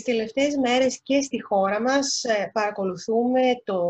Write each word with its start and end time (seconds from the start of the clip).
Τις 0.00 0.14
τελευταίες 0.14 0.56
μέρες 0.56 1.00
και 1.02 1.20
στη 1.20 1.42
χώρα 1.42 1.80
μας 1.82 2.24
ε, 2.24 2.50
παρακολουθούμε 2.52 3.40
το 3.64 3.80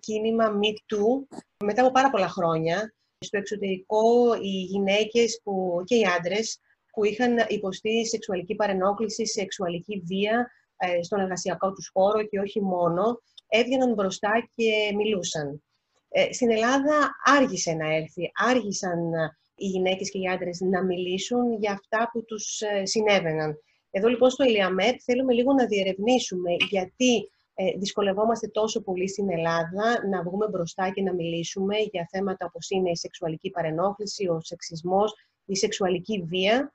κίνημα 0.00 0.44
Me 0.62 0.94
Too 0.94 1.38
μετά 1.64 1.82
από 1.82 1.92
πάρα 1.92 2.10
πολλά 2.10 2.28
χρόνια. 2.28 2.94
Στο 3.18 3.36
εξωτερικό 3.36 4.34
οι 4.40 4.62
γυναίκες 4.62 5.40
που, 5.42 5.82
και 5.84 5.94
οι 5.94 6.04
άντρες 6.18 6.60
που 6.92 7.04
είχαν 7.04 7.36
υποστεί 7.48 8.06
σεξουαλική 8.06 8.54
παρενόχληση, 8.54 9.26
σεξουαλική 9.26 10.02
βία 10.06 10.50
ε, 10.76 11.02
στον 11.02 11.20
εργασιακό 11.20 11.72
τους 11.72 11.90
χώρο 11.92 12.22
και 12.26 12.38
όχι 12.38 12.62
μόνο, 12.62 13.20
έβγαιναν 13.48 13.94
μπροστά 13.94 14.48
και 14.54 14.92
μιλούσαν. 14.96 15.62
Ε, 16.08 16.32
στην 16.32 16.50
Ελλάδα 16.50 17.10
άργησε 17.24 17.72
να 17.72 17.94
έρθει, 17.94 18.30
άργησαν 18.34 19.12
οι 19.54 19.66
γυναίκες 19.66 20.10
και 20.10 20.18
οι 20.18 20.26
άντρες 20.26 20.60
να 20.60 20.84
μιλήσουν 20.84 21.52
για 21.58 21.72
αυτά 21.72 22.10
που 22.12 22.24
τους 22.24 22.60
συνέβαιναν. 22.82 23.58
Εδώ 23.90 24.08
λοιπόν 24.08 24.30
στο 24.30 24.44
Ελιαμέτ 24.44 25.00
θέλουμε 25.04 25.32
λίγο 25.32 25.52
να 25.52 25.66
διερευνήσουμε 25.66 26.50
γιατί 26.70 27.30
ε, 27.54 27.78
δυσκολευόμαστε 27.78 28.48
τόσο 28.48 28.82
πολύ 28.82 29.08
στην 29.08 29.30
Ελλάδα 29.30 30.06
να 30.08 30.22
βγούμε 30.22 30.48
μπροστά 30.48 30.90
και 30.90 31.02
να 31.02 31.14
μιλήσουμε 31.14 31.76
για 31.76 32.08
θέματα 32.10 32.46
όπως 32.46 32.70
είναι 32.70 32.90
η 32.90 32.96
σεξουαλική 32.96 33.50
παρενόχληση, 33.50 34.28
ο 34.28 34.40
σεξισμός, 34.40 35.14
η 35.44 35.56
σεξουαλική 35.56 36.22
βία 36.22 36.72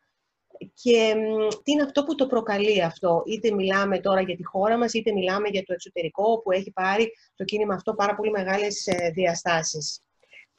και 0.74 1.16
τι 1.64 1.72
είναι 1.72 1.84
αυτό 1.84 2.04
που 2.04 2.16
το 2.16 2.28
προκαλεί 2.28 2.84
αυτό; 2.84 3.24
Είτε 3.26 3.52
μιλάμε 3.52 4.00
τώρα 4.00 4.22
για 4.22 4.36
τη 4.36 4.46
χώρα 4.46 4.78
μας, 4.78 4.94
είτε 4.94 5.12
μιλάμε 5.12 5.48
για 5.50 5.64
το 5.64 5.74
εξωτερικό, 5.74 6.42
που 6.42 6.52
έχει 6.52 6.72
πάρει 6.72 7.12
το 7.36 7.44
κίνημα 7.44 7.74
αυτό 7.74 7.94
πάρα 7.94 8.16
πολύ 8.16 8.32
μεγάλες 8.32 8.88
ε, 8.88 9.10
διαστάσεις. 9.10 10.02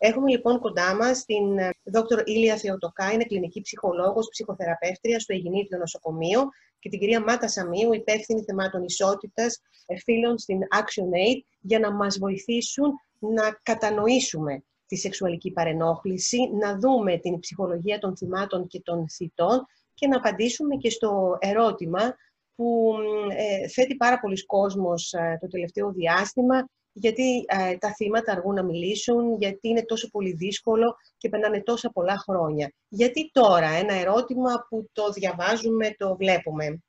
Έχουμε 0.06 0.30
λοιπόν 0.30 0.58
κοντά 0.58 0.94
μας 0.94 1.24
την 1.24 1.58
ε, 1.58 1.70
Δ. 1.82 1.96
Ήλια 2.24 2.56
Θεοτοκά, 2.56 3.12
είναι 3.12 3.24
κλινική 3.24 3.60
ψυχολόγος, 3.60 4.28
ψυχοθεραπεύτρια 4.30 5.20
στο 5.20 5.32
Αιγινίδιο 5.34 5.78
Νοσοκομείο 5.78 6.48
και 6.78 6.88
την 6.88 6.98
κυρία 6.98 7.20
Μάτα 7.20 7.48
Σαμίου, 7.48 7.92
υπεύθυνη 7.92 8.42
θεμάτων 8.42 8.82
ισότητας 8.82 9.60
ε, 9.86 9.96
φίλων 9.96 10.38
στην 10.38 10.58
ActionAid, 10.58 11.40
για 11.60 11.78
να 11.78 11.92
μας 11.92 12.18
βοηθήσουν 12.18 12.92
να 13.18 13.58
κατανοήσουμε 13.62 14.64
τη 14.86 14.96
σεξουαλική 14.96 15.50
παρενόχληση, 15.50 16.38
να 16.60 16.78
δούμε 16.78 17.18
την 17.18 17.38
ψυχολογία 17.38 17.98
των 17.98 18.16
θυμάτων 18.16 18.66
και 18.66 18.80
των 18.80 19.08
θητών 19.08 19.66
και 19.94 20.06
να 20.06 20.16
απαντήσουμε 20.16 20.76
και 20.76 20.90
στο 20.90 21.36
ερώτημα 21.40 22.16
που 22.54 22.94
ε, 23.36 23.68
θέτει 23.68 23.96
πάρα 23.96 24.20
πολλοί 24.20 24.44
κόσμος 24.44 25.14
το 25.40 25.46
τελευταίο 25.46 25.92
διάστημα 25.92 26.68
γιατί 26.96 27.44
ε, 27.46 27.76
τα 27.76 27.94
θύματα 27.94 28.32
αργούν 28.32 28.54
να 28.54 28.62
μιλήσουν, 28.62 29.36
γιατί 29.38 29.68
είναι 29.68 29.84
τόσο 29.84 30.10
πολύ 30.10 30.32
δύσκολο 30.32 30.96
και 31.16 31.28
περνάνε 31.28 31.62
τόσα 31.62 31.90
πολλά 31.90 32.18
χρόνια. 32.18 32.72
Γιατί 32.88 33.30
τώρα, 33.32 33.68
ένα 33.68 33.94
ερώτημα 33.94 34.66
που 34.68 34.88
το 34.92 35.10
διαβάζουμε, 35.10 35.94
το 35.96 36.16
βλέπουμε. 36.16 36.82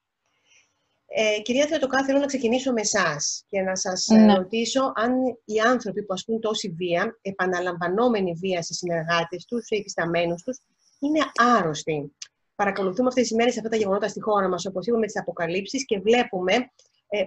Ε, 1.08 1.42
κυρία 1.42 1.68
Θεοτοκά, 1.68 2.06
θέλω 2.06 2.20
να 2.20 2.26
ξεκινήσω 2.26 2.72
με 2.72 2.82
εσάς 2.82 3.44
και 3.48 3.62
να 3.62 3.76
σας 3.76 4.08
ε, 4.08 4.16
ναι. 4.16 4.36
ρωτήσω 4.36 4.92
αν 4.96 5.14
οι 5.46 5.60
άνθρωποι 5.60 6.04
που 6.04 6.14
ασκούν 6.14 6.40
τόση 6.40 6.70
βία, 6.70 7.20
επαναλαμβανόμενη 7.22 8.34
βία 8.34 8.62
στις 8.62 8.78
συνεργάτες 8.78 9.46
τους, 9.46 9.66
στους 9.66 9.80
υφισταμένους 9.80 10.44
τους, 10.44 10.58
είναι 11.00 11.20
άρρωστοι. 11.36 12.16
Παρακολουθούμε 12.56 13.08
αυτές 13.08 13.24
τις 13.24 13.32
ημέρες 13.32 13.58
αυτά 13.58 13.70
τα 13.70 13.76
γεγονότα 13.76 14.08
στη 14.08 14.22
χώρα 14.22 14.48
μας, 14.48 14.66
όπως 14.66 14.88
είπαμε, 14.88 15.06
τις 15.06 15.20
αποκαλύψεις 15.20 15.86
και 15.86 16.00
βλέπουμε 16.00 16.54
ε, 16.54 16.68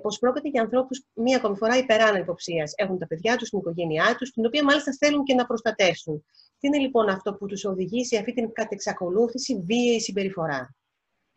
πως 0.03 0.19
πρόκειται 0.19 0.49
για 0.49 0.63
ανθρώπους 0.63 1.07
μία 1.15 1.37
ακόμη 1.37 1.57
φορά 1.57 1.77
υπεράνω 1.77 2.19
υποψίας. 2.19 2.73
Έχουν 2.77 2.99
τα 2.99 3.07
παιδιά 3.07 3.37
τους, 3.37 3.49
την 3.49 3.59
οικογένειά 3.59 4.15
τους, 4.19 4.31
την 4.31 4.47
οποία 4.47 4.65
μάλιστα 4.65 4.93
θέλουν 4.99 5.25
και 5.25 5.35
να 5.35 5.47
προστατεύσουν. 5.47 6.25
Τι 6.59 6.67
είναι 6.67 6.79
λοιπόν 6.79 7.09
αυτό 7.09 7.35
που 7.35 7.47
τους 7.47 7.65
οδηγεί 7.65 8.05
σε 8.05 8.17
αυτή 8.19 8.33
την 8.33 8.53
κατεξακολούθηση 8.53 9.63
βίαιη 9.67 10.01
συμπεριφορά; 10.01 10.77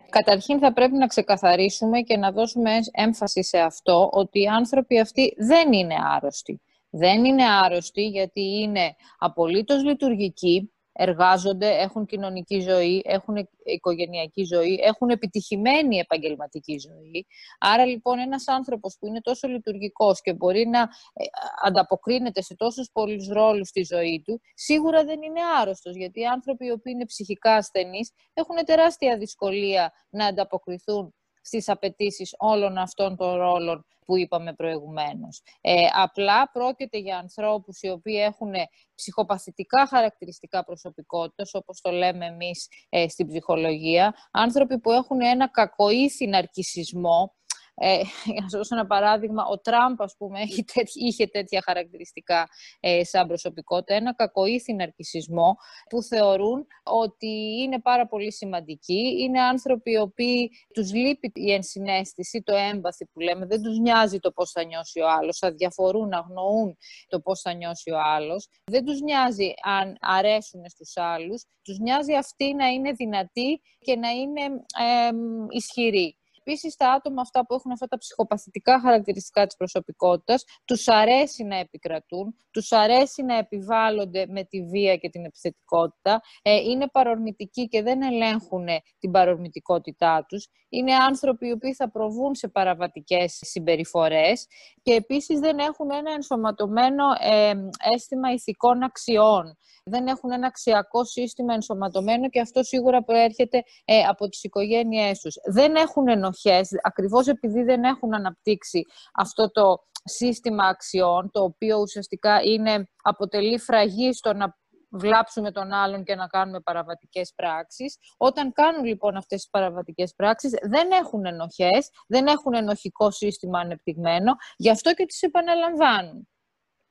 Καταρχήν 0.10 0.60
θα 0.60 0.74
πρέπει 0.74 0.94
να 0.98 1.08
ξεκαθαρίσουμε 1.08 2.02
και 2.02 2.18
να 2.18 2.32
δώσουμε 2.32 2.72
έμφαση 2.92 3.44
σε 3.44 3.60
αυτό 3.60 4.10
ότι 4.12 4.42
οι 4.42 4.48
άνθρωποι 4.48 5.00
αυτοί 5.00 5.34
δεν 5.38 5.74
είναι 5.74 5.96
άρρωστοι. 6.16 6.62
Δεν 6.90 7.26
είναι 7.26 7.44
άρρωστοι 7.64 8.08
γιατί 8.08 8.42
είναι 8.42 8.96
απολύτως 9.18 9.84
λειτουργικοί, 9.84 10.74
εργάζονται, 10.94 11.68
έχουν 11.68 12.06
κοινωνική 12.06 12.60
ζωή, 12.60 13.02
έχουν 13.06 13.50
οικογενειακή 13.64 14.44
ζωή, 14.44 14.80
έχουν 14.84 15.10
επιτυχημένη 15.10 15.98
επαγγελματική 15.98 16.78
ζωή. 16.80 17.28
Άρα 17.60 17.86
λοιπόν 17.86 18.20
ένας 18.20 18.48
άνθρωπος 18.48 18.98
που 19.00 19.08
είναι 19.08 19.22
τόσο 19.22 19.48
λειτουργικός 19.48 20.22
και 20.22 20.34
μπορεί 20.34 20.68
να 20.68 20.80
ε, 20.80 21.24
ανταποκρίνεται 21.64 22.42
σε 22.42 22.56
τόσους 22.56 22.90
πολλούς 22.92 23.28
ρόλους 23.28 23.68
στη 23.68 23.84
ζωή 23.84 24.22
του, 24.26 24.42
σίγουρα 24.54 25.04
δεν 25.04 25.22
είναι 25.22 25.40
άρρωστος, 25.60 25.96
γιατί 25.96 26.20
οι 26.20 26.26
άνθρωποι 26.26 26.66
οι 26.66 26.72
οποίοι 26.72 26.94
είναι 26.96 27.06
ψυχικά 27.06 27.56
ασθενείς 27.56 28.12
έχουν 28.34 28.56
τεράστια 28.66 29.18
δυσκολία 29.18 29.94
να 30.10 30.26
ανταποκριθούν 30.26 31.14
στις 31.42 31.70
απαιτήσεις 31.70 32.36
όλων 32.38 32.78
αυτών 32.78 33.16
των 33.16 33.36
ρόλων 33.36 33.86
που 34.06 34.18
είπαμε 34.18 34.54
προηγουμένως. 34.54 35.42
Ε, 35.62 35.86
απλά 35.94 36.50
πρόκειται 36.52 36.98
για 36.98 37.18
ανθρώπους 37.18 37.82
οι 37.82 37.90
οποίοι 37.90 38.20
έχουν 38.26 38.54
ψυχοπαθητικά 38.96 39.88
χαρακτηριστικά 39.88 40.64
προσωπικότητας, 40.64 41.54
όπως 41.54 41.82
το 41.82 41.92
λέμε 41.92 42.26
εμείς 42.26 42.68
ε, 42.90 43.08
στην 43.08 43.28
ψυχολογία, 43.28 44.14
άνθρωποι 44.32 44.80
που 44.80 44.92
έχουν 44.92 45.22
ένα 45.22 45.50
κακοήθη 45.50 46.28
ναρκισισμό, 46.28 47.36
ε, 47.84 48.02
για 48.34 48.42
να 48.42 48.50
σας 48.50 48.52
δώσω 48.52 48.76
ένα 48.76 48.86
παράδειγμα, 48.86 49.46
ο 49.46 49.60
Τραμπ, 49.60 50.02
ας 50.02 50.16
πούμε, 50.18 50.40
είχε 51.08 51.28
τέτοια 51.28 51.62
χαρακτηριστικά 51.66 52.48
ε, 52.80 53.04
σαν 53.04 53.28
προσωπικότητα, 53.28 53.94
ένα 53.94 54.16
κακοήθη 54.16 54.74
ναρκισισμό 54.74 55.56
που 55.90 56.04
θεωρούν 56.04 56.68
ότι 56.84 57.62
είναι 57.62 57.80
πάρα 57.82 58.08
πολύ 58.08 58.32
σημαντικοί. 58.34 59.16
Είναι 59.20 59.42
άνθρωποι 59.42 59.92
οι 59.92 59.98
οποίοι 59.98 60.52
τους 60.74 60.94
λείπει 60.94 61.32
η 61.34 61.52
ενσυναίσθηση, 61.54 62.42
το 62.42 62.56
έμπαθη 62.56 63.06
που 63.06 63.20
λέμε, 63.20 63.46
δεν 63.46 63.62
τους 63.62 63.80
νοιάζει 63.80 64.20
το 64.20 64.32
πώς 64.32 64.52
θα 64.52 64.64
νιώσει 64.64 65.00
ο 65.00 65.10
άλλος, 65.10 65.42
αδιαφορούν, 65.42 66.14
αγνοούν 66.14 66.78
το 67.08 67.20
πώς 67.20 67.42
θα 67.42 67.54
νιώσει 67.54 67.92
ο 67.92 68.00
άλλος. 68.16 68.48
Δεν 68.64 68.86
τους 68.86 69.02
νοιάζει 69.02 69.54
αν 69.62 69.98
αρέσουν 70.00 70.70
στους 70.70 70.98
άλλους, 70.98 71.46
τους 71.62 71.80
νοιάζει 71.80 72.14
αυτοί 72.14 72.54
να 72.54 72.68
είναι 72.68 72.92
δυνατοί 72.92 73.62
και 73.80 73.96
να 73.96 74.10
είναι 74.10 74.42
ε, 74.80 75.12
ισχυροί. 75.50 76.16
Επίσης, 76.44 76.76
τα 76.76 76.92
άτομα 76.92 77.22
αυτά 77.22 77.46
που 77.46 77.54
έχουν 77.54 77.72
αυτά 77.72 77.88
τα 77.88 77.98
ψυχοπαθητικά 77.98 78.80
χαρακτηριστικά 78.80 79.46
της 79.46 79.56
προσωπικότητας, 79.56 80.44
τους 80.66 80.88
αρέσει 80.88 81.44
να 81.44 81.56
επικρατούν, 81.56 82.36
τους 82.52 82.72
αρέσει 82.72 83.24
να 83.24 83.38
επιβάλλονται 83.38 84.26
με 84.30 84.44
τη 84.44 84.64
βία 84.64 84.96
και 84.96 85.10
την 85.10 85.26
επιθετικότητα, 85.26 86.22
ε, 86.42 86.56
είναι 86.56 86.88
παρορμητικοί 86.88 87.68
και 87.68 87.82
δεν 87.82 88.02
ελέγχουν 88.02 88.68
την 89.00 89.12
παρορμητικότητά 89.12 90.26
τους. 90.28 90.48
Είναι 90.70 90.94
άνθρωποι 90.96 91.48
οι 91.48 91.52
οποίοι 91.52 91.74
θα 91.74 91.90
προβούν 91.92 92.36
σε 92.36 92.48
παραβατικές 92.48 93.40
συμπεριφορές 93.42 94.48
και 94.82 94.94
επίσης 94.94 95.40
δεν 95.40 95.60
έχουν 95.60 95.92
ένα 95.92 96.12
ενσωματωμένο 96.12 97.04
ε, 97.20 97.54
αίσθημα 97.94 98.32
ηθικών 98.32 98.84
αξιών. 98.84 99.58
Δεν 99.84 100.08
έχουν 100.08 100.32
ένα 100.32 100.48
αξιακό 100.48 101.06
σύστημα 101.06 101.54
ενσωματωμένο 101.54 102.30
και 102.30 102.40
αυτό 102.40 102.64
σίγουρα 102.64 103.04
προέρχεται 103.04 103.64
ε, 103.86 104.02
από 104.02 104.30
τις 104.30 104.44
οικογένειές 104.44 105.20
τους. 105.20 105.36
Δεν 105.52 105.76
έχουν 105.76 106.08
ενοχές, 106.32 106.70
ακριβώς 106.84 107.28
επειδή 107.28 107.64
δεν 107.64 107.84
έχουν 107.84 108.14
αναπτύξει 108.16 108.86
αυτό 109.14 109.52
το 109.52 109.78
σύστημα 110.04 110.66
αξιών, 110.66 111.32
το 111.32 111.44
οποίο 111.44 111.80
ουσιαστικά 111.80 112.42
είναι, 112.42 112.90
αποτελεί 113.02 113.60
φραγή 113.60 114.14
στο 114.14 114.34
να 114.34 114.60
βλάψουμε 114.92 115.52
τον 115.52 115.72
άλλον 115.72 116.04
και 116.04 116.16
να 116.16 116.28
κάνουμε 116.28 116.60
παραβατικές 116.60 117.34
πράξεις. 117.36 117.98
Όταν 118.18 118.52
κάνουν 118.52 118.86
λοιπόν 118.86 119.16
αυτές 119.16 119.40
τις 119.40 119.50
παραβατικές 119.50 120.14
πράξεις 120.16 120.52
δεν 120.62 120.92
έχουν 120.92 121.26
ενοχές, 121.26 121.90
δεν 122.08 122.28
έχουν 122.28 122.54
ενοχικό 122.54 123.12
σύστημα 123.12 123.60
ανεπτυγμένο, 123.60 124.36
γι' 124.58 124.70
αυτό 124.70 124.94
και 124.94 125.06
τις 125.06 125.22
επαναλαμβάνουν. 125.22 126.28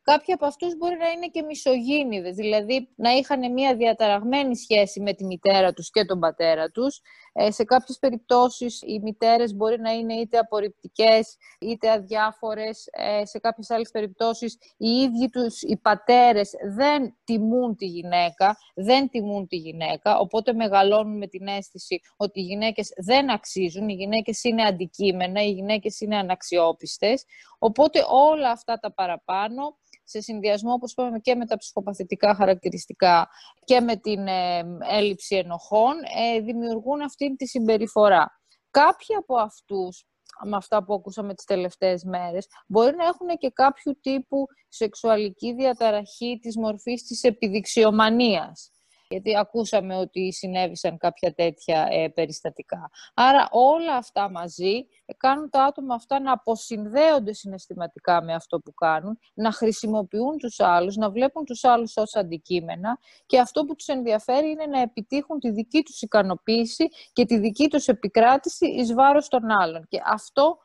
Κάποιοι 0.02 0.34
από 0.34 0.46
αυτούς 0.46 0.76
μπορεί 0.76 0.96
να 0.96 1.08
είναι 1.08 1.26
και 1.26 1.42
μισογίνηδες, 1.42 2.34
δηλαδή 2.34 2.88
να 2.96 3.10
είχαν 3.10 3.52
μια 3.52 3.76
διαταραγμένη 3.76 4.56
σχέση 4.56 5.00
με 5.00 5.12
τη 5.12 5.24
μητέρα 5.24 5.72
τους 5.72 5.90
και 5.90 6.04
τον 6.04 6.18
πατέρα 6.18 6.70
τους. 6.70 7.00
Ε, 7.32 7.50
σε 7.50 7.64
κάποιες 7.64 7.98
περιπτώσεις 7.98 8.82
οι 8.82 9.00
μητέρες 9.02 9.54
μπορεί 9.54 9.80
να 9.80 9.90
είναι 9.90 10.14
είτε 10.14 10.38
απορριπτικές 10.38 11.36
είτε 11.60 11.90
αδιάφορες. 11.90 12.88
Ε, 12.90 13.24
σε 13.24 13.38
κάποιες 13.38 13.70
άλλες 13.70 13.90
περιπτώσεις 13.90 14.58
οι 14.76 14.88
ίδιοι 14.88 15.28
τους 15.28 15.62
οι 15.62 15.76
πατέρες 15.76 16.50
δεν 16.74 17.16
τιμούν 17.24 17.76
τη 17.76 17.86
γυναίκα, 17.86 18.56
δεν 18.74 19.08
τιμούν 19.08 19.46
τη 19.46 19.56
γυναίκα, 19.56 20.18
οπότε 20.18 20.52
μεγαλώνουν 20.52 21.18
με 21.18 21.26
την 21.26 21.46
αίσθηση 21.46 22.00
ότι 22.16 22.40
οι 22.40 22.44
γυναίκες 22.44 22.92
δεν 22.96 23.30
αξίζουν, 23.30 23.88
οι 23.88 23.94
γυναίκες 23.94 24.44
είναι 24.44 24.62
αντικείμενα, 24.62 25.42
οι 25.42 25.50
γυναίκες 25.50 26.00
είναι 26.00 26.16
αναξιόπιστες. 26.16 27.24
Οπότε 27.58 28.04
όλα 28.08 28.50
αυτά 28.50 28.78
τα 28.78 28.92
παραπάνω 28.92 29.78
σε 30.10 30.20
συνδυασμό, 30.20 30.72
όπως 30.72 30.92
είπαμε, 30.92 31.18
και 31.18 31.34
με 31.34 31.46
τα 31.46 31.56
ψυχοπαθητικά 31.56 32.34
χαρακτηριστικά 32.34 33.28
και 33.64 33.80
με 33.80 33.96
την 33.96 34.26
ε, 34.26 34.62
έλλειψη 34.90 35.36
ενοχών, 35.36 35.94
ε, 36.34 36.40
δημιουργούν 36.40 37.00
αυτή 37.00 37.36
τη 37.36 37.46
συμπεριφορά. 37.46 38.40
Κάποιοι 38.70 39.14
από 39.14 39.36
αυτούς, 39.36 40.04
με 40.44 40.56
αυτά 40.56 40.84
που 40.84 40.94
ακούσαμε 40.94 41.34
τις 41.34 41.44
τελευταίες 41.44 42.04
μέρες, 42.04 42.46
μπορεί 42.66 42.96
να 42.96 43.04
έχουν 43.04 43.28
και 43.38 43.50
κάποιο 43.50 43.96
τύπου 44.00 44.46
σεξουαλική 44.68 45.54
διαταραχή 45.54 46.38
της 46.42 46.56
μορφής 46.56 47.02
της 47.02 47.22
επιδειξιομανίας. 47.22 48.70
Γιατί 49.10 49.38
ακούσαμε 49.38 49.96
ότι 49.96 50.32
συνέβησαν 50.32 50.98
κάποια 50.98 51.34
τέτοια 51.34 51.86
ε, 51.90 52.08
περιστατικά. 52.08 52.90
Άρα 53.14 53.48
όλα 53.50 53.96
αυτά 53.96 54.30
μαζί 54.30 54.86
κάνουν 55.16 55.50
τα 55.50 55.64
άτομα 55.64 55.94
αυτά 55.94 56.20
να 56.20 56.32
αποσυνδέονται 56.32 57.32
συναισθηματικά 57.32 58.22
με 58.22 58.34
αυτό 58.34 58.60
που 58.60 58.74
κάνουν, 58.74 59.18
να 59.34 59.52
χρησιμοποιούν 59.52 60.38
τους 60.38 60.60
άλλους, 60.60 60.96
να 60.96 61.10
βλέπουν 61.10 61.44
τους 61.44 61.64
άλλους 61.64 61.96
ως 61.96 62.14
αντικείμενα 62.14 62.98
και 63.26 63.38
αυτό 63.38 63.64
που 63.64 63.74
τους 63.74 63.86
ενδιαφέρει 63.86 64.50
είναι 64.50 64.66
να 64.66 64.80
επιτύχουν 64.80 65.38
τη 65.38 65.50
δική 65.50 65.82
τους 65.82 66.02
ικανοποίηση 66.02 66.88
και 67.12 67.24
τη 67.24 67.38
δική 67.38 67.68
τους 67.68 67.86
επικράτηση 67.86 68.66
εις 68.66 68.94
βάρος 68.94 69.28
των 69.28 69.50
άλλων. 69.50 69.86
Και 69.88 70.02
αυτό 70.06 70.58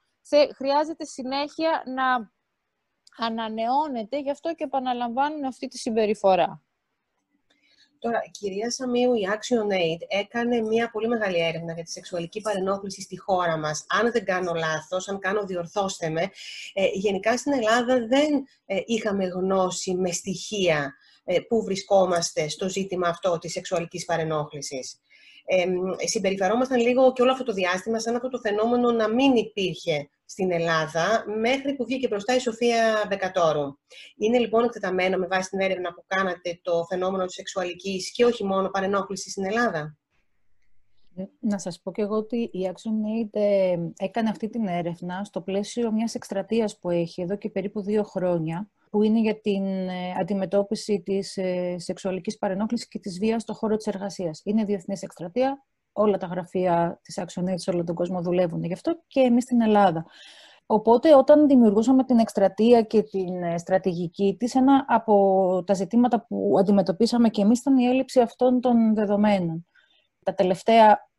χρειάζεται 0.55 1.05
συνέχεια 1.05 1.83
να 1.85 2.33
ανανεώνεται, 3.25 4.19
γι' 4.19 4.31
αυτό 4.31 4.53
και 4.53 4.63
επαναλαμβάνουν 4.63 5.43
αυτή 5.43 5.67
τη 5.67 5.77
συμπεριφορά. 5.77 6.64
Τώρα, 8.05 8.21
η 8.25 8.29
κυρία 8.31 8.71
Σαμίου, 8.71 9.13
η 9.13 9.27
Action 9.33 9.73
Aid, 9.73 10.01
έκανε 10.07 10.61
μια 10.61 10.89
πολύ 10.91 11.07
μεγάλη 11.07 11.39
έρευνα 11.39 11.73
για 11.73 11.83
τη 11.83 11.91
σεξουαλική 11.91 12.41
παρενόχληση 12.41 13.01
στη 13.01 13.19
χώρα 13.19 13.57
μας. 13.57 13.85
Αν 13.87 14.11
δεν 14.11 14.25
κάνω 14.25 14.53
λάθος, 14.53 15.07
αν 15.07 15.19
κάνω 15.19 15.45
διορθώστε 15.45 16.09
με, 16.09 16.21
ε, 16.73 16.85
γενικά 16.93 17.37
στην 17.37 17.53
Ελλάδα 17.53 18.07
δεν 18.07 18.45
ε, 18.65 18.79
είχαμε 18.85 19.25
γνώση 19.25 19.95
με 19.95 20.11
στοιχεία 20.11 20.93
ε, 21.23 21.39
που 21.39 21.63
βρισκόμαστε 21.63 22.49
στο 22.49 22.69
ζήτημα 22.69 23.07
αυτό 23.07 23.37
της 23.37 23.51
σεξουαλικής 23.51 24.05
παρενόχλησης. 24.05 24.99
Ε, 25.45 25.65
συμπεριφερόμασταν 26.07 26.79
λίγο 26.79 27.13
και 27.13 27.21
όλο 27.21 27.31
αυτό 27.31 27.43
το 27.43 27.53
διάστημα 27.53 27.99
σαν 27.99 28.15
αυτό 28.15 28.29
το 28.29 28.39
φαινόμενο 28.39 28.91
να 28.91 29.07
μην 29.07 29.35
υπήρχε 29.35 30.09
στην 30.25 30.51
Ελλάδα 30.51 31.25
μέχρι 31.39 31.75
που 31.75 31.85
βγήκε 31.85 32.07
μπροστά 32.07 32.35
η 32.35 32.39
Σοφία 32.39 33.05
Βεκατόρου. 33.09 33.77
Είναι 34.17 34.37
λοιπόν 34.37 34.63
εκτεταμένο 34.63 35.17
με 35.17 35.27
βάση 35.27 35.49
την 35.49 35.59
έρευνα 35.59 35.93
που 35.93 36.03
κάνατε 36.07 36.59
το 36.61 36.85
φαινόμενο 36.89 37.25
της 37.25 37.35
σεξουαλικής 37.35 38.11
και 38.11 38.25
όχι 38.25 38.45
μόνο 38.45 38.69
παρενόχλησης 38.69 39.31
στην 39.31 39.45
Ελλάδα; 39.45 39.97
Ε, 41.17 41.23
να 41.39 41.57
σας 41.57 41.81
πω 41.81 41.91
και 41.91 42.01
εγώ 42.01 42.15
ότι 42.15 42.37
η 42.37 42.71
ActionAid 42.73 43.29
ε, 43.31 43.77
έκανε 43.97 44.29
αυτή 44.29 44.49
την 44.49 44.67
έρευνα 44.67 45.23
στο 45.23 45.41
πλαίσιο 45.41 45.91
μιας 45.91 46.15
εκστρατείας 46.15 46.79
που 46.79 46.89
έχει 46.89 47.21
εδώ 47.21 47.37
και 47.37 47.49
περίπου 47.49 47.81
δύο 47.81 48.03
χρόνια 48.03 48.69
που 48.89 49.03
είναι 49.03 49.19
για 49.19 49.41
την 49.41 49.65
ε, 49.65 50.11
αντιμετώπιση 50.19 51.01
της 51.05 51.37
ε, 51.37 51.75
σεξουαλικής 51.79 52.37
παρενόχλησης 52.37 52.87
και 52.87 52.99
της 52.99 53.19
βίας 53.19 53.41
στον 53.41 53.55
χώρο 53.55 53.75
της 53.75 53.85
εργασίας. 53.85 54.41
Είναι 54.43 54.63
διεθνής 54.63 55.01
εκστρατεία, 55.01 55.65
όλα 55.97 56.17
τα 56.17 56.27
γραφεία 56.27 56.99
της 57.01 57.19
ActionAid 57.21 57.55
σε 57.55 57.69
όλο 57.69 57.83
τον 57.83 57.95
κόσμο 57.95 58.21
δουλεύουν 58.21 58.63
γι' 58.63 58.73
αυτό 58.73 58.97
και 59.07 59.19
εμείς 59.19 59.43
στην 59.43 59.61
Ελλάδα. 59.61 60.05
Οπότε, 60.65 61.15
όταν 61.15 61.47
δημιουργούσαμε 61.47 62.03
την 62.03 62.19
εκστρατεία 62.19 62.81
και 62.81 63.01
την 63.01 63.43
ε, 63.43 63.57
στρατηγική 63.57 64.35
της, 64.39 64.55
ένα 64.55 64.85
από 64.87 65.63
τα 65.65 65.73
ζητήματα 65.73 66.25
που 66.25 66.55
αντιμετωπίσαμε 66.59 67.29
και 67.29 67.41
εμείς 67.41 67.59
ήταν 67.59 67.77
η 67.77 67.85
έλλειψη 67.85 68.19
αυτών 68.19 68.61
των 68.61 68.95
δεδομένων. 68.95 69.67
Τα 70.23 70.33
τελευταία 70.33 71.09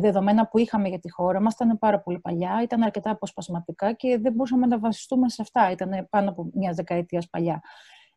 δεδομένα 0.00 0.48
που 0.48 0.58
είχαμε 0.58 0.88
για 0.88 0.98
τη 0.98 1.10
χώρα 1.10 1.40
μας 1.40 1.54
ήταν 1.54 1.78
πάρα 1.78 2.00
πολύ 2.00 2.18
παλιά, 2.18 2.60
ήταν 2.62 2.82
αρκετά 2.82 3.10
αποσπασματικά 3.10 3.92
και 3.92 4.18
δεν 4.18 4.32
μπορούσαμε 4.32 4.66
να 4.66 4.78
βασιστούμε 4.78 5.28
σε 5.28 5.42
αυτά. 5.42 5.70
Ήταν 5.70 6.06
πάνω 6.10 6.30
από 6.30 6.50
μια 6.52 6.72
δεκαετία 6.72 7.22
παλιά. 7.30 7.60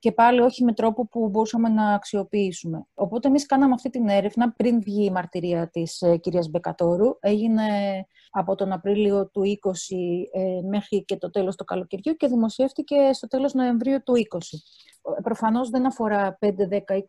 Και 0.01 0.11
πάλι 0.11 0.39
όχι 0.39 0.63
με 0.63 0.73
τρόπο 0.73 1.07
που 1.07 1.29
μπορούσαμε 1.29 1.69
να 1.69 1.93
αξιοποιήσουμε. 1.93 2.85
Οπότε 2.93 3.27
εμείς 3.27 3.45
κάναμε 3.45 3.73
αυτή 3.73 3.89
την 3.89 4.07
έρευνα 4.07 4.51
πριν 4.51 4.81
βγει 4.81 5.05
η 5.05 5.11
μαρτυρία 5.11 5.69
της 5.69 6.01
ε, 6.01 6.17
κυρίας 6.17 6.49
Μπεκατόρου. 6.49 7.17
Έγινε 7.19 7.63
από 8.31 8.55
τον 8.55 8.71
Απρίλιο 8.71 9.29
του 9.29 9.41
20 9.41 9.47
ε, 10.31 10.61
μέχρι 10.67 11.03
και 11.03 11.17
το 11.17 11.29
τέλος 11.29 11.55
του 11.55 11.63
καλοκαιριού 11.63 12.13
και 12.13 12.27
δημοσιεύτηκε 12.27 12.95
στο 13.13 13.27
τέλος 13.27 13.53
Νοεμβρίου 13.53 14.03
του 14.03 14.13
20 14.13 14.37
προφανώς 15.23 15.69
δεν 15.69 15.85
αφορά 15.85 16.37
5, 16.41 16.47
10, 16.47 16.53
20 16.53 17.01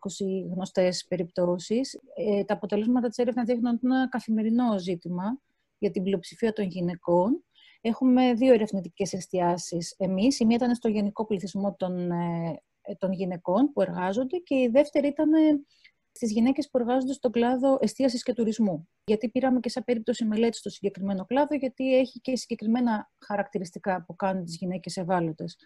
γνωστές 0.53 1.05
περιπτώσεις. 1.07 1.99
Ε, 2.15 2.43
τα 2.43 2.53
αποτελέσματα 2.53 3.07
της 3.07 3.17
έρευνας 3.17 3.45
δείχνουν 3.45 3.79
ένα 3.83 4.09
καθημερινό 4.09 4.77
ζήτημα 4.77 5.39
για 5.77 5.91
την 5.91 6.03
πλειοψηφία 6.03 6.53
των 6.53 6.65
γυναικών. 6.65 7.43
Έχουμε 7.81 8.33
δύο 8.33 8.53
ερευνητικές 8.53 9.13
εστιάσεις 9.13 9.95
εμείς. 9.97 10.39
Η 10.39 10.45
μία 10.45 10.55
ήταν 10.55 10.75
στο 10.75 10.87
γενικό 10.87 11.25
πληθυσμό 11.25 11.75
των, 11.77 12.11
ε, 12.11 12.61
των 12.97 13.11
γυναικών 13.11 13.71
που 13.73 13.81
εργάζονται 13.81 14.37
και 14.37 14.55
η 14.55 14.67
δεύτερη 14.67 15.07
ήταν 15.07 15.33
ε, 15.33 15.65
στις 16.11 16.31
γυναίκες 16.31 16.69
που 16.69 16.77
εργάζονται 16.77 17.13
στον 17.13 17.31
κλάδο 17.31 17.77
εστίασης 17.81 18.23
και 18.23 18.33
τουρισμού. 18.33 18.89
Γιατί 19.05 19.29
πήραμε 19.29 19.59
και 19.59 19.69
σαν 19.69 19.83
περίπτωση 19.83 20.25
μελέτη 20.25 20.57
στο 20.57 20.69
συγκεκριμένο 20.69 21.25
κλάδο, 21.25 21.55
γιατί 21.55 21.97
έχει 21.97 22.19
και 22.19 22.35
συγκεκριμένα 22.35 23.11
χαρακτηριστικά 23.25 24.03
που 24.07 24.15
κάνουν 24.15 24.45
τις 24.45 24.57
γυναίκες 24.57 24.97
ευάλωτες. 24.97 25.57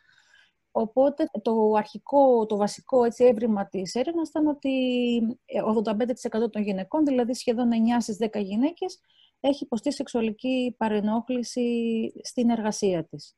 Οπότε 0.71 1.29
το 1.41 1.73
αρχικό, 1.77 2.45
το 2.45 2.57
βασικό 2.57 3.03
έτσι, 3.03 3.23
έβριμα 3.25 3.67
της 3.67 3.95
έρευνας 3.95 4.29
ήταν 4.29 4.47
ότι 4.47 4.71
85% 6.45 6.51
των 6.51 6.61
γυναικών, 6.61 7.05
δηλαδή 7.05 7.33
σχεδόν 7.33 7.69
9 7.71 7.73
στις 7.99 8.17
10 8.19 8.41
γυναίκες, 8.41 8.99
έχει 9.39 9.63
υποστεί 9.63 9.93
σεξουαλική 9.93 10.75
παρενόχληση 10.77 11.69
στην 12.23 12.49
εργασία 12.49 13.03
της. 13.03 13.35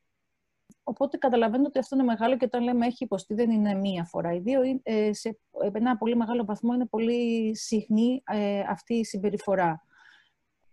Οπότε 0.90 1.18
καταλαβαίνω 1.18 1.64
ότι 1.68 1.80
αυτό 1.80 1.96
είναι 1.96 2.06
μεγάλο 2.06 2.38
και 2.38 2.46
όταν 2.46 2.64
λέμε 2.64 2.86
έχει 2.86 3.04
υποστεί 3.04 3.34
δεν 3.34 3.50
είναι 3.52 3.74
μία 3.74 4.04
φορά. 4.04 4.34
Οι 4.34 4.40
δύο, 4.40 4.62
ε, 4.84 5.14
σε 5.14 5.40
ένα 5.74 5.98
πολύ 5.98 6.16
μεγάλο 6.16 6.46
βαθμό 6.46 6.74
είναι 6.74 6.86
πολύ 6.86 7.56
συχνή 7.56 8.24
ε, 8.26 8.60
αυτή 8.60 8.94
η 8.94 9.06
συμπεριφορά. 9.06 9.84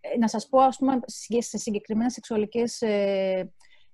Ε, 0.00 0.18
να 0.18 0.28
σας 0.28 0.48
πω, 0.48 0.60
ας 0.60 0.76
πούμε, 0.76 1.00
σε 1.38 1.58
συγκεκριμένα 1.58 2.10
σεξουαλικές 2.10 2.82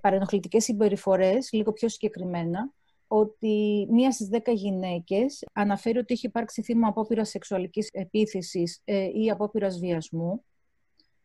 παρενοχλητικές 0.00 0.64
συμπεριφορές, 0.64 1.52
λίγο 1.52 1.72
πιο 1.72 1.88
συγκεκριμένα, 1.88 2.72
ότι 3.06 3.86
μία 3.90 4.10
στις 4.10 4.28
δέκα 4.28 4.52
γυναίκες 4.52 5.44
αναφέρει 5.52 5.98
ότι 5.98 6.14
έχει 6.14 6.26
υπάρξει 6.26 6.62
θύμα 6.62 6.88
απόπειρας 6.88 7.28
σεξουαλικής 7.28 7.88
επίθεσης 7.92 8.80
ε, 8.84 9.08
ή 9.14 9.30
απόπειρας 9.30 9.78
βιασμού. 9.78 10.44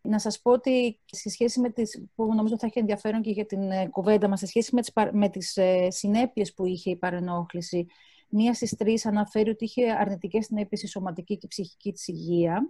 Να 0.08 0.20
σας 0.20 0.42
πω 0.42 0.52
ότι 0.52 1.00
σε 1.06 1.30
σχέση 1.30 1.60
με 1.60 1.70
τις, 1.70 2.06
που 2.16 2.34
νομίζω 2.36 2.58
θα 2.58 2.66
έχει 2.66 2.80
ενδιαφέρον 2.80 3.22
και 3.22 3.32
για 3.32 3.46
την 3.46 3.72
ε, 3.72 3.88
κουβέντα 3.88 4.28
μας, 4.28 4.40
σε 4.40 4.46
σχέση 4.46 4.76
με 4.76 4.82
τις, 4.82 4.92
με 5.12 5.30
τις 5.30 5.58
ε, 5.58 5.88
συνέπειες 5.90 6.54
που 6.54 6.66
είχε 6.66 6.90
η 6.90 6.96
παρενόχληση, 6.96 7.88
μία 8.30 8.54
στις 8.54 8.76
τρεις 8.76 9.06
αναφέρει 9.06 9.50
ότι 9.50 9.64
είχε 9.64 9.92
αρνητικές 9.92 10.46
συνέπειες 10.46 10.80
στη 10.80 10.90
σωματική 10.90 11.38
και 11.38 11.48
ψυχική 11.48 11.92
της 11.92 12.08
υγεία, 12.08 12.70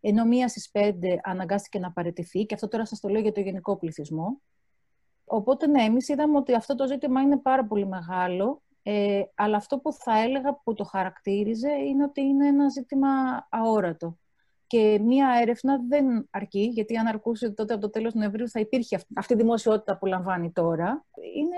ενώ 0.00 0.24
μία 0.24 0.48
στις 0.48 0.70
πέντε 0.70 1.20
αναγκάστηκε 1.22 1.78
να 1.78 1.92
παραιτηθεί, 1.92 2.44
και 2.44 2.54
αυτό 2.54 2.68
τώρα 2.68 2.86
σας 2.86 3.00
το 3.00 3.08
λέω 3.08 3.20
για 3.20 3.32
το 3.32 3.40
γενικό 3.40 3.76
πληθυσμό. 3.76 4.40
Οπότε 5.24 5.66
ναι, 5.66 5.82
εμείς 5.82 6.08
είδαμε 6.08 6.36
ότι 6.36 6.54
αυτό 6.54 6.74
το 6.74 6.86
ζήτημα 6.86 7.20
είναι 7.20 7.36
πάρα 7.36 7.64
πολύ 7.64 7.86
μεγάλο, 7.86 8.62
ε, 8.82 9.22
αλλά 9.34 9.56
αυτό 9.56 9.78
που 9.78 9.92
θα 9.92 10.18
έλεγα 10.18 10.54
που 10.54 10.74
το 10.74 10.84
χαρακτήριζε 10.84 11.70
είναι 11.70 12.04
ότι 12.04 12.20
είναι 12.20 12.46
ένα 12.46 12.68
ζήτημα 12.68 13.08
αόρατο. 13.50 14.16
Και 14.72 14.98
μία 14.98 15.38
έρευνα 15.40 15.78
δεν 15.88 16.28
αρκεί, 16.30 16.70
γιατί 16.72 16.96
αν 16.96 17.06
αρκούσε 17.06 17.50
τότε 17.50 17.72
από 17.72 17.82
το 17.82 17.90
τέλος 17.90 18.14
Νοεμβρίου 18.14 18.48
θα 18.48 18.60
υπήρχε 18.60 19.00
αυτή 19.14 19.32
η 19.32 19.36
δημοσιότητα 19.36 19.98
που 19.98 20.06
λαμβάνει 20.06 20.50
τώρα. 20.52 21.04
Είναι 21.36 21.56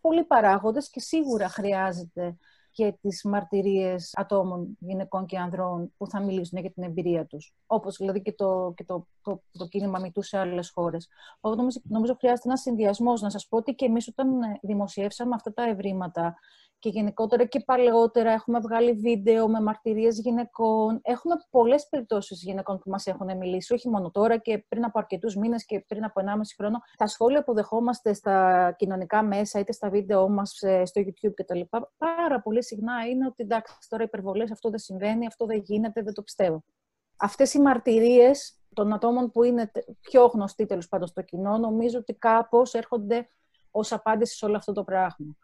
πολλοί 0.00 0.24
παράγοντες 0.24 0.90
και 0.90 1.00
σίγουρα 1.00 1.48
χρειάζεται 1.48 2.36
και 2.70 2.96
τις 3.00 3.24
μαρτυρίες 3.24 4.12
ατόμων, 4.14 4.76
γυναικών 4.78 5.26
και 5.26 5.38
ανδρών 5.38 5.92
που 5.96 6.06
θα 6.06 6.22
μιλήσουν 6.22 6.60
για 6.60 6.70
την 6.70 6.82
εμπειρία 6.82 7.26
τους. 7.26 7.54
Όπως 7.66 7.96
δηλαδή 7.96 8.22
και 8.22 8.32
το, 8.32 8.72
και 8.76 8.84
το, 8.84 9.06
το, 9.26 9.42
το 9.58 9.66
κίνημα 9.66 9.98
Μητού 9.98 10.22
σε 10.22 10.38
άλλες 10.38 10.70
χώρες. 10.70 11.08
Οπότε 11.36 11.56
νομίζω, 11.56 11.80
νομίζω 11.82 12.14
χρειάζεται 12.14 12.48
ένας 12.48 12.60
συνδυασμός. 12.60 13.22
Να 13.22 13.30
σας 13.30 13.46
πω 13.48 13.56
ότι 13.56 13.74
και 13.74 13.84
εμείς 13.84 14.08
όταν 14.08 14.28
δημοσιεύσαμε 14.62 15.34
αυτά 15.34 15.52
τα 15.52 15.62
ευρήματα 15.62 16.36
και 16.78 16.88
γενικότερα 16.88 17.44
και 17.44 17.60
παλαιότερα 17.60 18.30
έχουμε 18.30 18.58
βγάλει 18.58 18.92
βίντεο 18.92 19.48
με 19.48 19.60
μαρτυρίες 19.60 20.18
γυναικών. 20.20 21.00
Έχουμε 21.02 21.34
πολλές 21.50 21.88
περιπτώσεις 21.88 22.42
γυναικών 22.42 22.78
που 22.78 22.90
μας 22.90 23.06
έχουν 23.06 23.36
μιλήσει, 23.36 23.74
όχι 23.74 23.88
μόνο 23.88 24.10
τώρα 24.10 24.36
και 24.36 24.64
πριν 24.68 24.84
από 24.84 24.98
αρκετούς 24.98 25.36
μήνες 25.36 25.64
και 25.64 25.84
πριν 25.88 26.04
από 26.04 26.20
1,5 26.20 26.40
χρόνο. 26.56 26.78
Τα 26.96 27.06
σχόλια 27.06 27.44
που 27.44 27.54
δεχόμαστε 27.54 28.12
στα 28.12 28.74
κοινωνικά 28.78 29.22
μέσα 29.22 29.58
είτε 29.58 29.72
στα 29.72 29.90
βίντεο 29.90 30.28
μας 30.28 30.62
ε, 30.62 30.84
στο 30.84 31.00
YouTube 31.00 31.32
κτλ. 31.34 31.60
Πάρα 31.96 32.40
πολύ 32.42 32.64
συχνά 32.64 33.06
είναι 33.06 33.26
ότι 33.26 33.42
εντάξει 33.42 33.74
τώρα 33.88 34.02
υπερβολές, 34.02 34.50
αυτό 34.50 34.70
δεν 34.70 34.78
συμβαίνει, 34.78 35.26
αυτό 35.26 35.46
δεν 35.46 35.62
γίνεται, 35.64 36.02
δεν 36.02 36.14
το 36.14 36.22
πιστεύω. 36.22 36.64
Αυτές 37.16 37.54
οι 37.54 37.60
μαρτυρίες 37.60 38.60
των 38.76 38.92
ατόμων 38.92 39.30
που 39.30 39.42
είναι 39.42 39.70
πιο 40.00 40.26
γνωστοί 40.26 40.66
τέλος 40.66 40.88
πάντων 40.88 41.08
στο 41.08 41.22
κοινό, 41.22 41.58
νομίζω 41.58 41.98
ότι 41.98 42.14
κάπως 42.14 42.74
έρχονται 42.74 43.28
ως 43.70 43.92
απάντηση 43.92 44.36
σε 44.36 44.44
όλο 44.44 44.56
αυτό 44.56 44.72
το 44.72 44.84
πράγμα. 44.84 45.36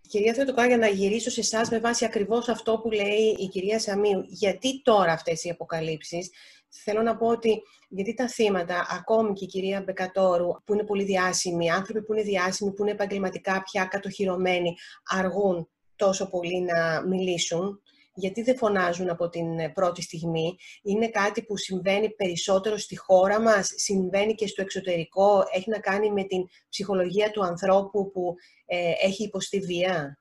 Κυρία 0.00 0.34
Θεοτοκά, 0.34 0.66
για 0.66 0.76
να 0.76 0.86
γυρίσω 0.86 1.30
σε 1.30 1.40
εσάς 1.40 1.70
με 1.70 1.78
βάση 1.78 2.04
ακριβώς 2.04 2.48
αυτό 2.48 2.78
που 2.78 2.90
λέει 2.90 3.36
η 3.38 3.48
κυρία 3.48 3.78
Σαμίου, 3.78 4.24
γιατί 4.26 4.82
τώρα 4.82 5.12
αυτές 5.12 5.44
οι 5.44 5.50
αποκαλύψεις, 5.50 6.30
θέλω 6.68 7.02
να 7.02 7.16
πω 7.16 7.26
ότι 7.26 7.62
γιατί 7.88 8.14
τα 8.14 8.28
θύματα, 8.28 8.86
ακόμη 8.90 9.32
και 9.32 9.44
η 9.44 9.46
κυρία 9.46 9.82
Μπεκατόρου, 9.82 10.62
που 10.64 10.72
είναι 10.74 10.84
πολύ 10.84 11.04
διάσημοι, 11.04 11.70
άνθρωποι 11.70 12.02
που 12.02 12.12
είναι 12.12 12.22
διάσημοι, 12.22 12.72
που 12.72 12.82
είναι 12.82 12.90
επαγγελματικά 12.90 13.62
πια 13.62 13.84
κατοχυρωμένοι, 13.84 14.74
αργούν 15.04 15.68
τόσο 15.96 16.30
πολύ 16.30 16.60
να 16.60 17.06
μιλήσουν 17.06 17.82
γιατί 18.20 18.42
δεν 18.42 18.56
φωνάζουν 18.56 19.10
από 19.10 19.28
την 19.28 19.58
ε, 19.58 19.68
πρώτη 19.68 20.02
στιγμή. 20.02 20.56
Είναι 20.82 21.08
κάτι 21.08 21.42
που 21.42 21.56
συμβαίνει 21.56 22.10
περισσότερο 22.10 22.76
στη 22.76 22.96
χώρα 22.96 23.40
μας, 23.40 23.72
συμβαίνει 23.76 24.34
και 24.34 24.46
στο 24.46 24.62
εξωτερικό, 24.62 25.42
έχει 25.52 25.70
να 25.70 25.78
κάνει 25.78 26.12
με 26.12 26.24
την 26.24 26.44
ψυχολογία 26.68 27.30
του 27.30 27.44
ανθρώπου 27.44 28.10
που 28.10 28.34
ε, 28.66 28.92
έχει 29.02 29.24
υποστεί 29.24 29.60
βία. 29.60 30.18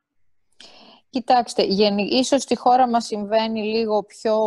Κοιτάξτε, 1.12 1.64
ίσως 1.98 2.42
στη 2.42 2.56
χώρα 2.58 2.88
μας 2.88 3.06
συμβαίνει 3.06 3.64
λίγο 3.64 4.04
πιο, 4.04 4.38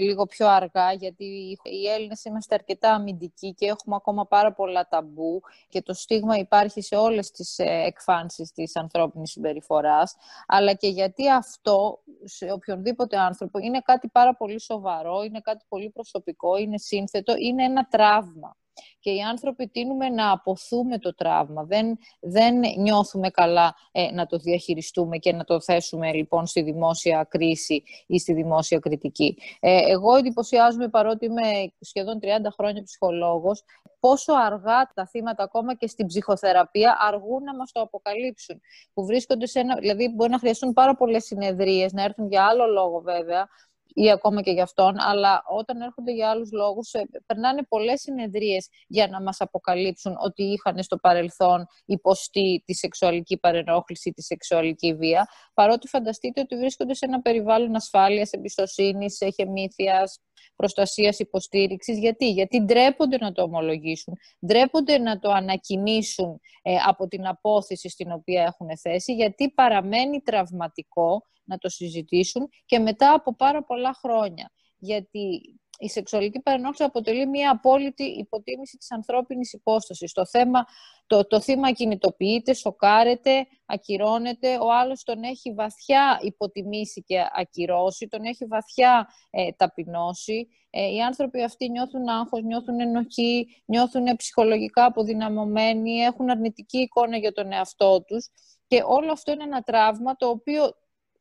λίγο 0.00 0.26
πιο 0.26 0.48
αργά, 0.48 0.92
γιατί 0.92 1.24
οι 1.62 1.88
Έλληνες 1.88 2.24
είμαστε 2.24 2.54
αρκετά 2.54 2.92
αμυντικοί 2.92 3.54
και 3.54 3.66
έχουμε 3.66 3.96
ακόμα 3.96 4.26
πάρα 4.26 4.52
πολλά 4.52 4.88
ταμπού 4.88 5.40
και 5.68 5.82
το 5.82 5.92
στίγμα 5.94 6.36
υπάρχει 6.36 6.82
σε 6.82 6.96
όλες 6.96 7.30
τις 7.30 7.58
ε, 7.58 7.82
εκφάνσεις 7.86 8.52
της 8.52 8.76
ανθρώπινης 8.76 9.30
συμπεριφοράς, 9.30 10.16
αλλά 10.46 10.72
και 10.72 10.88
γιατί 10.88 11.30
αυτό 11.30 12.02
σε 12.24 12.50
οποιονδήποτε 12.52 13.18
άνθρωπο 13.18 13.58
είναι 13.58 13.80
κάτι 13.80 14.08
πάρα 14.08 14.34
πολύ 14.34 14.60
σοβαρό, 14.60 15.22
είναι 15.22 15.40
κάτι 15.40 15.64
πολύ 15.68 15.90
προσωπικό, 15.90 16.56
είναι 16.56 16.78
σύνθετο, 16.78 17.34
είναι 17.36 17.64
ένα 17.64 17.86
τραύμα 17.90 18.56
και 19.00 19.10
οι 19.10 19.20
άνθρωποι 19.20 19.68
τείνουμε 19.68 20.08
να 20.08 20.30
αποθούμε 20.30 20.98
το 20.98 21.14
τραύμα. 21.14 21.64
Δεν, 21.64 21.98
δεν 22.20 22.54
νιώθουμε 22.78 23.30
καλά 23.30 23.74
ε, 23.92 24.10
να 24.10 24.26
το 24.26 24.36
διαχειριστούμε 24.36 25.16
και 25.16 25.32
να 25.32 25.44
το 25.44 25.60
θέσουμε 25.60 26.12
λοιπόν 26.12 26.46
στη 26.46 26.62
δημόσια 26.62 27.26
κρίση 27.30 27.82
ή 28.06 28.18
στη 28.18 28.32
δημόσια 28.32 28.78
κριτική. 28.78 29.36
Ε, 29.60 29.90
εγώ 29.90 30.16
εντυπωσιάζομαι 30.16 30.88
παρότι 30.88 31.24
είμαι 31.24 31.72
σχεδόν 31.80 32.18
30 32.22 32.26
χρόνια 32.56 32.82
ψυχολόγος 32.82 33.62
πόσο 34.00 34.32
αργά 34.32 34.90
τα 34.94 35.06
θύματα 35.06 35.42
ακόμα 35.42 35.74
και 35.74 35.86
στην 35.86 36.06
ψυχοθεραπεία 36.06 36.96
αργούν 37.00 37.42
να 37.42 37.56
μας 37.56 37.72
το 37.72 37.80
αποκαλύψουν. 37.80 38.60
Που 38.94 39.04
βρίσκονται 39.04 39.46
σε 39.46 39.60
ένα, 39.60 39.74
δηλαδή 39.74 40.08
μπορεί 40.08 40.30
να 40.30 40.38
χρειαστούν 40.38 40.72
πάρα 40.72 40.94
πολλές 40.94 41.24
συνεδρίες, 41.24 41.92
να 41.92 42.02
έρθουν 42.02 42.28
για 42.28 42.44
άλλο 42.44 42.66
λόγο 42.66 43.00
βέβαια, 43.00 43.48
ή 43.94 44.10
ακόμα 44.10 44.40
και 44.42 44.50
για 44.50 44.62
αυτόν, 44.62 44.94
αλλά 44.98 45.42
όταν 45.48 45.80
έρχονται 45.80 46.12
για 46.12 46.30
άλλους 46.30 46.52
λόγους, 46.52 46.92
ε, 46.92 47.02
περνάνε 47.26 47.62
πολλές 47.68 48.00
συνεδρίες 48.00 48.68
για 48.86 49.08
να 49.08 49.22
μας 49.22 49.40
αποκαλύψουν 49.40 50.16
ότι 50.24 50.42
είχαν 50.42 50.82
στο 50.82 50.96
παρελθόν 50.96 51.66
υποστεί 51.84 52.62
τη 52.66 52.74
σεξουαλική 52.74 53.38
παρενόχληση, 53.38 54.10
τη 54.10 54.22
σεξουαλική 54.22 54.94
βία, 54.94 55.28
παρότι 55.54 55.88
φανταστείτε 55.88 56.40
ότι 56.40 56.56
βρίσκονται 56.56 56.94
σε 56.94 57.04
ένα 57.04 57.20
περιβάλλον 57.20 57.74
ασφάλειας, 57.74 58.32
εμπιστοσύνης, 58.32 59.20
εχεμήθειας, 59.20 60.18
προστασίας 60.58 61.18
υποστήριξης. 61.18 61.98
Γιατί; 61.98 62.30
Γιατί 62.30 62.60
ντρέπονται 62.60 63.16
να 63.16 63.32
το 63.32 63.42
ομολογήσουν, 63.42 64.14
ντρέπονται 64.46 64.98
να 64.98 65.18
το 65.18 65.30
ανακοινήσουν 65.30 66.40
ε, 66.62 66.74
από 66.86 67.08
την 67.08 67.26
απόθεση 67.26 67.88
στην 67.88 68.12
οποία 68.12 68.42
έχουν 68.42 68.78
θέσει, 68.78 69.14
γιατί 69.14 69.50
παραμένει 69.50 70.20
τραυματικό 70.20 71.22
να 71.44 71.58
το 71.58 71.68
συζητήσουν 71.68 72.48
και 72.64 72.78
μετά 72.78 73.12
από 73.12 73.34
πάρα 73.34 73.64
πολλά 73.64 73.94
χρόνια. 73.94 74.52
Γιατί 74.78 75.40
η 75.78 75.88
σεξουαλική 75.88 76.40
παρενόχληση 76.40 76.82
αποτελεί 76.82 77.26
μια 77.26 77.50
απόλυτη 77.50 78.04
υποτίμηση 78.04 78.76
της 78.76 78.92
ανθρώπινης 78.92 79.52
υπόστασης. 79.52 80.12
Το, 80.12 80.26
θέμα, 80.26 80.66
το, 81.06 81.26
το 81.26 81.40
θύμα 81.40 81.72
κινητοποιείται, 81.72 82.54
σοκάρεται, 82.54 83.46
ακυρώνεται, 83.66 84.58
ο 84.58 84.72
άλλος 84.72 85.02
τον 85.02 85.22
έχει 85.22 85.52
βαθιά 85.52 86.18
υποτιμήσει 86.22 87.02
και 87.02 87.18
ακυρώσει, 87.34 88.08
τον 88.08 88.24
έχει 88.24 88.44
βαθιά 88.44 89.08
ε, 89.30 89.52
ταπεινώσει. 89.56 90.48
Ε, 90.70 90.92
οι 90.94 91.00
άνθρωποι 91.00 91.42
αυτοί 91.42 91.70
νιώθουν 91.70 92.08
άγχος, 92.08 92.42
νιώθουν 92.42 92.80
ενοχή, 92.80 93.46
νιώθουν 93.64 94.16
ψυχολογικά 94.16 94.84
αποδυναμωμένοι, 94.84 95.98
έχουν 95.98 96.30
αρνητική 96.30 96.78
εικόνα 96.78 97.16
για 97.16 97.32
τον 97.32 97.52
εαυτό 97.52 98.02
τους 98.02 98.30
και 98.66 98.82
όλο 98.86 99.12
αυτό 99.12 99.32
είναι 99.32 99.44
ένα 99.44 99.62
τραύμα 99.62 100.16
το 100.16 100.28
οποίο 100.28 100.74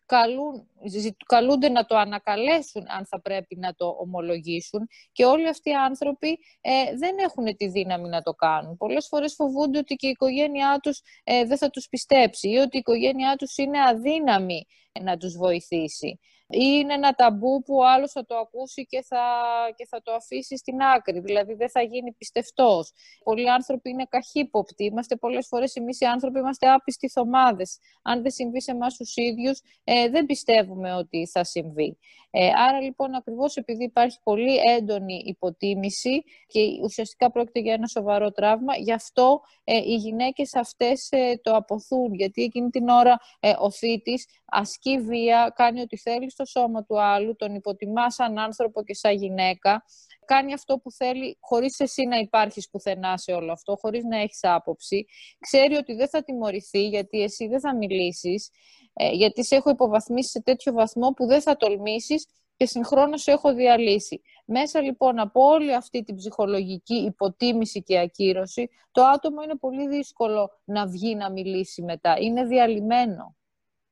καλούν, 0.08 0.68
καλούνται 1.26 1.70
να 1.70 1.86
το 1.86 1.98
ανακαλέσουν 1.98 2.84
αν 2.88 3.06
θα 3.06 3.22
πρέπει 3.22 3.56
να 3.56 3.74
το 3.74 3.96
ομολογήσουν 4.00 4.88
και 5.12 5.26
όλοι 5.26 5.48
αυτοί 5.48 5.70
οι 5.70 5.74
άνθρωποι 5.74 6.40
ε, 6.62 6.98
δεν 6.98 7.18
έχουν 7.18 7.56
τη 7.56 7.68
δύναμη 7.68 8.10
να 8.10 8.22
το 8.22 8.34
κάνουν. 8.34 8.78
Πολλές 8.78 9.08
φορές 9.08 9.34
φοβούνται 9.34 9.78
ότι 9.78 9.96
και 9.96 10.08
η 10.08 10.10
οικογένειά 10.10 10.80
τους 10.82 11.02
ε, 11.24 11.46
δεν 11.46 11.58
θα 11.58 11.70
τους 11.70 11.88
πιστέψει 11.88 12.50
ή 12.50 12.58
ότι 12.58 12.76
η 12.76 12.80
οικογένειά 12.80 13.36
τους 13.36 13.58
είναι 13.58 13.82
αδύναμη 13.82 14.66
να 15.02 15.18
τους 15.18 15.38
βοηθήσει 15.38 16.08
ή 16.08 16.37
είναι 16.50 16.94
ένα 16.94 17.14
ταμπού 17.14 17.64
που 17.64 17.76
ο 17.76 17.88
άλλος 17.88 18.12
θα 18.12 18.26
το 18.26 18.36
ακούσει 18.36 18.86
και 18.86 19.02
θα, 19.02 19.24
και 19.76 19.86
θα 19.86 20.02
το 20.02 20.14
αφήσει 20.14 20.58
στην 20.58 20.82
άκρη, 20.82 21.20
δηλαδή 21.20 21.54
δεν 21.54 21.70
θα 21.70 21.82
γίνει 21.82 22.12
πιστευτός. 22.12 22.92
Πολλοί 23.24 23.50
άνθρωποι 23.50 23.90
είναι 23.90 24.06
καχύποπτοι, 24.10 24.84
είμαστε 24.84 25.16
πολλές 25.16 25.48
φορές 25.48 25.76
εμείς 25.76 26.00
οι 26.00 26.06
άνθρωποι 26.06 26.40
είμαστε 26.40 26.70
άπιστοι 26.70 27.10
θωμάδες. 27.10 27.80
Αν 28.04 28.22
δεν 28.22 28.32
συμβεί 28.32 28.62
σε 28.62 28.72
εμάς 28.72 28.96
τους 28.96 29.16
ίδιους, 29.16 29.62
ε, 29.84 30.10
δεν 30.10 30.26
πιστεύουμε 30.26 30.94
ότι 30.94 31.28
θα 31.28 31.44
συμβεί. 31.44 31.98
Ε, 32.32 32.50
άρα 32.68 32.82
λοιπόν 32.82 33.14
ακριβώς 33.14 33.56
επειδή 33.56 33.84
υπάρχει 33.84 34.18
πολύ 34.24 34.56
έντονη 34.78 35.24
υποτίμηση 35.26 36.24
και 36.48 36.60
ουσιαστικά 36.84 37.32
πρόκειται 37.32 37.60
για 37.60 37.74
ένα 37.74 37.88
σοβαρό 37.88 38.32
τραύμα, 38.32 38.76
γι' 38.78 38.92
αυτό 38.92 39.42
ε, 39.64 39.78
οι 39.78 39.96
γυναίκες 39.96 40.56
αυτές 40.56 41.08
ε, 41.12 41.40
το 41.44 41.56
αποθούν, 41.56 42.14
γιατί 42.14 42.44
εκείνη 42.44 42.70
την 42.70 42.88
ώρα 42.88 43.20
ε, 43.40 43.54
ο 43.60 43.72
θήτης 43.72 44.28
ασκεί 44.46 44.98
βία, 45.00 45.54
κάνει 45.56 45.82
ό,τι 45.82 45.98
θέλει 45.98 46.32
στο 46.38 46.60
σώμα 46.60 46.84
του 46.84 47.02
άλλου, 47.02 47.36
τον 47.36 47.56
υποτιμά 47.56 48.12
σαν 48.12 48.38
άνθρωπο 48.38 48.84
και 48.84 48.94
σαν 48.94 49.16
γυναίκα, 49.16 49.84
κάνει 50.26 50.54
αυτό 50.54 50.78
που 50.78 50.92
θέλει 50.92 51.38
χωρίς 51.40 51.80
εσύ 51.80 52.06
να 52.06 52.18
υπάρχεις 52.18 52.70
πουθενά 52.70 53.18
σε 53.18 53.32
όλο 53.32 53.52
αυτό, 53.52 53.76
χωρίς 53.76 54.04
να 54.04 54.18
έχεις 54.18 54.40
άποψη. 54.42 55.06
Ξέρει 55.40 55.76
ότι 55.76 55.94
δεν 55.94 56.10
θα 56.10 56.24
τιμωρηθεί 56.24 56.88
γιατί 56.88 57.22
εσύ 57.22 57.48
δεν 57.48 57.60
θα 57.60 57.76
μιλήσεις, 57.76 58.50
ε, 58.94 59.10
γιατί 59.10 59.46
σε 59.46 59.56
έχω 59.56 59.70
υποβαθμίσει 59.70 60.30
σε 60.30 60.42
τέτοιο 60.42 60.74
βαθμό 60.74 61.10
που 61.12 61.26
δεν 61.26 61.42
θα 61.42 61.58
τολμήσεις 61.58 62.26
και 62.58 62.66
συγχρόνως 62.66 63.22
σε 63.22 63.32
έχω 63.32 63.54
διαλύσει. 63.54 64.22
Μέσα 64.46 64.82
λοιπόν 64.82 65.20
από 65.20 65.42
όλη 65.44 65.74
αυτή 65.74 66.04
την 66.04 66.16
ψυχολογική 66.16 66.96
υποτίμηση 66.96 67.84
και 67.84 68.00
ακύρωση, 68.00 68.70
το 68.92 69.04
άτομο 69.04 69.42
είναι 69.42 69.56
πολύ 69.56 69.88
δύσκολο 69.88 70.50
να 70.64 70.88
βγει 70.88 71.16
να 71.16 71.32
μιλήσει 71.32 71.82
μετά. 71.82 72.18
Είναι 72.20 72.46
διαλυμένο 72.46 73.36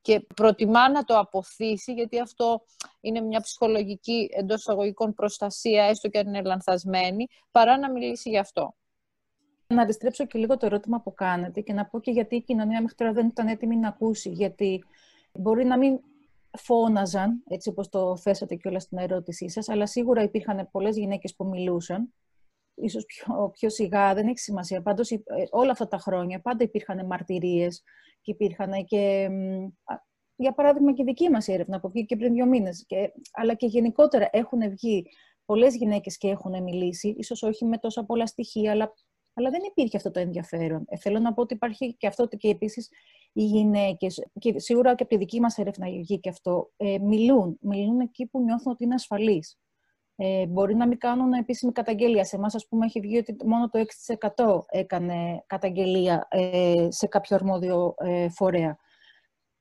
και 0.06 0.26
προτιμά 0.34 0.90
να 0.90 1.04
το 1.04 1.18
αποθήσει, 1.18 1.92
γιατί 1.92 2.20
αυτό 2.20 2.62
είναι 3.00 3.20
μια 3.20 3.40
ψυχολογική 3.40 4.28
εντός 4.32 4.58
εισαγωγικών 4.58 5.14
προστασία, 5.14 5.84
έστω 5.84 6.08
και 6.08 6.18
αν 6.18 6.26
είναι 6.26 6.42
λανθασμένη, 6.42 7.26
παρά 7.50 7.78
να 7.78 7.90
μιλήσει 7.90 8.28
γι' 8.28 8.38
αυτό. 8.38 8.74
Να 9.66 9.82
αντιστρέψω 9.82 10.26
και 10.26 10.38
λίγο 10.38 10.56
το 10.56 10.66
ερώτημα 10.66 11.00
που 11.00 11.14
κάνετε 11.14 11.60
και 11.60 11.72
να 11.72 11.86
πω 11.86 12.00
και 12.00 12.10
γιατί 12.10 12.36
η 12.36 12.42
κοινωνία 12.42 12.80
μέχρι 12.80 12.96
τώρα 12.96 13.12
δεν 13.12 13.26
ήταν 13.26 13.46
έτοιμη 13.46 13.76
να 13.76 13.88
ακούσει. 13.88 14.30
Γιατί 14.30 14.84
μπορεί 15.32 15.64
να 15.64 15.78
μην 15.78 16.00
φώναζαν, 16.58 17.42
έτσι 17.48 17.68
όπως 17.68 17.88
το 17.88 18.16
θέσατε 18.16 18.54
και 18.54 18.68
όλα 18.68 18.80
στην 18.80 18.98
ερώτησή 18.98 19.48
σας, 19.48 19.68
αλλά 19.68 19.86
σίγουρα 19.86 20.22
υπήρχαν 20.22 20.68
πολλές 20.70 20.96
γυναίκες 20.96 21.34
που 21.34 21.46
μιλούσαν, 21.46 22.12
ίσως 22.76 23.04
πιο, 23.04 23.50
πιο 23.52 23.70
σιγά, 23.70 24.14
δεν 24.14 24.26
έχει 24.26 24.38
σημασία. 24.38 24.82
Πάντως 24.82 25.10
ε, 25.10 25.22
όλα 25.50 25.70
αυτά 25.70 25.88
τα 25.88 25.98
χρόνια 25.98 26.40
πάντα 26.40 26.64
υπήρχαν 26.64 27.06
μαρτυρίες 27.06 27.82
και 28.20 28.30
υπήρχαν 28.30 28.84
και, 28.84 29.28
για 30.36 30.52
παράδειγμα, 30.52 30.92
και 30.92 31.02
η 31.02 31.04
δική 31.04 31.30
μας 31.30 31.48
έρευνα 31.48 31.80
που 31.80 31.88
βγήκε 31.88 32.16
πριν 32.16 32.32
δύο 32.32 32.46
μήνες, 32.46 32.84
και, 32.86 33.12
αλλά 33.32 33.54
και 33.54 33.66
γενικότερα 33.66 34.28
έχουν 34.32 34.70
βγει 34.70 35.06
πολλές 35.44 35.76
γυναίκες 35.76 36.18
και 36.18 36.28
έχουν 36.28 36.62
μιλήσει, 36.62 37.14
ίσως 37.18 37.42
όχι 37.42 37.64
με 37.64 37.78
τόσα 37.78 38.04
πολλά 38.04 38.26
στοιχεία, 38.26 38.70
αλλά, 38.70 38.92
αλλά 39.34 39.50
δεν 39.50 39.60
υπήρχε 39.70 39.96
αυτό 39.96 40.10
το 40.10 40.20
ενδιαφέρον. 40.20 40.84
Ε, 40.88 40.96
θέλω 40.96 41.18
να 41.18 41.34
πω 41.34 41.42
ότι 41.42 41.54
υπάρχει 41.54 41.96
και 41.96 42.06
αυτό 42.06 42.26
και 42.26 42.48
επίσης 42.48 42.88
οι 43.32 43.44
γυναίκες, 43.44 44.26
και 44.38 44.58
σίγουρα 44.58 44.94
και 44.94 45.02
από 45.02 45.12
τη 45.12 45.16
δική 45.16 45.40
μας 45.40 45.58
έρευνα 45.58 45.86
βγήκε 45.86 46.28
αυτό, 46.28 46.70
ε, 46.76 46.98
μιλούν. 46.98 47.58
Μιλούν 47.60 48.00
εκεί 48.00 48.26
που 48.26 48.40
νιώθουν 48.40 48.72
ότι 48.72 48.84
είναι 48.84 48.94
ασφαλείς. 48.94 49.58
Ε, 50.16 50.46
μπορεί 50.46 50.74
να 50.74 50.86
μην 50.86 50.98
κάνουν 50.98 51.32
επίσημη 51.32 51.72
καταγγελία. 51.72 52.24
Σε 52.24 52.36
εμάς, 52.36 52.54
ας 52.54 52.66
πούμε, 52.68 52.84
έχει 52.84 53.00
βγει 53.00 53.18
ότι 53.18 53.36
μόνο 53.44 53.68
το 53.68 53.78
6% 53.78 54.58
έκανε 54.66 55.44
καταγγελία 55.46 56.26
ε, 56.30 56.86
σε 56.90 57.06
κάποιο 57.06 57.36
αρμόδιο 57.36 57.94
ε, 57.98 58.28
φορέα. 58.28 58.78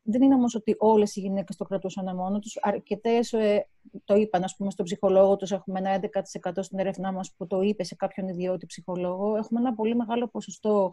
Δεν 0.01 0.21
είναι 0.21 0.35
όμως 0.35 0.55
ότι 0.55 0.75
όλες 0.79 1.15
οι 1.15 1.19
γυναίκες 1.19 1.55
το 1.55 1.63
κρατούσαν 1.63 2.15
μόνο 2.15 2.39
τους. 2.39 2.57
Αρκετές 2.61 3.33
ε, 3.33 3.67
το 4.03 4.15
είπαν, 4.15 4.43
ας 4.43 4.55
πούμε, 4.55 4.71
στον 4.71 4.85
ψυχολόγο 4.85 5.35
τους. 5.35 5.51
Έχουμε 5.51 5.79
ένα 5.79 5.99
11% 6.43 6.51
στην 6.59 6.79
έρευνά 6.79 7.11
μας 7.11 7.33
που 7.37 7.47
το 7.47 7.61
είπε 7.61 7.83
σε 7.83 7.95
κάποιον 7.95 8.27
ιδιώτη 8.27 8.65
ψυχολόγο. 8.65 9.35
Έχουμε 9.35 9.59
ένα 9.59 9.73
πολύ 9.73 9.95
μεγάλο 9.95 10.27
ποσοστό, 10.27 10.91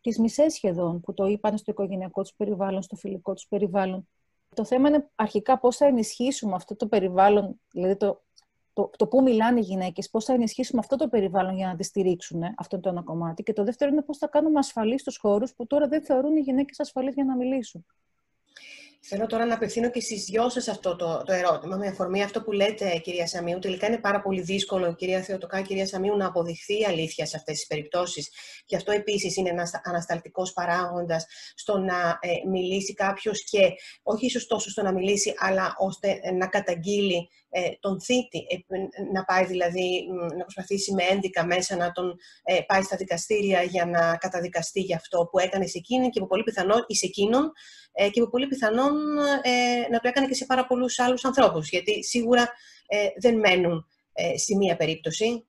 τι 0.00 0.20
μισές 0.20 0.52
σχεδόν, 0.52 1.00
που 1.00 1.14
το 1.14 1.26
είπαν 1.26 1.58
στο 1.58 1.70
οικογενειακό 1.70 2.22
τους 2.22 2.34
περιβάλλον, 2.36 2.82
στο 2.82 2.96
φιλικό 2.96 3.32
τους 3.32 3.46
περιβάλλον. 3.48 4.08
Το 4.54 4.64
θέμα 4.64 4.88
είναι 4.88 5.10
αρχικά 5.14 5.58
πώς 5.58 5.76
θα 5.76 5.86
ενισχύσουμε 5.86 6.54
αυτό 6.54 6.76
το 6.76 6.86
περιβάλλον, 6.86 7.60
δηλαδή 7.72 7.96
το 7.96 8.22
το, 8.72 8.90
το 8.96 9.06
πού 9.06 9.22
μιλάνε 9.22 9.58
οι 9.58 9.62
γυναίκες, 9.62 10.10
πώς 10.10 10.24
θα 10.24 10.32
ενισχύσουμε 10.32 10.80
αυτό 10.80 10.96
το 10.96 11.08
περιβάλλον 11.08 11.56
για 11.56 11.66
να 11.66 11.76
τις 11.76 11.86
στηρίξουν, 11.86 12.42
αυτό 12.56 12.80
το 12.80 12.88
ένα 12.88 13.02
κομμάτι. 13.02 13.42
Και 13.42 13.52
το 13.52 13.64
δεύτερο 13.64 13.90
είναι 13.90 14.02
πώς 14.02 14.18
θα 14.18 14.26
κάνουμε 14.26 14.58
ασφαλείς 14.58 15.00
στους 15.00 15.16
χώρους 15.16 15.54
που 15.54 15.66
τώρα 15.66 15.88
δεν 15.88 16.04
θεωρούν 16.04 16.36
οι 16.36 16.40
γυναίκες 16.40 16.80
ασφαλείς 16.80 17.14
για 17.14 17.24
να 17.24 17.36
μιλήσουν. 17.36 17.86
Θέλω 19.04 19.26
τώρα 19.26 19.46
να 19.46 19.54
απευθύνω 19.54 19.90
και 19.90 20.00
στις 20.00 20.24
δυο 20.24 20.48
σας 20.48 20.68
αυτό 20.68 20.96
το, 20.96 21.22
το 21.26 21.32
ερώτημα, 21.32 21.76
με 21.76 21.86
αφορμή 21.86 22.22
αυτό 22.22 22.42
που 22.42 22.52
λέτε, 22.52 22.98
κυρία 22.98 23.26
Σαμίου. 23.26 23.58
Τελικά 23.58 23.86
είναι 23.86 23.98
πάρα 23.98 24.20
πολύ 24.20 24.40
δύσκολο, 24.40 24.94
κυρία 24.94 25.22
Θεοτοκά, 25.22 25.60
κυρία 25.62 25.86
Σαμίου, 25.86 26.16
να 26.16 26.26
αποδειχθεί 26.26 26.80
η 26.80 26.84
αλήθεια 26.84 27.26
σε 27.26 27.36
αυτές 27.36 27.54
τις 27.54 27.66
περιπτώσεις. 27.66 28.30
Και 28.64 28.76
αυτό 28.76 28.92
επίσης 28.92 29.36
είναι 29.36 29.50
ένας 29.50 29.70
ανασταλτικός 29.84 30.52
παράγοντας 30.52 31.26
στο 31.54 31.78
να 31.78 32.18
ε, 32.20 32.48
μιλήσει 32.48 32.94
κάποιος 32.94 33.44
και 33.44 33.72
όχι 34.02 34.26
ίσως 34.26 34.46
τόσο 34.46 34.70
στο 34.70 34.82
να 34.82 34.92
μιλήσει, 34.92 35.34
αλλά 35.38 35.74
ώστε 35.78 36.20
να 36.38 36.46
καταγγείλει 36.46 37.28
ε, 37.54 37.70
τον 37.80 38.00
θήτη, 38.00 38.46
ε, 38.48 38.56
να 39.12 39.24
πάει 39.24 39.44
δηλαδή, 39.44 40.06
να 40.36 40.42
προσπαθήσει 40.42 40.92
με 40.92 41.02
ένδικα 41.02 41.46
μέσα 41.46 41.76
να 41.76 41.92
τον 41.92 42.16
ε, 42.44 42.60
πάει 42.66 42.82
στα 42.82 42.96
δικαστήρια 42.96 43.62
για 43.62 43.86
να 43.86 44.16
καταδικαστεί 44.16 44.80
για 44.80 44.96
αυτό 44.96 45.28
που 45.30 45.38
έκανε 45.38 45.66
σε 45.66 45.78
εκείνη 45.78 46.08
και 46.08 46.20
που 46.20 46.26
πολύ 46.26 46.42
πιθανόν, 46.42 46.84
ή 46.86 46.94
σε 46.94 47.06
εκείνον, 47.92 48.10
και 48.10 48.20
που 48.20 48.30
πολύ 48.30 48.46
πιθανόν 48.46 48.92
δυνατόν 48.92 49.40
ε, 49.42 49.88
να 49.90 50.00
το 50.00 50.08
έκανε 50.08 50.26
και 50.26 50.34
σε 50.34 50.44
πάρα 50.44 50.66
πολλούς 50.66 50.98
άλλους 50.98 51.24
ανθρώπους, 51.24 51.68
γιατί 51.68 52.04
σίγουρα 52.04 52.48
ε, 52.86 53.06
δεν 53.20 53.38
μένουν 53.38 53.86
ε, 54.12 54.38
στη 54.38 54.56
μία 54.56 54.76
περίπτωση. 54.76 55.46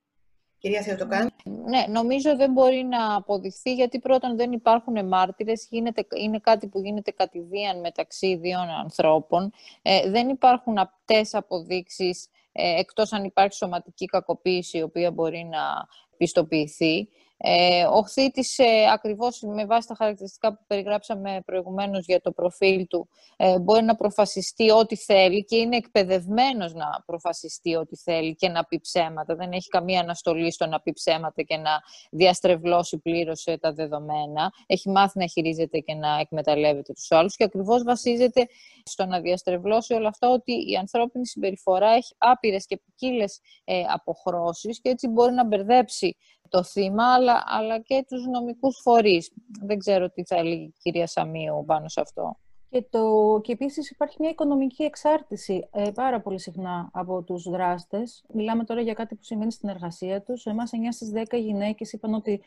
Κυρία 0.57 0.81
Θεοτοκάν. 0.81 1.33
Ναι, 1.43 1.85
νομίζω 1.89 2.35
δεν 2.35 2.51
μπορεί 2.51 2.83
να 2.83 3.15
αποδειχθεί 3.15 3.73
γιατί 3.73 3.99
πρώτον 3.99 4.35
δεν 4.35 4.51
υπάρχουν 4.51 5.07
μάρτυρες, 5.07 5.67
γίνεται, 5.69 6.07
είναι 6.15 6.39
κάτι 6.39 6.67
που 6.67 6.79
γίνεται 6.79 7.11
κατηδίαν 7.11 7.79
μεταξύ 7.79 8.35
δύο 8.35 8.59
ανθρώπων. 8.83 9.51
Ε, 9.81 10.09
δεν 10.09 10.29
υπάρχουν 10.29 10.77
απτές 10.77 11.33
αποδείξεις 11.33 12.27
ε, 12.51 12.79
εκτός 12.79 13.11
αν 13.11 13.23
υπάρχει 13.23 13.55
σωματική 13.55 14.05
κακοποίηση 14.05 14.77
η 14.77 14.81
οποία 14.81 15.11
μπορεί 15.11 15.47
να 15.51 15.87
πιστοποιηθεί. 16.17 17.09
Ε, 17.37 17.85
ο 17.85 18.01
χθήτης, 18.01 18.59
ε, 18.59 18.85
ακριβώς 18.93 19.41
με 19.41 19.65
βάση 19.65 19.87
τα 19.87 19.95
χαρακτηριστικά 19.95 20.53
που 20.53 20.63
περιγράψαμε 20.67 21.41
προηγουμένως 21.45 22.05
για 22.05 22.21
το 22.21 22.31
προφίλ 22.31 22.87
του, 22.87 23.09
ε, 23.37 23.59
μπορεί 23.59 23.83
να 23.83 23.95
προφασιστεί 23.95 24.71
ό,τι 24.71 24.95
θέλει 24.95 25.45
και 25.45 25.55
είναι 25.55 25.75
εκπαιδευμένος 25.75 26.73
να 26.73 27.03
προφασιστεί 27.05 27.75
ό,τι 27.75 27.95
θέλει 27.95 28.35
και 28.35 28.49
να 28.49 28.65
πει 28.65 28.79
ψέματα. 28.79 29.35
Δεν 29.35 29.51
έχει 29.51 29.67
καμία 29.67 29.99
αναστολή 29.99 30.51
στο 30.51 30.65
να 30.65 30.81
πει 30.81 30.93
ψέματα 30.93 31.41
και 31.41 31.57
να 31.57 31.71
διαστρεβλώσει 32.11 32.97
πλήρως 32.97 33.45
ε, 33.45 33.57
τα 33.57 33.73
δεδομένα. 33.73 34.51
Έχει 34.65 34.89
μάθει 34.89 35.19
να 35.19 35.27
χειρίζεται 35.27 35.79
και 35.79 35.93
να 35.93 36.19
εκμεταλλεύεται 36.19 36.93
τους 36.93 37.11
άλλους 37.11 37.35
και 37.35 37.43
ακριβώς 37.43 37.83
βασίζεται 37.83 38.47
στο 38.83 39.05
να 39.05 39.19
διαστρεβλώσει 39.19 39.93
όλα 39.93 40.07
αυτά 40.07 40.29
ότι 40.29 40.51
η 40.51 40.75
ανθρώπινη 40.75 41.27
συμπεριφορά 41.27 41.89
έχει 41.89 42.15
άπειρες 42.17 42.65
και 42.65 42.77
ποικίλες 42.77 43.39
ε, 43.63 43.81
αποχρώσεις 43.93 44.81
και 44.81 44.89
έτσι 44.89 45.07
μπορεί 45.07 45.33
να 45.33 45.45
μπερδέψει 45.45 46.17
το 46.53 46.63
θύμα, 46.63 47.13
αλλά, 47.13 47.43
αλλά 47.45 47.79
και 47.79 48.05
τους 48.07 48.25
νομικούς 48.25 48.79
φορείς. 48.81 49.31
Δεν 49.61 49.77
ξέρω 49.77 50.09
τι 50.09 50.23
θα 50.25 50.35
έλεγε 50.35 50.63
η 50.63 50.73
κυρία 50.81 51.07
Σαμίου 51.07 51.63
πάνω 51.65 51.87
σε 51.87 52.01
αυτό. 52.01 52.37
Και, 52.69 52.85
το, 52.89 53.39
και 53.43 53.51
επίσης 53.51 53.89
υπάρχει 53.89 54.17
μια 54.19 54.29
οικονομική 54.29 54.83
εξάρτηση 54.83 55.67
ε, 55.71 55.91
πάρα 55.93 56.21
πολύ 56.21 56.39
συχνά 56.39 56.89
από 56.93 57.21
τους 57.21 57.49
δράστες. 57.49 58.23
Μιλάμε 58.33 58.63
τώρα 58.63 58.81
για 58.81 58.93
κάτι 58.93 59.15
που 59.15 59.23
σημαίνει 59.23 59.51
στην 59.51 59.69
εργασία 59.69 60.21
τους. 60.21 60.45
Εμάς 60.45 60.71
9 60.73 60.77
στις 60.89 61.11
10 61.29 61.39
γυναίκες 61.39 61.93
είπαν 61.93 62.13
ότι 62.13 62.41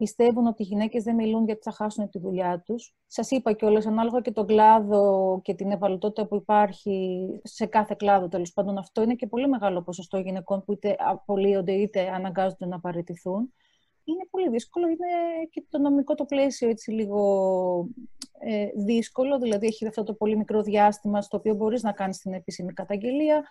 πιστεύουν 0.00 0.46
ότι 0.46 0.62
οι 0.62 0.66
γυναίκες 0.66 1.02
δεν 1.02 1.14
μιλούν 1.14 1.44
γιατί 1.44 1.60
θα 1.62 1.72
χάσουν 1.72 2.08
τη 2.08 2.18
δουλειά 2.18 2.62
τους. 2.66 2.94
Σας 3.06 3.30
είπα 3.30 3.52
κιόλας, 3.52 3.86
ανάλογα 3.86 4.20
και 4.20 4.30
τον 4.30 4.46
κλάδο 4.46 5.40
και 5.42 5.54
την 5.54 5.70
ευαλωτότητα 5.70 6.26
που 6.26 6.36
υπάρχει 6.36 7.26
σε 7.42 7.66
κάθε 7.66 7.94
κλάδο, 7.98 8.28
τέλος 8.28 8.52
πάντων, 8.52 8.78
αυτό 8.78 9.02
είναι 9.02 9.14
και 9.14 9.26
πολύ 9.26 9.48
μεγάλο 9.48 9.82
ποσοστό 9.82 10.18
γυναικών 10.18 10.64
που 10.64 10.72
είτε 10.72 10.96
απολύονται 10.98 11.72
είτε 11.72 12.10
αναγκάζονται 12.14 12.66
να 12.66 12.80
παραιτηθούν. 12.80 13.52
Είναι 14.04 14.26
πολύ 14.30 14.48
δύσκολο. 14.50 14.86
Είναι 14.86 15.06
και 15.50 15.64
το 15.68 15.78
νομικό 15.78 16.14
το 16.14 16.24
πλαίσιο 16.24 16.68
έτσι 16.68 16.90
λίγο 16.90 17.88
ε, 18.38 18.66
δύσκολο. 18.76 19.38
Δηλαδή, 19.38 19.66
έχει 19.66 19.86
αυτό 19.86 20.02
το 20.02 20.14
πολύ 20.14 20.36
μικρό 20.36 20.62
διάστημα 20.62 21.22
στο 21.22 21.36
οποίο 21.36 21.54
μπορείς 21.54 21.82
να 21.82 21.92
κάνεις 21.92 22.18
την 22.18 22.32
επίσημη 22.32 22.72
καταγγελία. 22.72 23.44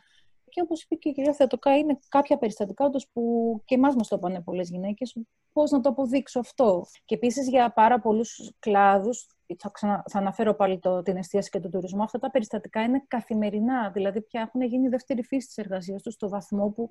Και 0.49 0.61
όπως 0.61 0.83
είπε 0.83 0.95
και 0.95 1.09
η 1.09 1.11
κυρία 1.11 1.33
Θεατοκά, 1.33 1.77
είναι 1.77 1.99
κάποια 2.09 2.37
περιστατικά 2.37 2.85
όντως 2.85 3.07
που 3.13 3.21
και 3.65 3.75
εμάς 3.75 3.95
μας 3.95 4.07
το 4.07 4.15
είπαν 4.15 4.43
πολλές 4.43 4.69
γυναίκες. 4.69 5.17
Πώς 5.53 5.71
να 5.71 5.81
το 5.81 5.89
αποδείξω 5.89 6.39
αυτό. 6.39 6.85
Και 7.05 7.15
επίσης 7.15 7.49
για 7.49 7.73
πάρα 7.73 7.99
πολλούς 7.99 8.51
κλάδους, 8.59 9.27
θα, 9.57 9.69
ξανα, 9.69 10.03
θα 10.09 10.19
αναφέρω 10.19 10.55
πάλι 10.55 10.79
το, 10.79 11.01
την 11.01 11.17
εστίαση 11.17 11.49
και 11.49 11.59
τον 11.59 11.71
τουρισμό, 11.71 12.03
αυτά 12.03 12.19
τα 12.19 12.31
περιστατικά 12.31 12.81
είναι 12.81 13.03
καθημερινά. 13.07 13.89
Δηλαδή 13.89 14.21
πια 14.21 14.41
έχουν 14.41 14.61
γίνει 14.61 14.87
δεύτερη 14.87 15.23
φύση 15.23 15.47
της 15.47 15.57
εργασίας 15.57 16.01
τους, 16.01 16.13
στο 16.13 16.29
βαθμό 16.29 16.69
που 16.69 16.89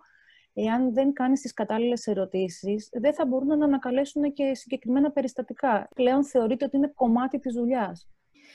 εάν 0.52 0.92
δεν 0.92 1.12
κάνεις 1.12 1.40
τις 1.40 1.52
κατάλληλες 1.52 2.06
ερωτήσεις, 2.06 2.88
δεν 2.92 3.14
θα 3.14 3.26
μπορούν 3.26 3.58
να 3.58 3.64
ανακαλέσουν 3.64 4.32
και 4.32 4.54
συγκεκριμένα 4.54 5.10
περιστατικά. 5.10 5.88
Πλέον 5.94 6.24
θεωρείται 6.24 6.64
ότι 6.64 6.76
είναι 6.76 6.92
κομμάτι 6.94 7.38
της 7.38 7.54
δουλειάς. 7.54 8.08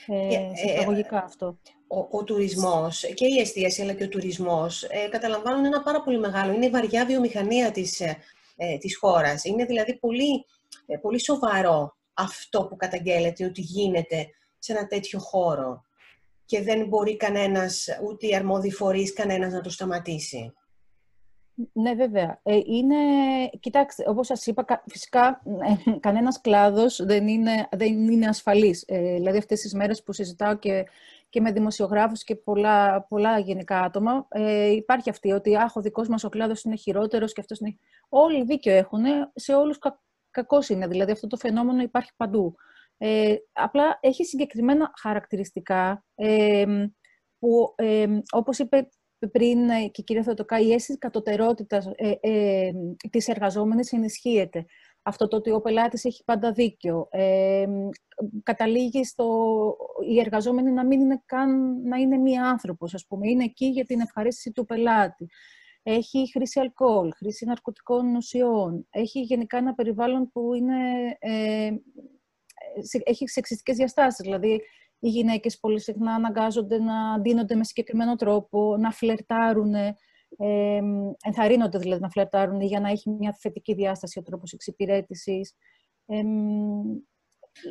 Ε, 0.06 0.34
ε, 0.34 1.06
αυτό. 1.10 1.58
Ο, 1.86 2.18
ο 2.18 2.24
τουρισμός 2.24 3.04
και 3.14 3.26
η 3.26 3.40
εστίαση 3.40 3.82
αλλά 3.82 3.92
και 3.92 4.04
ο 4.04 4.08
τουρισμός 4.08 4.82
ε, 4.82 5.08
καταλαμβάνουν 5.08 5.64
ένα 5.64 5.82
πάρα 5.82 6.02
πολύ 6.02 6.18
μεγάλο. 6.18 6.52
Είναι 6.52 6.66
η 6.66 6.70
βαριά 6.70 7.06
βιομηχανία 7.06 7.70
της, 7.70 8.00
ε, 8.00 8.16
ε 8.56 8.78
της 8.78 8.96
χώρας. 8.96 9.44
Είναι 9.44 9.64
δηλαδή 9.64 9.94
πολύ, 9.94 10.44
ε, 10.86 10.96
πολύ 10.96 11.20
σοβαρό 11.20 11.96
αυτό 12.14 12.64
που 12.64 12.76
καταγγέλλεται 12.76 13.44
ότι 13.44 13.60
γίνεται 13.60 14.26
σε 14.58 14.72
ένα 14.72 14.86
τέτοιο 14.86 15.18
χώρο 15.18 15.84
και 16.44 16.62
δεν 16.62 16.86
μπορεί 16.86 17.16
κανένας, 17.16 17.88
ούτε 18.04 18.26
οι 18.26 18.34
αρμόδιοι 18.34 18.72
φορείς, 18.72 19.12
κανένας 19.12 19.52
να 19.52 19.60
το 19.60 19.70
σταματήσει. 19.70 20.52
Ναι, 21.72 21.94
βέβαια. 21.94 22.40
Ε, 22.42 22.56
είναι, 22.64 22.96
κοιτάξτε, 23.60 24.04
όπως 24.06 24.26
σας 24.26 24.46
είπα, 24.46 24.82
φυσικά 24.86 25.42
ε, 25.86 25.98
κανένας 26.00 26.40
κλάδος 26.40 27.04
δεν 27.04 27.28
είναι, 27.28 27.68
δεν 27.70 28.08
είναι 28.08 28.26
ασφαλής. 28.26 28.84
Ε, 28.86 29.14
δηλαδή 29.14 29.38
αυτές 29.38 29.60
τις 29.60 29.74
μέρες 29.74 30.02
που 30.02 30.12
συζητάω 30.12 30.56
και, 30.58 30.84
και 31.28 31.40
με 31.40 31.52
δημοσιογράφους 31.52 32.24
και 32.24 32.36
πολλά, 32.36 33.02
πολλά 33.02 33.38
γενικά 33.38 33.80
άτομα, 33.80 34.26
ε, 34.30 34.70
υπάρχει 34.70 35.10
αυτή 35.10 35.32
ότι 35.32 35.56
αχ, 35.56 35.76
ο 35.76 35.80
δικός 35.80 36.08
μας 36.08 36.24
ο 36.24 36.28
κλάδος 36.28 36.62
είναι 36.62 36.76
χειρότερος 36.76 37.32
και 37.32 37.40
αυτός 37.40 37.58
είναι... 37.58 37.78
Όλοι 38.08 38.44
δίκιο 38.44 38.72
έχουν, 38.72 39.04
σε 39.34 39.54
όλους 39.54 39.78
κα, 39.78 40.02
κακός 40.30 40.68
είναι. 40.68 40.86
Δηλαδή 40.86 41.12
αυτό 41.12 41.26
το 41.26 41.36
φαινόμενο 41.36 41.82
υπάρχει 41.82 42.10
παντού. 42.16 42.54
Ε, 42.98 43.34
απλά 43.52 43.98
έχει 44.00 44.24
συγκεκριμένα 44.24 44.92
χαρακτηριστικά 45.00 46.04
ε, 46.14 46.64
που, 47.38 47.74
ε, 47.76 48.06
όπως 48.30 48.58
είπε 48.58 48.88
πριν 49.30 49.68
ε, 49.68 49.86
και 49.86 50.00
η 50.00 50.04
κυρία 50.04 50.22
Θεοτοκά, 50.22 50.58
η 50.60 50.72
αίσθηση 50.72 50.98
κατωτερότητας 50.98 51.86
ε, 51.94 52.12
ε, 52.20 52.70
της 53.10 53.28
εργαζόμενης 53.28 53.92
ενισχύεται. 53.92 54.64
Αυτό 55.06 55.28
το 55.28 55.36
ότι 55.36 55.50
ο 55.50 55.60
πελάτης 55.60 56.04
έχει 56.04 56.24
πάντα 56.24 56.52
δίκιο. 56.52 57.08
Ε, 57.10 57.64
καταλήγει 58.42 59.04
στο 59.04 59.26
η 60.08 60.20
εργαζόμενη 60.20 60.70
να 60.70 60.86
μην 60.86 61.00
είναι 61.00 61.22
καν 61.26 61.80
να 61.82 61.96
είναι 61.96 62.16
μία 62.16 62.44
άνθρωπος, 62.44 62.94
ας 62.94 63.06
πούμε. 63.06 63.28
Είναι 63.28 63.44
εκεί 63.44 63.66
για 63.66 63.84
την 63.84 64.00
ευχαρίστηση 64.00 64.52
του 64.52 64.64
πελάτη. 64.64 65.26
Έχει 65.82 66.30
χρήση 66.32 66.60
αλκοόλ, 66.60 67.12
χρήση 67.16 67.44
ναρκωτικών 67.44 68.14
ουσιών. 68.14 68.86
Έχει 68.90 69.20
γενικά 69.20 69.56
ένα 69.56 69.74
περιβάλλον 69.74 70.30
που 70.32 70.54
είναι, 70.54 70.76
ε, 71.18 71.70
έχει 73.04 73.28
σεξιστικές 73.28 73.76
διαστάσεις. 73.76 74.20
Δηλαδή, 74.24 74.60
οι 75.04 75.08
γυναίκες 75.08 75.58
πολύ 75.58 75.80
συχνά 75.80 76.14
αναγκάζονται 76.14 76.78
να 76.78 77.20
ντύνονται 77.20 77.54
με 77.54 77.64
συγκεκριμένο 77.64 78.16
τρόπο, 78.16 78.76
να 78.76 78.90
φλερτάρουν, 78.90 79.74
ε, 79.74 79.96
ενθαρρύνονται 81.22 81.78
δηλαδή 81.78 82.00
να 82.00 82.10
φλερτάρουν 82.10 82.60
για 82.60 82.80
να 82.80 82.88
έχει 82.88 83.10
μια 83.10 83.36
θετική 83.40 83.74
διάσταση 83.74 84.18
ο 84.18 84.22
τρόπος 84.22 84.52
εξυπηρέτησης. 84.52 85.54
Ε, 86.06 86.16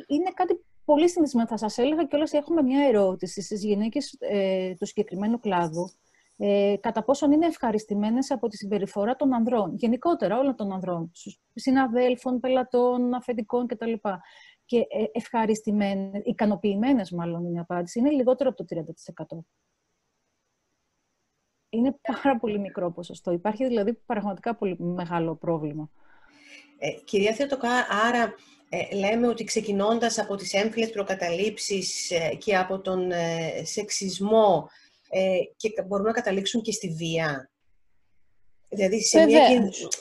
είναι 0.06 0.30
κάτι 0.34 0.64
πολύ 0.84 1.08
συνηθισμένο. 1.08 1.48
Θα 1.48 1.56
σας 1.56 1.78
έλεγα 1.78 2.04
και 2.04 2.16
όλες 2.16 2.32
έχουμε 2.32 2.62
μια 2.62 2.86
ερώτηση 2.86 3.42
στις 3.42 3.64
γυναίκες 3.64 4.16
ε, 4.18 4.74
του 4.78 4.86
συγκεκριμένου 4.86 5.40
κλάδου. 5.40 5.90
Ε, 6.36 6.74
κατά 6.80 7.04
πόσον 7.04 7.32
είναι 7.32 7.46
ευχαριστημένες 7.46 8.30
από 8.30 8.48
τη 8.48 8.56
συμπεριφορά 8.56 9.16
των 9.16 9.34
ανδρών, 9.34 9.74
γενικότερα 9.74 10.38
όλων 10.38 10.56
των 10.56 10.72
ανδρών, 10.72 11.10
συναδέλφων, 11.54 12.40
πελατών, 12.40 13.14
αφεντικών 13.14 13.66
κτλ 13.66 13.92
και 14.64 14.78
ε, 14.78 15.04
ευχαριστημένες, 15.12 16.22
ικανοποιημένες 16.24 17.10
μάλλον 17.10 17.44
είναι 17.44 17.56
η 17.56 17.60
απάντηση, 17.60 17.98
είναι 17.98 18.10
λιγότερο 18.10 18.50
από 18.50 18.64
το 18.64 18.82
30%. 19.34 19.38
Είναι 21.68 21.98
πάρα 22.02 22.38
πολύ 22.38 22.58
μικρό 22.58 22.92
ποσοστό. 22.92 23.32
Υπάρχει 23.32 23.66
δηλαδή 23.66 23.94
πραγματικά 23.94 24.54
πολύ 24.54 24.76
μεγάλο 24.78 25.36
πρόβλημα. 25.36 25.90
Ε, 26.78 26.90
κυρία 27.04 27.32
Θεοτοκά, 27.32 27.86
άρα 28.06 28.34
ε, 28.68 28.96
λέμε 28.96 29.28
ότι 29.28 29.44
ξεκινώντας 29.44 30.18
από 30.18 30.34
τις 30.34 30.52
έμφυλες 30.52 30.90
προκαταλήψεις 30.90 32.10
ε, 32.10 32.34
και 32.34 32.56
από 32.56 32.80
τον 32.80 33.10
σεξισμό 33.62 34.68
και 35.56 35.82
μπορούμε 35.86 36.08
να 36.08 36.14
καταλήξουν 36.14 36.62
και 36.62 36.72
στη 36.72 36.88
βία. 36.88 37.50
Δηλαδή, 38.74 39.02
σε 39.02 39.24
μια, 39.24 39.48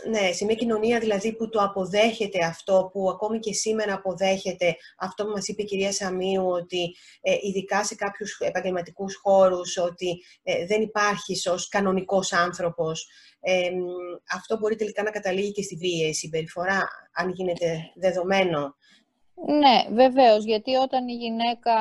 ναι, 0.09 0.31
σε 0.31 0.45
μια 0.45 0.55
κοινωνία 0.55 0.99
δηλαδή 0.99 1.33
που 1.33 1.49
το 1.49 1.59
αποδέχεται 1.61 2.45
αυτό, 2.45 2.89
που 2.93 3.09
ακόμη 3.09 3.39
και 3.39 3.53
σήμερα 3.53 3.93
αποδέχεται 3.93 4.75
αυτό 4.97 5.25
που 5.25 5.31
μας 5.31 5.47
είπε 5.47 5.61
η 5.61 5.65
κυρία 5.65 5.91
Σαμίου, 5.91 6.47
ότι 6.47 6.95
ε, 7.21 7.35
ειδικά 7.41 7.83
σε 7.83 7.95
κάποιους 7.95 8.39
επαγγελματικούς 8.39 9.15
χώρους, 9.15 9.77
ότι 9.77 10.23
ε, 10.43 10.65
δεν 10.65 10.81
υπάρχει 10.81 11.49
ως 11.49 11.67
κανονικός 11.67 12.33
άνθρωπος, 12.33 13.07
ε, 13.39 13.69
αυτό 14.33 14.57
μπορεί 14.57 14.75
τελικά 14.75 15.03
να 15.03 15.11
καταλήγει 15.11 15.51
και 15.51 15.61
στη 15.61 15.75
βία 15.75 16.13
συμπεριφορά, 16.13 16.87
αν 17.13 17.31
γίνεται 17.31 17.91
δεδομένο. 17.95 18.75
Ναι, 19.35 19.95
βεβαίως, 19.95 20.45
γιατί 20.45 20.75
όταν 20.75 21.07
η 21.07 21.13
γυναίκα 21.13 21.73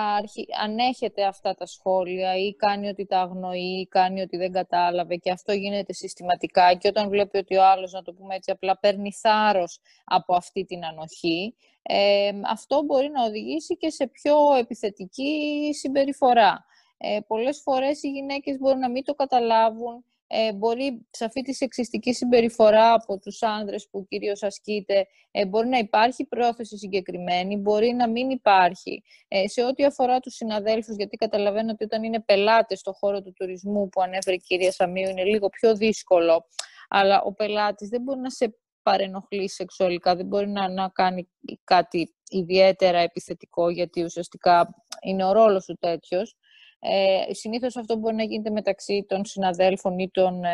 ανέχεται 0.62 1.24
αυτά 1.24 1.54
τα 1.54 1.66
σχόλια 1.66 2.36
ή 2.36 2.54
κάνει 2.54 2.88
ότι 2.88 3.06
τα 3.06 3.20
αγνοεί 3.20 3.80
ή 3.80 3.86
κάνει 3.86 4.20
ότι 4.20 4.36
δεν 4.36 4.52
κατάλαβε 4.52 5.16
και 5.16 5.30
αυτό 5.30 5.52
γίνεται 5.52 5.92
συστηματικά 5.92 6.74
και 6.74 6.88
όταν 6.88 7.08
βλέπει 7.08 7.38
ότι 7.38 7.56
ο 7.56 7.64
άλλος, 7.64 7.92
να 7.92 8.02
το 8.02 8.12
πούμε 8.12 8.34
έτσι 8.34 8.50
απλά, 8.50 8.78
παίρνει 8.78 9.12
θάρρος 9.12 9.80
από 10.04 10.34
αυτή 10.34 10.64
την 10.64 10.84
ανοχή, 10.84 11.54
ε, 11.82 12.30
αυτό 12.50 12.82
μπορεί 12.82 13.10
να 13.10 13.24
οδηγήσει 13.24 13.76
και 13.76 13.90
σε 13.90 14.06
πιο 14.06 14.34
επιθετική 14.58 15.70
συμπεριφορά. 15.72 16.64
Ε, 16.98 17.18
πολλές 17.26 17.60
φορές 17.60 18.02
οι 18.02 18.08
γυναίκες 18.10 18.58
μπορούν 18.58 18.78
να 18.78 18.90
μην 18.90 19.04
το 19.04 19.14
καταλάβουν 19.14 20.04
ε, 20.34 20.52
μπορεί 20.52 21.06
σε 21.10 21.24
αυτή 21.24 21.42
τη 21.42 21.54
σεξιστική 21.54 22.12
συμπεριφορά 22.12 22.92
από 22.92 23.18
τους 23.18 23.42
άνδρες 23.42 23.88
που 23.90 24.06
κυρίως 24.08 24.42
ασκείται, 24.42 25.06
ε, 25.30 25.46
μπορεί 25.46 25.68
να 25.68 25.78
υπάρχει 25.78 26.24
πρόθεση 26.24 26.78
συγκεκριμένη, 26.78 27.56
μπορεί 27.56 27.92
να 27.92 28.08
μην 28.08 28.30
υπάρχει. 28.30 29.02
Ε, 29.28 29.48
σε 29.48 29.64
ό,τι 29.64 29.84
αφορά 29.84 30.20
τους 30.20 30.34
συναδέλφους, 30.34 30.96
γιατί 30.96 31.16
καταλαβαίνω 31.16 31.70
ότι 31.72 31.84
όταν 31.84 32.02
είναι 32.02 32.20
πελάτες 32.20 32.78
στο 32.78 32.92
χώρο 32.92 33.22
του 33.22 33.32
τουρισμού 33.32 33.88
που 33.88 34.02
ανέφερε 34.02 34.36
η 34.36 34.38
κυρία 34.38 34.72
Σαμίου, 34.72 35.08
είναι 35.08 35.24
λίγο 35.24 35.48
πιο 35.48 35.76
δύσκολο, 35.76 36.44
αλλά 36.88 37.22
ο 37.22 37.32
πελάτης 37.32 37.88
δεν 37.88 38.02
μπορεί 38.02 38.20
να 38.20 38.30
σε 38.30 38.56
παρενοχλεί 38.82 39.48
σεξουαλικά, 39.48 40.16
δεν 40.16 40.26
μπορεί 40.26 40.48
να, 40.48 40.68
να 40.68 40.88
κάνει 40.88 41.28
κάτι 41.64 42.14
ιδιαίτερα 42.30 42.98
επιθετικό, 42.98 43.70
γιατί 43.70 44.04
ουσιαστικά 44.04 44.74
είναι 45.02 45.24
ο 45.24 45.32
ρόλος 45.32 45.64
του 45.64 45.76
τέτοιος. 45.80 46.36
Ε, 46.84 47.34
συνήθως 47.34 47.76
αυτό 47.76 47.96
μπορεί 47.96 48.14
να 48.14 48.22
γίνεται 48.22 48.50
μεταξύ 48.50 49.04
των 49.08 49.24
συναδέλφων 49.24 49.98
ή 49.98 50.10
των, 50.10 50.44
ε, 50.44 50.50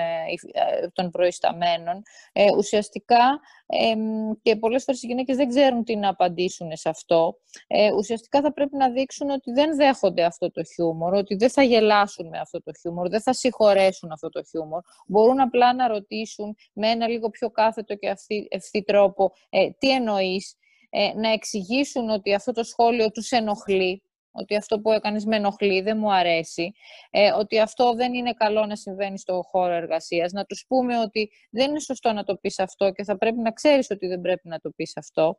ε 0.53 0.89
των 0.93 1.11
προϊσταμένων. 1.11 2.03
Ε, 2.33 2.47
ουσιαστικά, 2.57 3.41
ε, 3.67 3.95
και 4.43 4.57
πολλές 4.57 4.85
φορές 4.85 5.03
οι 5.03 5.07
γυναίκες 5.07 5.37
δεν 5.37 5.49
ξέρουν 5.49 5.85
τι 5.85 5.97
να 5.97 6.09
απαντήσουν 6.09 6.77
σε 6.77 6.89
αυτό. 6.89 7.39
Ε, 7.67 7.93
ουσιαστικά 7.93 8.41
θα 8.41 8.53
πρέπει 8.53 8.77
να 8.77 8.91
δείξουν 8.91 9.31
ότι 9.31 9.53
δεν 9.53 9.77
δέχονται 9.77 10.25
αυτό 10.25 10.51
το 10.51 10.65
χιούμορ, 10.65 11.15
ότι 11.15 11.35
δεν 11.35 11.51
θα 11.51 11.63
γελάσουν 11.63 12.29
με 12.29 12.39
αυτό 12.39 12.63
το 12.63 12.73
χιούμορ, 12.81 13.09
δεν 13.09 13.23
θα 13.23 13.33
συγχωρέσουν 13.33 14.13
αυτό 14.13 14.29
το 14.29 14.43
χιούμορ. 14.43 14.81
Μπορούν 15.07 15.41
απλά 15.41 15.75
να 15.75 15.89
ρωτήσουν 15.89 16.57
με 16.73 16.89
ένα 16.89 17.09
λίγο 17.09 17.31
πιο 17.31 17.51
κάθετο 17.51 17.95
και 17.95 18.15
ευθύ, 18.49 18.83
τρόπο 18.83 19.33
ε, 19.49 19.71
τι 19.79 19.91
εννοείς, 19.91 20.57
ε, 20.91 21.13
να 21.15 21.33
εξηγήσουν 21.33 22.11
ότι 22.11 22.35
αυτό 22.35 22.53
το 22.53 22.65
σχόλιο 22.65 23.11
τους 23.11 23.31
ενοχλεί, 23.31 24.03
ότι 24.41 24.57
αυτό 24.57 24.81
που 24.81 24.93
έκανες 24.93 25.25
με 25.25 25.37
ενοχλεί, 25.37 25.81
δεν 25.81 25.99
μου 25.99 26.13
αρέσει, 26.13 26.73
ε, 27.11 27.33
ότι 27.33 27.59
αυτό 27.59 27.95
δεν 27.95 28.15
είναι 28.15 28.33
καλό 28.33 28.67
να 28.67 28.77
συμβαίνει 28.77 29.19
στο 29.19 29.43
χώρο 29.51 29.73
εργασίας, 29.73 30.33
να 30.33 30.45
τους 30.45 30.65
πούμε 30.69 30.99
ότι 30.99 31.31
δεν 31.51 31.71
είναι 31.71 31.81
σωστό 31.81 32.13
να 32.13 32.25
το 32.25 32.37
πεις 32.37 32.59
αυτό 32.59 32.91
και 32.91 33.05
θα 33.05 33.19
πρέπει 33.19 33.39
να 33.39 33.51
ξέρεις 33.53 33.91
ότι 33.91 34.07
δεν 34.07 34.21
πρέπει 34.21 34.49
να 34.49 34.59
το 34.59 34.71
πεις 34.71 34.97
αυτό. 34.97 35.39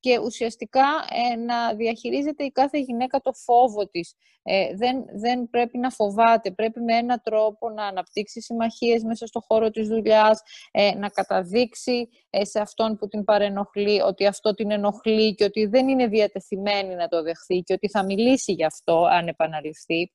Και 0.00 0.18
ουσιαστικά 0.18 0.86
ε, 1.30 1.36
να 1.36 1.74
διαχειρίζεται 1.74 2.44
η 2.44 2.50
κάθε 2.50 2.78
γυναίκα 2.78 3.20
το 3.20 3.32
φόβο 3.32 3.88
της. 3.88 4.14
Ε, 4.48 4.74
δεν, 4.74 5.04
δεν 5.12 5.48
πρέπει 5.50 5.78
να 5.78 5.90
φοβάται, 5.90 6.50
πρέπει 6.50 6.80
με 6.80 6.96
έναν 6.96 7.20
τρόπο 7.24 7.70
να 7.70 7.86
αναπτύξει 7.86 8.40
συμμαχίες 8.40 9.02
μέσα 9.02 9.26
στο 9.26 9.40
χώρο 9.46 9.70
της 9.70 9.88
δουλειάς, 9.88 10.40
ε, 10.70 10.94
να 10.94 11.08
καταδείξει 11.08 12.08
ε, 12.30 12.44
σε 12.44 12.60
αυτόν 12.60 12.96
που 12.96 13.08
την 13.08 13.24
παρενοχλεί 13.24 14.00
ότι 14.00 14.26
αυτό 14.26 14.54
την 14.54 14.70
ενοχλεί 14.70 15.34
και 15.34 15.44
ότι 15.44 15.66
δεν 15.66 15.88
είναι 15.88 16.06
διατεθειμένη 16.06 16.94
να 16.94 17.08
το 17.08 17.22
δεχθεί 17.22 17.60
και 17.60 17.72
ότι 17.72 17.88
θα 17.88 18.04
μιλήσει 18.04 18.35
μιλήσει 18.36 18.52
γι' 18.52 18.64
αυτό 18.64 19.04
αν 19.04 19.28
επαναληφθεί. 19.28 20.12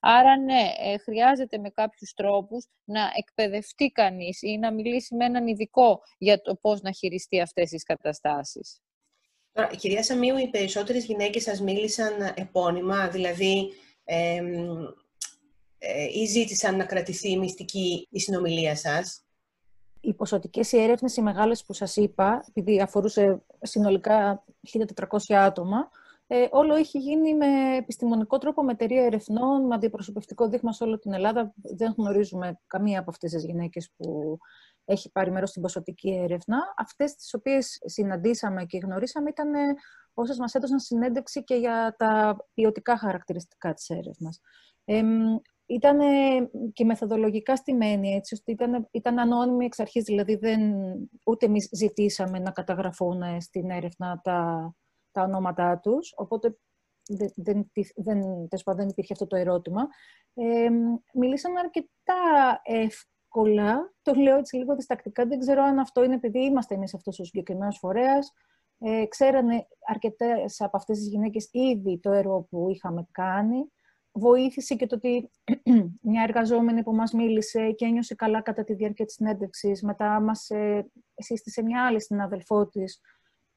Άρα 0.00 0.38
ναι, 0.38 0.72
ε, 0.78 0.98
χρειάζεται 0.98 1.58
με 1.58 1.70
κάποιους 1.70 2.12
τρόπους 2.12 2.66
να 2.84 3.00
εκπαιδευτεί 3.16 3.90
κανείς 3.90 4.42
ή 4.42 4.58
να 4.58 4.72
μιλήσει 4.72 5.14
με 5.14 5.24
έναν 5.24 5.46
ειδικό 5.46 6.00
για 6.18 6.40
το 6.40 6.54
πώς 6.54 6.80
να 6.80 6.92
χειριστεί 6.92 7.40
αυτές 7.40 7.68
τις 7.68 7.82
καταστάσεις. 7.82 8.80
Τώρα, 9.52 9.68
κυρία 9.68 10.02
Σαμίου, 10.02 10.36
οι 10.36 10.48
περισσότερες 10.48 11.04
γυναίκες 11.04 11.42
σας 11.42 11.60
μίλησαν 11.60 12.32
επώνυμα, 12.34 13.08
δηλαδή 13.08 13.72
ε, 14.04 14.42
ή 16.14 16.26
ζήτησαν 16.26 16.76
να 16.76 16.84
κρατηθεί 16.84 17.38
μυστική 17.38 18.08
η 18.10 18.20
συνομιλία 18.20 18.76
σας; 18.76 19.24
Οι 20.00 20.14
ποσοτικές 20.14 20.72
έρευνες, 20.72 21.16
οι 21.16 21.22
μεγάλες 21.22 21.64
που 21.64 21.72
σας 21.72 21.96
είπα, 21.96 22.44
επειδή 22.48 22.80
αφορούσε 22.80 23.42
συνολικά 23.62 24.44
1.400 24.60 25.34
άτομα, 25.34 25.90
ε, 26.34 26.48
όλο 26.50 26.74
έχει 26.74 26.98
γίνει 26.98 27.34
με 27.34 27.76
επιστημονικό 27.76 28.38
τρόπο, 28.38 28.62
με 28.62 28.72
εταιρεία 28.72 29.04
ερευνών, 29.04 29.66
με 29.66 29.74
αντιπροσωπευτικό 29.74 30.48
δείγμα 30.48 30.72
σε 30.72 30.84
όλη 30.84 30.98
την 30.98 31.12
Ελλάδα. 31.12 31.54
Δεν 31.76 31.94
γνωρίζουμε 31.96 32.60
καμία 32.66 33.00
από 33.00 33.10
αυτές 33.10 33.32
τις 33.32 33.44
γυναίκες 33.44 33.92
που 33.96 34.38
έχει 34.84 35.10
πάρει 35.10 35.30
μέρος 35.30 35.48
στην 35.48 35.62
ποσοτική 35.62 36.10
έρευνα. 36.10 36.58
Αυτές 36.76 37.14
τις 37.14 37.34
οποίες 37.34 37.78
συναντήσαμε 37.84 38.64
και 38.64 38.78
γνωρίσαμε 38.78 39.30
ήταν 39.30 39.50
όσες 40.14 40.38
μας 40.38 40.54
έδωσαν 40.54 40.78
συνέντευξη 40.78 41.44
και 41.44 41.54
για 41.54 41.94
τα 41.98 42.36
ποιοτικά 42.54 42.98
χαρακτηριστικά 42.98 43.74
της 43.74 43.88
έρευνας. 43.88 44.40
Ε, 44.84 45.02
ήταν 45.66 45.98
και 46.72 46.84
μεθοδολογικά 46.84 47.56
στημένη, 47.56 48.14
έτσι, 48.14 48.34
ώστε 48.34 48.52
ήταν, 48.52 48.88
ήταν 48.90 49.18
ανώνυμη 49.18 49.64
εξ 49.64 49.80
αρχής, 49.80 50.04
δηλαδή 50.04 50.36
δεν, 50.36 50.60
ούτε 51.26 51.46
εμείς 51.46 51.68
ζητήσαμε 51.72 52.38
να 52.38 52.50
καταγραφούν 52.50 53.22
στην 53.40 53.70
έρευνα 53.70 54.20
τα, 54.22 54.72
τα 55.12 55.22
ονόματά 55.22 55.78
τους, 55.78 56.12
οπότε 56.16 56.56
δεν, 57.08 57.32
δεν, 57.34 57.70
δεν, 57.94 58.48
δεν 58.76 58.88
υπήρχε 58.88 59.12
αυτό 59.12 59.26
το 59.26 59.36
ερώτημα. 59.36 59.86
Ε, 60.34 60.68
μιλήσαμε 61.14 61.58
αρκετά 61.58 62.60
εύκολα, 62.62 63.92
το 64.02 64.14
λέω 64.14 64.36
έτσι 64.36 64.56
λίγο 64.56 64.74
διστακτικά, 64.74 65.26
δεν 65.26 65.38
ξέρω 65.38 65.62
αν 65.62 65.78
αυτό 65.78 66.04
είναι 66.04 66.14
επειδή 66.14 66.44
είμαστε 66.44 66.74
εμείς 66.74 66.94
αυτός 66.94 67.18
ο 67.18 67.24
συγκεκριμένος 67.24 67.78
φορέας. 67.78 68.32
Ε, 68.84 69.06
ξέρανε 69.06 69.66
αρκετές 69.86 70.60
από 70.60 70.76
αυτές 70.76 70.98
τις 70.98 71.08
γυναίκες 71.08 71.48
ήδη 71.52 71.98
το 72.02 72.12
έργο 72.12 72.46
που 72.50 72.66
είχαμε 72.70 73.06
κάνει. 73.10 73.72
Βοήθησε 74.12 74.74
και 74.74 74.86
το 74.86 74.94
ότι 74.94 75.30
μια 76.10 76.22
εργαζόμενη 76.22 76.82
που 76.82 76.94
μας 76.94 77.12
μίλησε 77.12 77.70
και 77.70 77.84
ένιωσε 77.84 78.14
καλά 78.14 78.40
κατά 78.42 78.64
τη 78.64 78.74
διάρκεια 78.74 79.04
της 79.04 79.14
συνέντευξης, 79.14 79.82
μετά 79.82 80.20
μας 80.20 80.50
ε, 80.50 80.90
σύστησε 81.14 81.62
μια 81.62 81.86
άλλη 81.86 82.02
συναδελφό 82.02 82.68
της, 82.68 83.00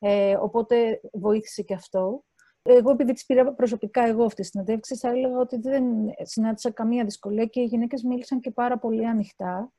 ε, 0.07 0.35
οπότε 0.39 1.01
βοήθησε 1.13 1.61
και 1.61 1.73
αυτό. 1.73 2.23
Εγώ, 2.61 2.91
επειδή 2.91 3.13
τις 3.13 3.25
πήρα 3.25 3.53
προσωπικά 3.53 4.07
εγώ 4.07 4.23
αυτή 4.23 4.41
τη 4.41 4.47
συνέντευξη, 4.47 4.95
θα 4.95 5.09
έλεγα 5.09 5.37
ότι 5.37 5.57
δεν 5.57 5.83
συνάντησα 6.21 6.71
καμία 6.71 7.03
δυσκολία 7.03 7.45
και 7.45 7.59
οι 7.59 7.63
γυναίκες 7.63 8.03
μίλησαν 8.03 8.39
και 8.39 8.51
πάρα 8.51 8.79
πολύ 8.79 9.07
ανοιχτά. 9.07 9.71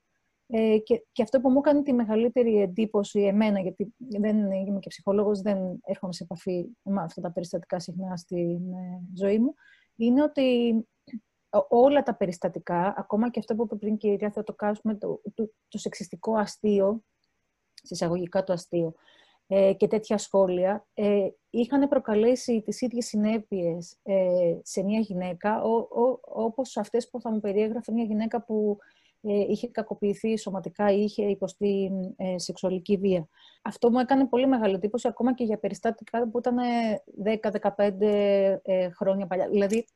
Ε, 0.47 0.79
και, 0.79 1.07
και 1.13 1.23
αυτό 1.23 1.41
που 1.41 1.51
μου 1.51 1.59
έκανε 1.59 1.83
τη 1.83 1.93
μεγαλύτερη 1.93 2.61
εντύπωση 2.61 3.21
εμένα, 3.21 3.61
γιατί 3.61 3.95
δεν 3.97 4.51
είμαι 4.53 4.79
και 4.79 4.89
ψυχολόγος, 4.89 5.41
δεν 5.41 5.59
έρχομαι 5.85 6.13
σε 6.13 6.23
επαφή 6.23 6.67
με 6.83 7.03
αυτά 7.03 7.21
τα 7.21 7.33
περιστατικά 7.33 7.79
συχνά 7.79 8.17
στη 8.17 8.61
ε, 8.73 9.21
ζωή 9.21 9.39
μου, 9.39 9.55
είναι 9.97 10.23
ότι 10.23 10.75
όλα 11.69 12.03
τα 12.03 12.17
περιστατικά, 12.17 12.95
ακόμα 12.97 13.31
και 13.31 13.39
αυτό 13.39 13.55
που 13.55 13.63
είπε 13.63 13.77
πριν 13.77 13.97
και 13.97 14.07
η 14.07 14.11
κυρία 14.11 14.31
Θεοτοκάσου, 14.31 14.83
το, 14.83 15.21
το, 15.35 15.51
το 15.69 15.79
σεξιστικό 15.79 16.37
αστείο, 16.37 17.03
συσσαγωγικά 17.83 18.45
το 18.45 18.53
αστείο, 18.53 18.87
ε, 18.87 18.95
και 19.49 19.87
τέτοια 19.87 20.19
σχόλια 20.19 20.87
ε, 20.95 21.29
είχαν 21.51 21.89
προκαλέσει 21.89 22.63
τις 22.63 22.81
ίδιες 22.81 23.07
συνέπειες 23.07 23.97
ε, 24.03 24.59
σε 24.63 24.83
μια 24.83 25.01
γυναίκα, 25.01 25.63
ο, 25.63 25.77
ο, 25.77 26.21
όπως 26.23 26.77
αυτές 26.77 27.11
που 27.11 27.21
θα 27.21 27.31
μου 27.31 27.41
περιέγραφε 27.41 27.93
μια 27.93 28.05
γυναίκα 28.05 28.43
που 28.43 28.79
ε, 29.21 29.41
είχε 29.49 29.69
κακοποιηθεί 29.69 30.39
σωματικά 30.39 30.93
ή 30.93 31.03
είχε 31.03 31.23
υποστεί 31.23 31.91
ε, 32.17 32.39
σεξουαλική 32.39 32.97
βία. 32.97 33.29
Αυτό 33.63 33.91
μου 33.91 33.99
έκανε 33.99 34.27
πολύ 34.27 34.47
μεγάλη 34.47 34.75
εντύπωση, 34.75 35.09
ακόμα 35.09 35.35
και 35.35 35.45
για 35.45 35.59
περιστατικά 35.59 36.29
που 36.29 36.39
ήταν 36.39 36.57
10-15 37.75 37.93
χρόνια 38.97 39.27
παλιά. 39.27 39.49
Δηλαδή, 39.49 39.87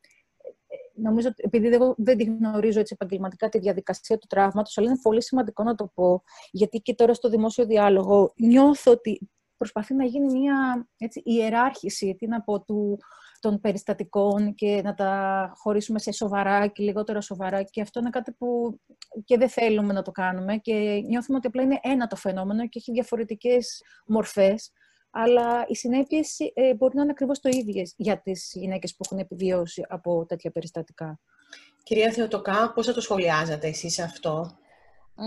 νομίζω 0.93 1.27
ότι 1.27 1.43
επειδή 1.45 1.67
εγώ 1.67 1.95
δεν 1.97 2.17
τη 2.17 2.23
γνωρίζω 2.23 2.79
έτσι 2.79 2.93
επαγγελματικά 2.99 3.49
τη 3.49 3.59
διαδικασία 3.59 4.17
του 4.17 4.27
τραύματος, 4.27 4.77
αλλά 4.77 4.87
είναι 4.87 4.99
πολύ 5.01 5.23
σημαντικό 5.23 5.63
να 5.63 5.75
το 5.75 5.91
πω, 5.93 6.23
γιατί 6.51 6.79
και 6.79 6.93
τώρα 6.93 7.13
στο 7.13 7.29
δημόσιο 7.29 7.65
διάλογο 7.65 8.33
νιώθω 8.35 8.91
ότι 8.91 9.29
προσπαθεί 9.61 9.93
να 9.93 10.05
γίνει 10.05 10.39
μια 10.39 10.87
έτσι, 10.97 11.21
ιεράρχηση 11.25 12.15
τι 12.19 12.27
να 12.27 12.41
πω, 12.41 12.63
του, 12.63 12.99
των 13.39 13.59
περιστατικών 13.59 14.55
και 14.55 14.81
να 14.83 14.93
τα 14.93 15.51
χωρίσουμε 15.55 15.99
σε 15.99 16.11
σοβαρά 16.11 16.67
και 16.67 16.83
λιγότερα 16.83 17.21
σοβαρά. 17.21 17.63
Και 17.63 17.81
αυτό 17.81 17.99
είναι 17.99 18.09
κάτι 18.09 18.31
που 18.31 18.79
και 19.25 19.37
δεν 19.37 19.49
θέλουμε 19.49 19.93
να 19.93 20.01
το 20.01 20.11
κάνουμε 20.11 20.57
και 20.57 21.01
νιώθουμε 21.07 21.37
ότι 21.37 21.47
απλά 21.47 21.61
είναι 21.61 21.79
ένα 21.81 22.07
το 22.07 22.15
φαινόμενο 22.15 22.67
και 22.67 22.79
έχει 22.79 22.91
διαφορετικές 22.91 23.83
μορφές. 24.05 24.71
Αλλά 25.11 25.65
οι 25.67 25.75
συνέπειες 25.75 26.37
ε, 26.53 26.73
μπορεί 26.75 26.95
να 26.95 27.01
είναι 27.01 27.11
ακριβώς 27.11 27.39
το 27.39 27.49
ίδιες 27.49 27.93
για 27.97 28.21
τις 28.21 28.51
γυναίκες 28.53 28.95
που 28.95 29.03
έχουν 29.05 29.17
επιβιώσει 29.17 29.85
από 29.89 30.25
τέτοια 30.25 30.51
περιστατικά. 30.51 31.19
Κυρία 31.83 32.11
Θεοτοκά, 32.11 32.71
πώς 32.73 32.85
θα 32.85 32.93
το 32.93 33.01
σχολιάζατε 33.01 33.67
εσείς 33.67 33.99
αυτό; 33.99 34.57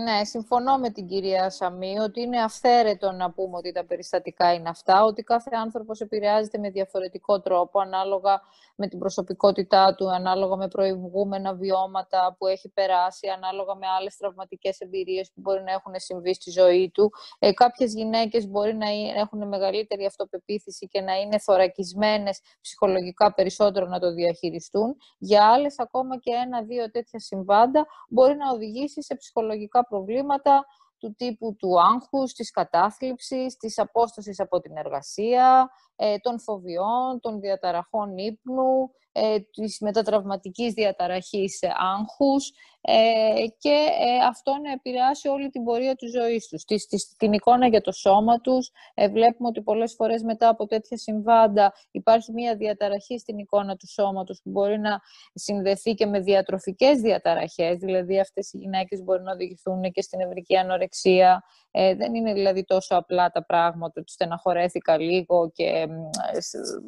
Ναι, 0.03 0.23
συμφωνώ 0.23 0.77
με 0.77 0.89
την 0.89 1.07
κυρία 1.07 1.49
Σαμή 1.49 1.99
ότι 1.99 2.21
είναι 2.21 2.41
αυθαίρετο 2.41 3.11
να 3.11 3.31
πούμε 3.31 3.57
ότι 3.57 3.71
τα 3.71 3.85
περιστατικά 3.85 4.53
είναι 4.53 4.69
αυτά, 4.69 5.03
ότι 5.03 5.23
κάθε 5.23 5.49
άνθρωπος 5.53 5.99
επηρεάζεται 5.99 6.57
με 6.57 6.69
διαφορετικό 6.69 7.41
τρόπο, 7.41 7.79
ανάλογα 7.79 8.41
με 8.75 8.87
την 8.87 8.99
προσωπικότητά 8.99 9.95
του, 9.95 10.11
ανάλογα 10.11 10.55
με 10.55 10.67
προηγούμενα 10.67 11.53
βιώματα 11.53 12.35
που 12.37 12.47
έχει 12.47 12.69
περάσει, 12.69 13.27
ανάλογα 13.27 13.75
με 13.75 13.87
άλλες 13.99 14.17
τραυματικές 14.17 14.79
εμπειρίες 14.79 15.31
που 15.31 15.41
μπορεί 15.41 15.63
να 15.63 15.71
έχουν 15.71 15.93
συμβεί 15.95 16.33
στη 16.33 16.51
ζωή 16.51 16.91
του. 16.93 17.11
Ε, 17.39 17.51
κάποιες 17.51 17.93
γυναίκες 17.93 18.47
μπορεί 18.47 18.75
να 18.75 18.87
έχουν 19.17 19.47
μεγαλύτερη 19.47 20.05
αυτοπεποίθηση 20.05 20.87
και 20.87 21.01
να 21.01 21.13
είναι 21.13 21.39
θωρακισμένες 21.39 22.41
ψυχολογικά 22.61 23.33
περισσότερο 23.33 23.85
να 23.85 23.99
το 23.99 24.13
διαχειριστούν. 24.13 24.95
Για 25.17 25.47
άλλες 25.47 25.79
ακόμα 25.79 26.17
και 26.17 26.31
ένα-δύο 26.31 26.91
τέτοια 26.91 27.19
συμβάντα 27.19 27.85
μπορεί 28.09 28.35
να 28.35 28.51
οδηγήσει 28.51 29.03
σε 29.03 29.15
ψυχολογικά 29.15 29.84
προβλήματα 29.89 30.65
του 30.97 31.15
τύπου 31.17 31.55
του 31.55 31.81
άγχους, 31.81 32.33
της 32.33 32.51
κατάθλιψης, 32.51 33.57
της 33.57 33.79
απόστασης 33.79 34.39
από 34.39 34.59
την 34.59 34.77
εργασία, 34.77 35.69
ε, 35.95 36.17
των 36.17 36.39
φοβιών, 36.39 37.19
των 37.21 37.39
διαταραχών 37.39 38.17
ύπνου, 38.17 38.91
ε, 39.17 39.39
της 39.39 39.79
μετατραυματικής 39.79 40.73
διαταραχής 40.73 41.59
άγχους 41.97 42.51
ε, 42.87 43.45
και 43.57 43.87
ε, 43.99 44.25
αυτό 44.25 44.51
να 44.63 44.71
επηρεάσει 44.71 45.27
όλη 45.27 45.49
την 45.49 45.63
πορεία 45.63 45.95
της 45.95 46.11
ζωής 46.11 46.47
τους. 46.47 46.63
Της, 46.63 47.15
την 47.17 47.33
εικόνα 47.33 47.67
για 47.67 47.81
το 47.81 47.91
σώμα 47.91 48.41
τους, 48.41 48.71
ε, 48.93 49.09
βλέπουμε 49.09 49.47
ότι 49.47 49.61
πολλές 49.61 49.93
φορές 49.93 50.23
μετά 50.23 50.49
από 50.49 50.65
τέτοια 50.65 50.97
συμβάντα 50.97 51.73
υπάρχει 51.91 52.31
μια 52.31 52.55
διαταραχή 52.55 53.19
στην 53.19 53.37
εικόνα 53.37 53.75
του 53.75 53.87
σώματος 53.87 54.41
που 54.43 54.49
μπορεί 54.49 54.79
να 54.79 54.99
συνδεθεί 55.33 55.93
και 55.93 56.05
με 56.05 56.19
διατροφικές 56.19 57.01
διαταραχές, 57.01 57.77
δηλαδή 57.77 58.19
αυτές 58.19 58.53
οι 58.53 58.57
γυναίκες 58.57 59.03
μπορεί 59.03 59.21
να 59.23 59.31
οδηγηθούν 59.31 59.91
και 59.91 60.01
στην 60.01 60.19
ευρική 60.19 60.57
ανορεξία. 60.57 61.43
Ε, 61.77 61.95
δεν 61.95 62.13
είναι 62.15 62.33
δηλαδή 62.33 62.63
τόσο 62.63 62.95
απλά 62.95 63.31
τα 63.31 63.45
πράγματα, 63.45 64.01
ότι 64.01 64.11
στεναχωρέθηκα 64.11 64.97
λίγο 64.97 65.51
και 65.51 65.87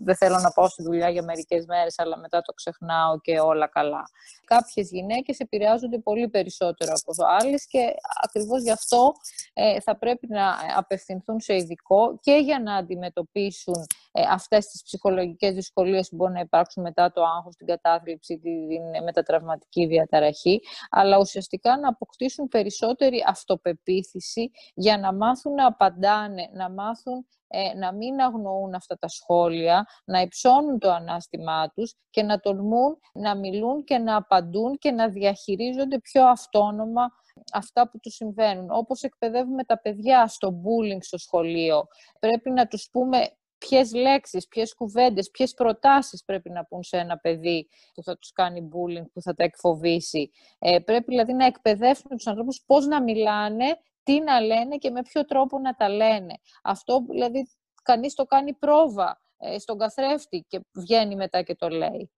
δεν 0.04 0.16
θέλω 0.16 0.40
να 0.40 0.52
πάω 0.52 0.68
στη 0.68 0.84
δουλειά 0.84 1.10
για 1.10 1.24
μερικές 1.24 1.66
μέρες, 1.66 2.00
αλλά 2.00 2.18
μετά 2.18 2.42
το 2.42 2.54
ξεχνάω 2.54 3.20
και 3.20 3.40
όλα 3.40 3.68
καλά. 3.68 4.04
Κάποιες 4.46 4.90
γυναίκες 4.92 5.40
επηρεάζονται 5.40 5.98
πολύ 5.98 6.30
περισσότερο 6.30 6.94
από 7.02 7.14
άλλες 7.26 7.68
και 7.68 7.80
ακριβώς 8.24 8.62
γι' 8.62 8.72
αυτό 8.72 9.14
ε, 9.54 9.80
θα 9.80 9.98
πρέπει 9.98 10.28
να 10.30 10.56
απευθυνθούν 10.76 11.40
σε 11.40 11.56
ειδικό 11.56 12.20
και 12.22 12.34
για 12.34 12.60
να 12.60 12.76
αντιμετωπίσουν 12.76 13.76
ε, 13.76 14.07
αυτές 14.30 14.68
τις 14.68 14.84
ψυχολογικές 14.84 15.54
δυσκολίες 15.54 16.10
που 16.10 16.16
μπορεί 16.16 16.34
να 16.34 16.40
υπάρξουν 16.40 16.84
μετά 16.84 17.12
το 17.12 17.24
άγχος, 17.24 17.56
την 17.56 17.68
κατάθλιψη, 17.68 18.40
την 18.40 19.04
μετατραυματική 19.04 19.86
διαταραχή, 19.86 20.62
αλλά 20.90 21.18
ουσιαστικά 21.18 21.80
να 21.80 21.90
αποκτήσουν 21.90 22.48
περισσότερη 22.48 23.24
αυτοπεποίθηση 23.28 24.52
για 24.74 24.98
να 24.98 25.14
μάθουν 25.14 25.54
να 25.54 25.66
απαντάνε, 25.66 26.50
να 26.54 26.70
μάθουν 26.70 27.26
ε, 27.48 27.74
να 27.78 27.94
μην 27.94 28.20
αγνοούν 28.22 28.74
αυτά 28.74 28.98
τα 28.98 29.08
σχόλια, 29.08 29.86
να 30.06 30.22
υψώνουν 30.22 30.80
το 30.80 30.92
ανάστημά 30.92 31.70
τους 31.70 31.96
και 32.10 32.24
να 32.24 32.40
τολμούν 32.40 33.00
να 33.14 33.36
μιλούν 33.36 33.84
και 33.84 33.98
να 33.98 34.16
απαντούν 34.16 34.78
και 34.78 34.92
να 34.92 35.10
διαχειρίζονται 35.10 36.00
πιο 36.00 36.28
αυτόνομα 36.28 37.12
αυτά 37.54 37.90
που 37.90 38.00
τους 38.00 38.14
συμβαίνουν. 38.14 38.68
Όπως 38.72 39.02
εκπαιδεύουμε 39.04 39.64
τα 39.64 39.80
παιδιά 39.80 40.28
στο 40.28 40.62
bullying 40.64 40.98
στο 41.00 41.18
σχολείο, 41.18 41.88
πρέπει 42.20 42.50
να 42.50 42.68
τους 42.68 42.90
πούμε 42.92 43.37
ποιες 43.58 43.94
λέξεις, 43.94 44.48
ποιες 44.48 44.74
κουβέντες, 44.74 45.30
ποιες 45.30 45.54
προτάσεις 45.54 46.24
πρέπει 46.24 46.50
να 46.50 46.66
πούν 46.66 46.84
σε 46.84 46.98
ένα 46.98 47.18
παιδί 47.18 47.68
που 47.94 48.04
θα 48.04 48.18
τους 48.18 48.32
κάνει 48.32 48.70
bullying, 48.74 49.06
που 49.14 49.22
θα 49.22 49.34
τα 49.34 49.44
εκφοβήσει. 49.44 50.32
Ε, 50.60 50.80
πρέπει 50.80 51.06
δηλαδή 51.08 51.34
να 51.34 51.46
εκπαιδεύσουμε 51.46 52.16
τους 52.16 52.28
ανθρώπους 52.28 52.64
πώς 52.66 52.86
να 52.86 53.04
μιλάνε 53.04 53.80
τι 54.04 54.20
να 54.20 54.40
λένε 54.40 54.78
και 54.78 54.90
με 54.90 55.02
ποιο 55.02 55.26
τρόπο 55.26 55.60
να 55.60 55.76
τα 55.76 55.90
λένε. 55.90 56.34
Αυτό 56.64 57.06
δηλαδή 57.10 57.50
κανείς 57.84 58.14
το 58.14 58.26
κάνει 58.26 58.54
πρόβα 58.54 59.22
ε, 59.38 59.60
στον 59.60 59.78
καθρέφτη 59.78 60.46
και 60.48 60.60
βγαίνει 60.74 61.16
μετά 61.16 61.42
και 61.42 61.56
το 61.56 61.70
λέει. 61.70 62.12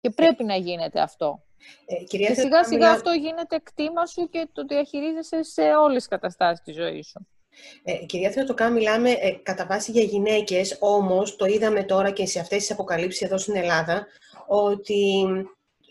Και 0.00 0.10
πρέπει 0.10 0.44
να 0.44 0.56
γίνεται 0.56 1.00
αυτό. 1.00 1.44
Ε, 1.86 2.04
κυρία 2.04 2.28
και 2.28 2.34
σιγά 2.34 2.64
σιγά 2.64 2.90
αυτό 2.90 3.10
γίνεται 3.10 3.58
κτήμα 3.58 4.06
σου 4.06 4.28
και 4.28 4.48
το 4.52 4.64
διαχειρίζεσαι 4.64 5.42
σε 5.42 5.62
όλες 5.62 5.96
τις 5.96 6.08
καταστάσεις 6.08 6.64
της 6.64 6.74
ζωής 6.74 7.06
σου. 7.06 7.26
Ε, 7.84 7.92
κυρία 7.92 8.30
Θεοτοκά, 8.30 8.70
μιλάμε 8.70 9.10
ε, 9.10 9.30
κατά 9.42 9.66
βάση 9.66 9.90
για 9.90 10.02
γυναίκες, 10.02 10.76
όμως 10.80 11.36
το 11.36 11.44
είδαμε 11.44 11.84
τώρα 11.84 12.10
και 12.10 12.26
σε 12.26 12.40
αυτές 12.40 12.58
τις 12.58 12.70
αποκαλύψεις 12.70 13.22
εδώ 13.22 13.38
στην 13.38 13.56
Ελλάδα, 13.56 14.06
ότι 14.46 15.24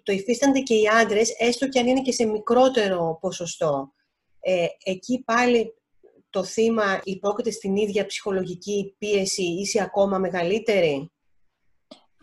το 0.03 0.11
υφίστανται 0.11 0.59
και 0.59 0.73
οι 0.73 0.87
άντρες, 1.01 1.35
έστω 1.39 1.69
και 1.69 1.79
αν 1.79 1.87
είναι 1.87 2.01
και 2.01 2.11
σε 2.11 2.25
μικρότερο 2.25 3.17
ποσοστό. 3.21 3.93
Ε, 4.39 4.65
εκεί 4.83 5.23
πάλι 5.25 5.73
το 6.29 6.43
θύμα 6.43 7.01
υπόκειται 7.03 7.51
στην 7.51 7.75
ίδια 7.75 8.05
ψυχολογική 8.05 8.95
πίεση 8.97 9.43
ή 9.43 9.65
σε 9.65 9.81
ακόμα 9.81 10.17
μεγαλύτερη; 10.17 11.11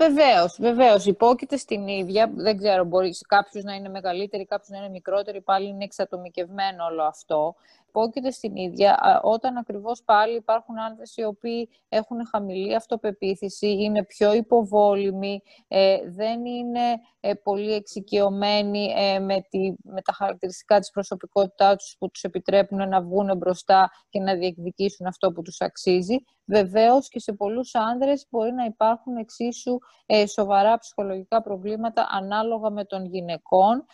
Βεβαίως, 0.00 0.56
βεβαίως. 0.60 1.06
Υπόκειται 1.06 1.56
στην 1.56 1.88
ίδια. 1.88 2.30
Δεν 2.34 2.56
ξέρω, 2.56 2.84
μπορεί 2.84 3.10
κάποιος 3.28 3.64
να 3.64 3.74
είναι 3.74 3.88
μεγαλύτερη, 3.88 4.44
κάποιος 4.44 4.68
να 4.68 4.78
είναι 4.78 4.88
μικρότερη. 4.88 5.40
Πάλι 5.40 5.68
είναι 5.68 5.84
εξατομικευμένο 5.84 6.84
όλο 6.84 7.02
αυτό 7.02 7.54
υπόκειται 7.90 8.30
στην 8.30 8.56
ίδια, 8.56 9.20
όταν 9.22 9.56
ακριβώς 9.56 10.02
πάλι 10.04 10.36
υπάρχουν 10.36 10.78
άνδρες 10.78 11.16
οι 11.16 11.22
οποίοι 11.22 11.68
έχουν 11.88 12.26
χαμηλή 12.26 12.74
αυτοπεποίθηση, 12.74 13.72
είναι 13.72 14.04
πιο 14.04 14.32
υποβόλυμοι, 14.34 15.42
ε, 15.68 15.98
δεν 16.06 16.44
είναι 16.44 17.00
ε, 17.20 17.34
πολύ 17.34 17.72
εξοικειωμένοι 17.72 18.94
ε, 18.96 19.18
με, 19.18 19.46
τη, 19.48 19.72
με 19.82 20.02
τα 20.02 20.12
χαρακτηριστικά 20.12 20.78
της 20.78 20.90
προσωπικότητάς 20.90 21.76
τους 21.76 21.96
που 21.98 22.10
τους 22.10 22.22
επιτρέπουν 22.22 22.88
να 22.88 23.02
βγουν 23.02 23.36
μπροστά 23.36 23.90
και 24.08 24.20
να 24.20 24.34
διεκδικήσουν 24.34 25.06
αυτό 25.06 25.32
που 25.32 25.42
τους 25.42 25.60
αξίζει. 25.60 26.16
Βεβαίως 26.44 27.08
και 27.08 27.20
σε 27.20 27.32
πολλούς 27.32 27.74
άνδρες 27.74 28.26
μπορεί 28.30 28.52
να 28.52 28.64
υπάρχουν 28.64 29.16
εξίσου 29.16 29.78
σοβαρά 30.26 30.78
ψυχολογικά 30.78 31.42
προβλήματα 31.42 32.08
ανάλογα 32.10 32.70
με 32.70 32.84
των 32.84 33.04
γυναικών, 33.04 33.84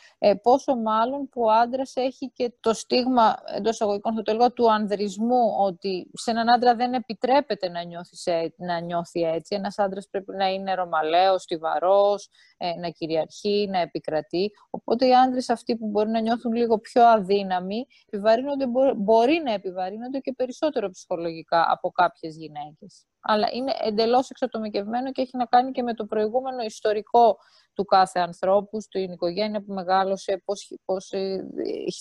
πόσο 0.42 0.76
μάλλον 0.76 1.28
που 1.28 1.42
ο 1.42 1.50
άντρας 1.50 1.92
έχει 1.96 2.30
και 2.30 2.52
το 2.60 2.74
στίγμα 2.74 3.36
εντός 3.56 3.80
εισαγωγικών 3.86 4.14
θα 4.14 4.22
το 4.22 4.30
έλεγα, 4.30 4.52
του 4.52 4.72
ανδρισμού, 4.72 5.54
ότι 5.58 6.10
σε 6.12 6.30
έναν 6.30 6.50
άντρα 6.50 6.74
δεν 6.74 6.92
επιτρέπεται 6.92 7.68
να 7.68 7.82
νιώθεις, 7.82 8.28
να 8.56 8.80
νιώθει 8.80 9.20
έτσι. 9.20 9.54
Ένας 9.54 9.78
άντρας 9.78 10.08
πρέπει 10.10 10.34
να 10.36 10.48
είναι 10.48 10.74
ρωμαλαίος, 10.74 11.42
στιβαρός, 11.42 12.28
ε, 12.56 12.74
να 12.74 12.88
κυριαρχεί, 12.88 13.68
να 13.70 13.78
επικρατεί. 13.78 14.50
Οπότε 14.70 15.06
οι 15.06 15.14
άντρες 15.14 15.48
αυτοί 15.48 15.76
που 15.76 15.86
μπορεί 15.86 16.08
να 16.08 16.20
νιώθουν 16.20 16.52
λίγο 16.52 16.78
πιο 16.78 17.06
αδύναμοι, 17.06 17.86
επιβαρύνονται, 18.06 18.66
μπορεί 18.96 19.42
να 19.44 19.52
επιβαρύνονται 19.52 20.18
και 20.18 20.32
περισσότερο 20.32 20.90
ψυχολογικά 20.90 21.66
από 21.68 21.90
κάποιες 21.90 22.36
γυναίκες. 22.36 23.06
Αλλά 23.20 23.48
είναι 23.52 23.72
εντελώς 23.82 24.30
εξατομικευμένο 24.30 25.12
και 25.12 25.22
έχει 25.22 25.36
να 25.36 25.44
κάνει 25.44 25.70
και 25.70 25.82
με 25.82 25.94
το 25.94 26.04
προηγούμενο 26.04 26.62
ιστορικό 26.62 27.38
του 27.76 27.84
κάθε 27.84 28.20
ανθρώπου, 28.20 28.80
στην 28.80 29.12
οικογένεια 29.12 29.62
που 29.62 29.72
μεγάλωσε, 29.72 30.42
πώς, 30.44 30.76
πώς 30.84 31.10
ε, 31.10 31.44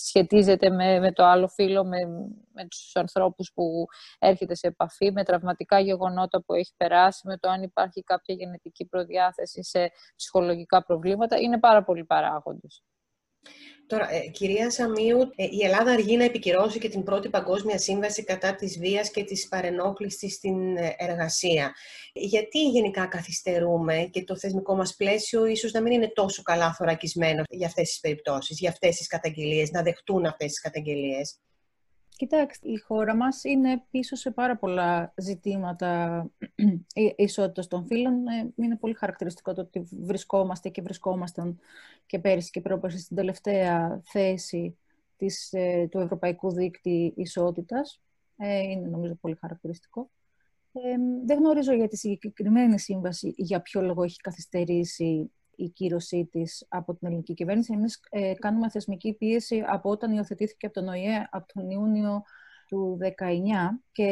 σχετίζεται 0.05 0.69
με, 0.69 0.99
με 0.99 1.11
το 1.11 1.23
άλλο 1.25 1.47
φίλο, 1.47 1.85
με, 1.85 1.99
με 2.53 2.67
τους 2.69 2.95
ανθρώπους 2.95 3.51
που 3.53 3.85
έρχεται 4.19 4.55
σε 4.55 4.67
επαφή, 4.67 5.11
με 5.11 5.23
τραυματικά 5.23 5.79
γεγονότα 5.79 6.43
που 6.43 6.53
έχει 6.53 6.73
περάσει, 6.77 7.27
με 7.27 7.38
το 7.38 7.49
αν 7.49 7.61
υπάρχει 7.61 8.01
κάποια 8.01 8.35
γενετική 8.35 8.85
προδιάθεση 8.85 9.63
σε 9.63 9.91
ψυχολογικά 10.15 10.83
προβλήματα. 10.83 11.39
Είναι 11.39 11.59
πάρα 11.59 11.83
πολλοί 11.83 12.05
παράγοντες. 12.05 12.83
Τώρα, 13.88 14.13
ε, 14.13 14.27
κυρία 14.27 14.69
Σαμίου, 14.69 15.19
ε, 15.36 15.43
η 15.43 15.63
Ελλάδα 15.63 15.91
αργεί 15.91 16.17
να 16.17 16.23
επικυρώσει 16.23 16.79
και 16.79 16.89
την 16.89 17.03
πρώτη 17.03 17.29
παγκόσμια 17.29 17.77
σύμβαση 17.77 18.23
κατά 18.23 18.55
της 18.55 18.79
βίας 18.79 19.12
και 19.12 19.23
της 19.23 19.47
παρενόχλησης 19.47 20.34
στην 20.34 20.77
ε, 20.77 20.95
εργασία. 20.97 21.73
Γιατί 22.13 22.69
γενικά 22.69 23.05
καθυστερούμε 23.05 24.10
και 24.12 24.23
το 24.23 24.38
θεσμικό 24.38 24.75
μας 24.75 24.95
πλαίσιο 24.95 25.45
ίσως 25.45 25.71
να 25.71 25.81
μην 25.81 25.91
είναι 25.91 26.12
τόσο 26.15 26.41
καλά 26.41 26.73
θωρακισμένο 26.73 27.43
για 27.49 27.67
αυτές 27.67 27.89
τις 27.89 27.99
περιπτώσεις, 27.99 28.60
για 28.60 28.69
αυτές 28.69 28.95
τις 28.95 29.08
καταγγελίες, 29.08 29.71
να 29.71 29.81
δεχτούν 29.81 30.25
αυτές 30.25 30.47
τις 30.47 30.62
καταγγελίες; 30.62 31.39
Κοιτάξτε, 32.17 32.69
η 32.69 32.78
χώρα 32.78 33.15
μας 33.15 33.43
είναι 33.43 33.84
πίσω 33.91 34.15
σε 34.15 34.32
πάρα 34.32 34.58
πολλά 34.58 35.13
ζητήματα 35.17 36.21
ισότητας 37.15 37.67
των 37.67 37.86
φύλων. 37.86 38.28
Ε, 38.28 38.54
είναι 38.56 38.75
πολύ 38.75 38.93
χαρακτηριστικό 38.93 39.54
το 39.54 39.62
ότι 39.62 39.88
βρισκόμαστε 39.91 40.69
και 40.69 40.82
βρισκόμασταν 40.82 41.60
και 42.06 42.19
πέρυσι 42.19 42.49
και 42.49 42.62
πρόπερσι 42.62 42.99
στην 42.99 43.15
τελευταία 43.15 44.01
θέση 44.06 44.78
της, 45.17 45.54
ε, 45.54 45.88
του 45.91 45.99
Ευρωπαϊκού 45.99 46.51
Δίκτυ 46.51 47.13
Ισότητας. 47.15 48.01
Ε, 48.38 48.60
είναι 48.60 48.88
νομίζω 48.88 49.15
πολύ 49.15 49.36
χαρακτηριστικό. 49.36 50.10
δεν 51.25 51.38
γνωρίζω 51.38 51.73
για 51.73 51.88
τη 51.88 51.97
συγκεκριμένη 51.97 52.80
σύμβαση 52.80 53.34
για 53.38 53.62
ποιο 53.62 53.82
λόγο 53.82 54.04
έχει 54.04 54.17
καθυστερήσει 54.17 55.32
η 55.55 55.69
κύρωσή 55.69 56.29
της 56.31 56.65
από 56.69 56.95
την 56.95 57.07
ελληνική 57.07 57.33
κυβέρνηση. 57.33 57.73
Εμείς 57.73 57.99
ε, 58.09 58.33
κάνουμε 58.33 58.69
θεσμική 58.69 59.13
πίεση 59.13 59.63
από 59.67 59.89
όταν 59.89 60.11
υιοθετήθηκε 60.11 60.65
από 60.65 60.75
τον 60.75 60.87
ΟΗΕ 60.87 61.27
από 61.31 61.53
τον 61.53 61.69
Ιούνιο 61.69 62.23
του 62.67 62.97
19 63.01 63.05
και 63.91 64.07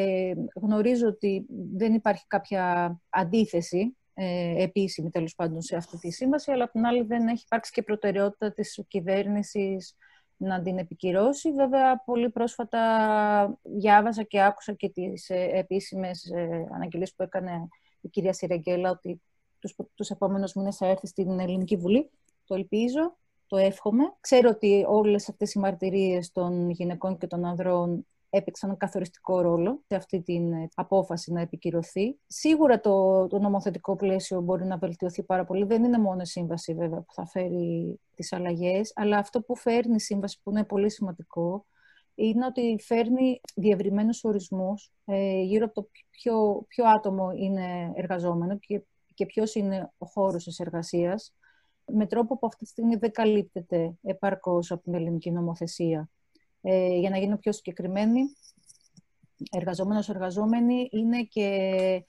γνωρίζω 0.56 1.08
ότι 1.08 1.46
δεν 1.74 1.94
υπάρχει 1.94 2.28
κάποια 2.28 2.96
αντίθεση 3.10 3.98
ε, 4.14 4.64
επίσημη 4.64 5.10
τέλος 5.10 5.36
πάντων 5.36 5.62
σε 5.62 5.76
αυτή 5.76 5.98
τη 5.98 6.12
σύμβαση, 6.12 6.52
αλλά 6.52 6.64
απ' 6.64 6.72
την 6.72 6.86
άλλη 6.86 7.04
δεν 7.04 7.28
έχει 7.28 7.44
υπάρξει 7.46 7.72
και 7.72 7.84
προτεραιότητα 7.84 8.54
της 8.54 8.84
κυβέρνησης 8.88 9.96
να 10.38 10.62
την 10.62 10.78
επικυρώσει. 10.78 11.52
Βέβαια, 11.52 12.04
πολύ 12.04 12.30
πρόσφατα 12.30 13.60
διάβαζα 13.64 14.24
και 14.24 14.42
άκουσα 14.42 14.74
και 14.74 14.90
τις 14.90 15.30
ε, 15.30 15.50
επίσημες 15.54 16.24
ε, 16.26 16.68
αναγγελίες 16.74 17.14
που 17.16 17.24
έκανε 17.24 17.68
η 18.02 18.10
κυρία 18.10 18.34
Σιρεγγέλα 18.34 18.90
ότι 18.90 19.22
τους, 19.64 19.76
τους 19.96 20.10
επόμενους 20.10 20.54
μήνες 20.54 20.78
θα 20.78 20.88
έρθει 20.88 21.08
στην 21.08 21.40
Ελληνική 21.40 21.76
Βουλή. 21.76 22.10
Το 22.46 22.56
ελπίζω, 22.56 23.18
το 23.48 23.58
εύχομαι. 23.58 24.04
Ξέρω 24.20 24.50
ότι 24.50 24.86
όλες 24.88 25.30
αυτές 25.30 25.54
οι 25.54 25.60
μαρτυρίες 25.60 26.32
των 26.32 26.70
γυναικών 26.70 27.18
και 27.18 27.28
των 27.28 27.46
ανδρών 27.46 28.06
έπαιξαν 28.30 28.78
καθοριστικό 28.78 29.42
ρόλο 29.42 29.84
σε 29.88 29.96
αυτή 29.96 30.22
την 30.22 30.54
απόφαση 30.76 31.32
να 31.32 31.42
επικυρωθεί. 31.42 32.16
Σίγουρα 32.28 32.80
το, 32.80 33.28
το 33.28 33.40
νομοθετικό 33.40 33.96
πλαίσιο 33.96 34.42
μπορεί 34.42 34.66
να 34.66 34.78
βελτιωθεί 34.78 35.24
πάρα 35.24 35.46
πολύ. 35.46 35.66
Δεν 35.66 35.84
είναι 35.84 35.98
μόνο 35.98 36.22
η 36.22 36.26
σύμβαση 36.26 36.74
βέβαια 36.74 37.00
που 37.00 37.14
θα 37.14 37.26
φέρει 37.26 38.00
τις 38.16 38.34
αλλαγές, 38.34 38.92
αλλά 38.96 39.18
αυτό 39.18 39.42
που 39.42 39.58
φέρνει 39.58 39.96
η 39.96 40.00
σύμβαση 40.00 40.40
που 40.44 40.52
είναι 40.52 40.64
πολύ 40.64 40.92
σημαντικό 40.92 41.66
είναι 42.16 42.46
ότι 42.46 42.78
φέρνει 42.82 43.42
διευρυμένους 43.56 44.24
ορισμούς 44.24 44.92
ε, 45.06 45.42
γύρω 45.42 45.66
από 45.66 45.74
το 45.74 45.90
ποιο, 46.10 46.66
ποιο 46.68 46.86
άτομο 46.86 47.32
είναι 47.36 47.92
εργαζόμενο 47.96 48.58
και 48.58 48.82
και 49.14 49.26
ποιος 49.26 49.56
είναι 49.56 49.92
ο 49.98 50.06
χώρος 50.06 50.44
της 50.44 50.60
εργασίας, 50.60 51.36
με 51.86 52.08
τρόπο 52.08 52.38
που 52.38 52.48
αυτή 52.48 52.64
τη 52.64 52.70
στιγμή 52.70 52.96
δεν 52.96 53.12
καλύπτεται 53.12 53.94
επαρκώς 54.02 54.72
από 54.72 54.84
την 54.84 54.94
ελληνική 54.94 55.32
νομοθεσία. 55.32 56.10
Ε, 56.62 56.98
για 56.98 57.10
να 57.10 57.18
γίνω 57.18 57.38
πιο 57.38 57.52
συγκεκριμένη, 57.52 58.22
εργαζόμενος 59.52 60.10
εργαζόμενη 60.10 60.90
είναι 60.92 61.24
και 61.24 61.48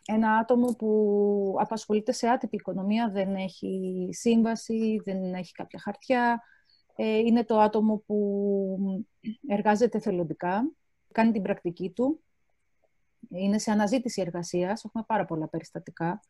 ένα 0.06 0.36
άτομο 0.36 0.74
που 0.78 1.56
απασχολείται 1.58 2.12
σε 2.12 2.28
άτυπη 2.28 2.56
οικονομία, 2.56 3.10
δεν 3.10 3.34
έχει 3.34 4.08
σύμβαση, 4.12 5.00
δεν 5.04 5.34
έχει 5.34 5.52
κάποια 5.52 5.78
χαρτιά. 5.78 6.42
Ε, 6.96 7.18
είναι 7.18 7.44
το 7.44 7.58
άτομο 7.58 8.02
που 8.06 9.06
εργάζεται 9.46 9.98
θελοντικά, 9.98 10.72
κάνει 11.12 11.32
την 11.32 11.42
πρακτική 11.42 11.90
του, 11.90 12.22
είναι 13.28 13.58
σε 13.58 13.70
αναζήτηση 13.70 14.20
εργασίας, 14.20 14.84
έχουμε 14.84 15.04
πάρα 15.06 15.24
πολλά 15.24 15.48
περιστατικά 15.48 16.20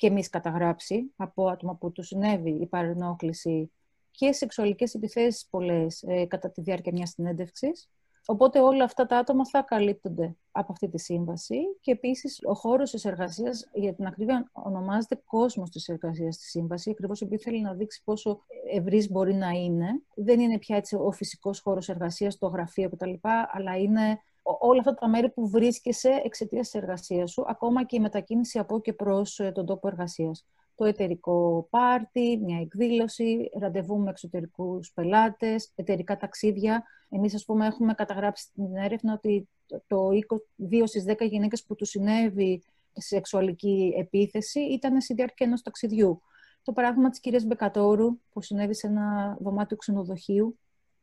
και 0.00 0.06
εμείς 0.06 0.28
καταγράψει 0.28 1.12
από 1.16 1.48
άτομα 1.48 1.76
που 1.76 1.92
τους 1.92 2.06
συνέβη 2.06 2.50
η 2.50 2.66
παρενόχληση 2.66 3.72
και 4.10 4.32
σεξουαλικές 4.32 4.94
επιθέσεις 4.94 5.46
πολλές 5.50 6.02
ε, 6.02 6.26
κατά 6.26 6.50
τη 6.50 6.60
διάρκεια 6.60 6.92
μιας 6.92 7.10
συνέντευξης. 7.10 7.88
Οπότε 8.26 8.60
όλα 8.60 8.84
αυτά 8.84 9.06
τα 9.06 9.18
άτομα 9.18 9.46
θα 9.46 9.62
καλύπτονται 9.62 10.36
από 10.50 10.72
αυτή 10.72 10.88
τη 10.88 10.98
σύμβαση 10.98 11.56
και 11.80 11.90
επίσης 11.90 12.40
ο 12.44 12.54
χώρος 12.54 12.90
της 12.90 13.04
εργασίας 13.04 13.68
για 13.72 13.94
την 13.94 14.06
ακρίβεια 14.06 14.50
ονομάζεται 14.52 15.22
κόσμος 15.24 15.70
της 15.70 15.88
εργασίας 15.88 16.34
στη 16.34 16.44
σύμβαση 16.44 16.90
ακριβώς 16.90 17.20
επειδή 17.20 17.42
θέλει 17.42 17.60
να 17.60 17.74
δείξει 17.74 18.02
πόσο 18.04 18.40
ευρύς 18.72 19.10
μπορεί 19.10 19.34
να 19.34 19.48
είναι. 19.48 20.02
Δεν 20.14 20.40
είναι 20.40 20.58
πια 20.58 20.76
έτσι 20.76 20.96
ο 20.96 21.10
φυσικός 21.10 21.60
χώρος 21.60 21.88
εργασίας, 21.88 22.38
το 22.38 22.46
γραφείο 22.46 22.88
κτλ. 22.88 23.12
αλλά 23.52 23.76
είναι 23.78 24.20
όλα 24.42 24.78
αυτά 24.78 24.94
τα 24.94 25.08
μέρη 25.08 25.30
που 25.30 25.48
βρίσκεσαι 25.48 26.20
εξαιτίας 26.24 26.70
της 26.70 26.80
εργασίας 26.80 27.30
σου, 27.30 27.44
ακόμα 27.46 27.84
και 27.84 27.96
η 27.96 28.00
μετακίνηση 28.00 28.58
από 28.58 28.80
και 28.80 28.92
προς 28.92 29.38
ε, 29.38 29.52
τον 29.52 29.66
τόπο 29.66 29.88
εργασίας. 29.88 30.46
Το 30.74 30.84
εταιρικό 30.84 31.66
πάρτι, 31.70 32.40
μια 32.42 32.60
εκδήλωση, 32.60 33.50
ραντεβού 33.58 33.98
με 33.98 34.10
εξωτερικούς 34.10 34.92
πελάτες, 34.92 35.72
εταιρικά 35.74 36.16
ταξίδια. 36.16 36.84
Εμείς, 37.08 37.34
ας 37.34 37.44
πούμε, 37.44 37.66
έχουμε 37.66 37.94
καταγράψει 37.94 38.42
στην 38.42 38.76
έρευνα 38.76 39.12
ότι 39.12 39.48
το 39.86 40.08
2 40.56 40.86
στις 40.86 41.04
10 41.04 41.24
γυναίκες 41.24 41.64
που 41.64 41.74
τους 41.74 41.88
συνέβη 41.88 42.62
σεξουαλική 42.92 43.94
επίθεση 43.96 44.60
ήταν 44.60 45.00
στη 45.00 45.14
διάρκεια 45.14 45.46
ενός 45.46 45.62
ταξιδιού. 45.62 46.20
Το 46.62 46.72
παράδειγμα 46.72 47.10
της 47.10 47.20
κυρίας 47.20 47.44
Μπεκατόρου, 47.44 48.18
που 48.32 48.42
συνέβη 48.42 48.74
σε 48.74 48.86
ένα 48.86 49.36
δωμάτιο 49.40 49.76
ξενοδοχείου, 49.76 50.58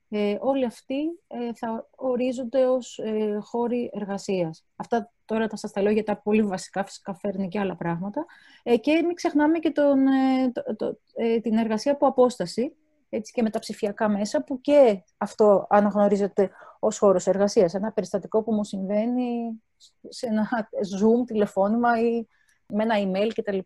ε, 0.09 0.37
όλοι 0.39 0.65
αυτοί 0.65 0.99
ε, 1.27 1.53
θα 1.53 1.89
ορίζονται 1.95 2.65
ως 2.65 2.99
ε, 2.99 3.37
χώροι 3.41 3.91
εργασίας. 3.93 4.65
Αυτά 4.75 5.11
τώρα 5.25 5.47
θα 5.47 5.55
σας 5.55 5.71
τα 5.71 5.81
λέω 5.81 5.91
για 5.91 6.03
τα 6.03 6.17
πολύ 6.17 6.41
βασικά, 6.41 6.83
φυσικά 6.83 7.13
φέρνει 7.13 7.47
και 7.47 7.59
άλλα 7.59 7.75
πράγματα. 7.75 8.25
Ε, 8.63 8.77
και 8.77 9.01
μην 9.05 9.15
ξεχνάμε 9.15 9.59
και 9.59 9.71
τον, 9.71 10.07
ε, 10.07 10.51
το, 10.75 10.99
την 11.41 11.57
εργασία 11.57 11.91
από 11.91 12.07
απόσταση, 12.07 12.75
έτσι 13.09 13.31
και 13.33 13.41
με 13.41 13.49
τα 13.49 13.59
ψηφιακά 13.59 14.09
μέσα, 14.09 14.43
που 14.43 14.61
και 14.61 15.03
αυτό 15.17 15.67
αναγνωρίζεται 15.69 16.49
ως 16.79 16.97
χώρος 16.97 17.27
εργασίας. 17.27 17.73
Ένα 17.73 17.91
περιστατικό 17.91 18.43
που 18.43 18.53
μου 18.53 18.63
συμβαίνει 18.63 19.61
σε 20.09 20.27
ένα 20.27 20.69
Zoom 20.71 21.25
τηλεφώνημα 21.25 22.01
ή 22.01 22.27
με 22.73 22.83
ένα 22.83 22.95
email 22.97 23.31
κτλ. 23.35 23.57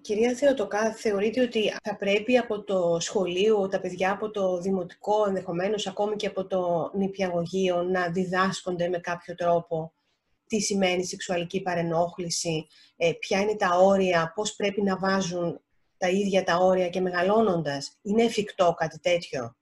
Κυρία 0.00 0.34
Θεοτοκά, 0.34 0.92
θεωρείτε 0.92 1.40
ότι 1.42 1.72
θα 1.82 1.96
πρέπει 1.96 2.36
από 2.36 2.62
το 2.62 2.96
σχολείο, 3.00 3.68
τα 3.68 3.80
παιδιά 3.80 4.12
από 4.12 4.30
το 4.30 4.58
δημοτικό, 4.60 5.26
ενδεχομένως 5.26 5.86
ακόμη 5.86 6.16
και 6.16 6.26
από 6.26 6.46
το 6.46 6.90
νηπιαγωγείο, 6.94 7.82
να 7.82 8.10
διδάσκονται 8.10 8.88
με 8.88 8.98
κάποιο 8.98 9.34
τρόπο 9.34 9.92
τι 10.46 10.60
σημαίνει 10.60 11.04
σεξουαλική 11.04 11.62
παρενόχληση, 11.62 12.66
ε, 12.96 13.12
ποια 13.18 13.40
είναι 13.40 13.56
τα 13.56 13.76
όρια, 13.76 14.32
πώς 14.34 14.54
πρέπει 14.56 14.82
να 14.82 14.98
βάζουν 14.98 15.60
τα 15.98 16.08
ίδια 16.08 16.44
τα 16.44 16.56
όρια 16.56 16.88
και 16.88 17.00
μεγαλώνοντας. 17.00 17.98
Είναι 18.02 18.22
εφικτό 18.22 18.74
κάτι 18.76 18.98
τέτοιο; 19.00 19.56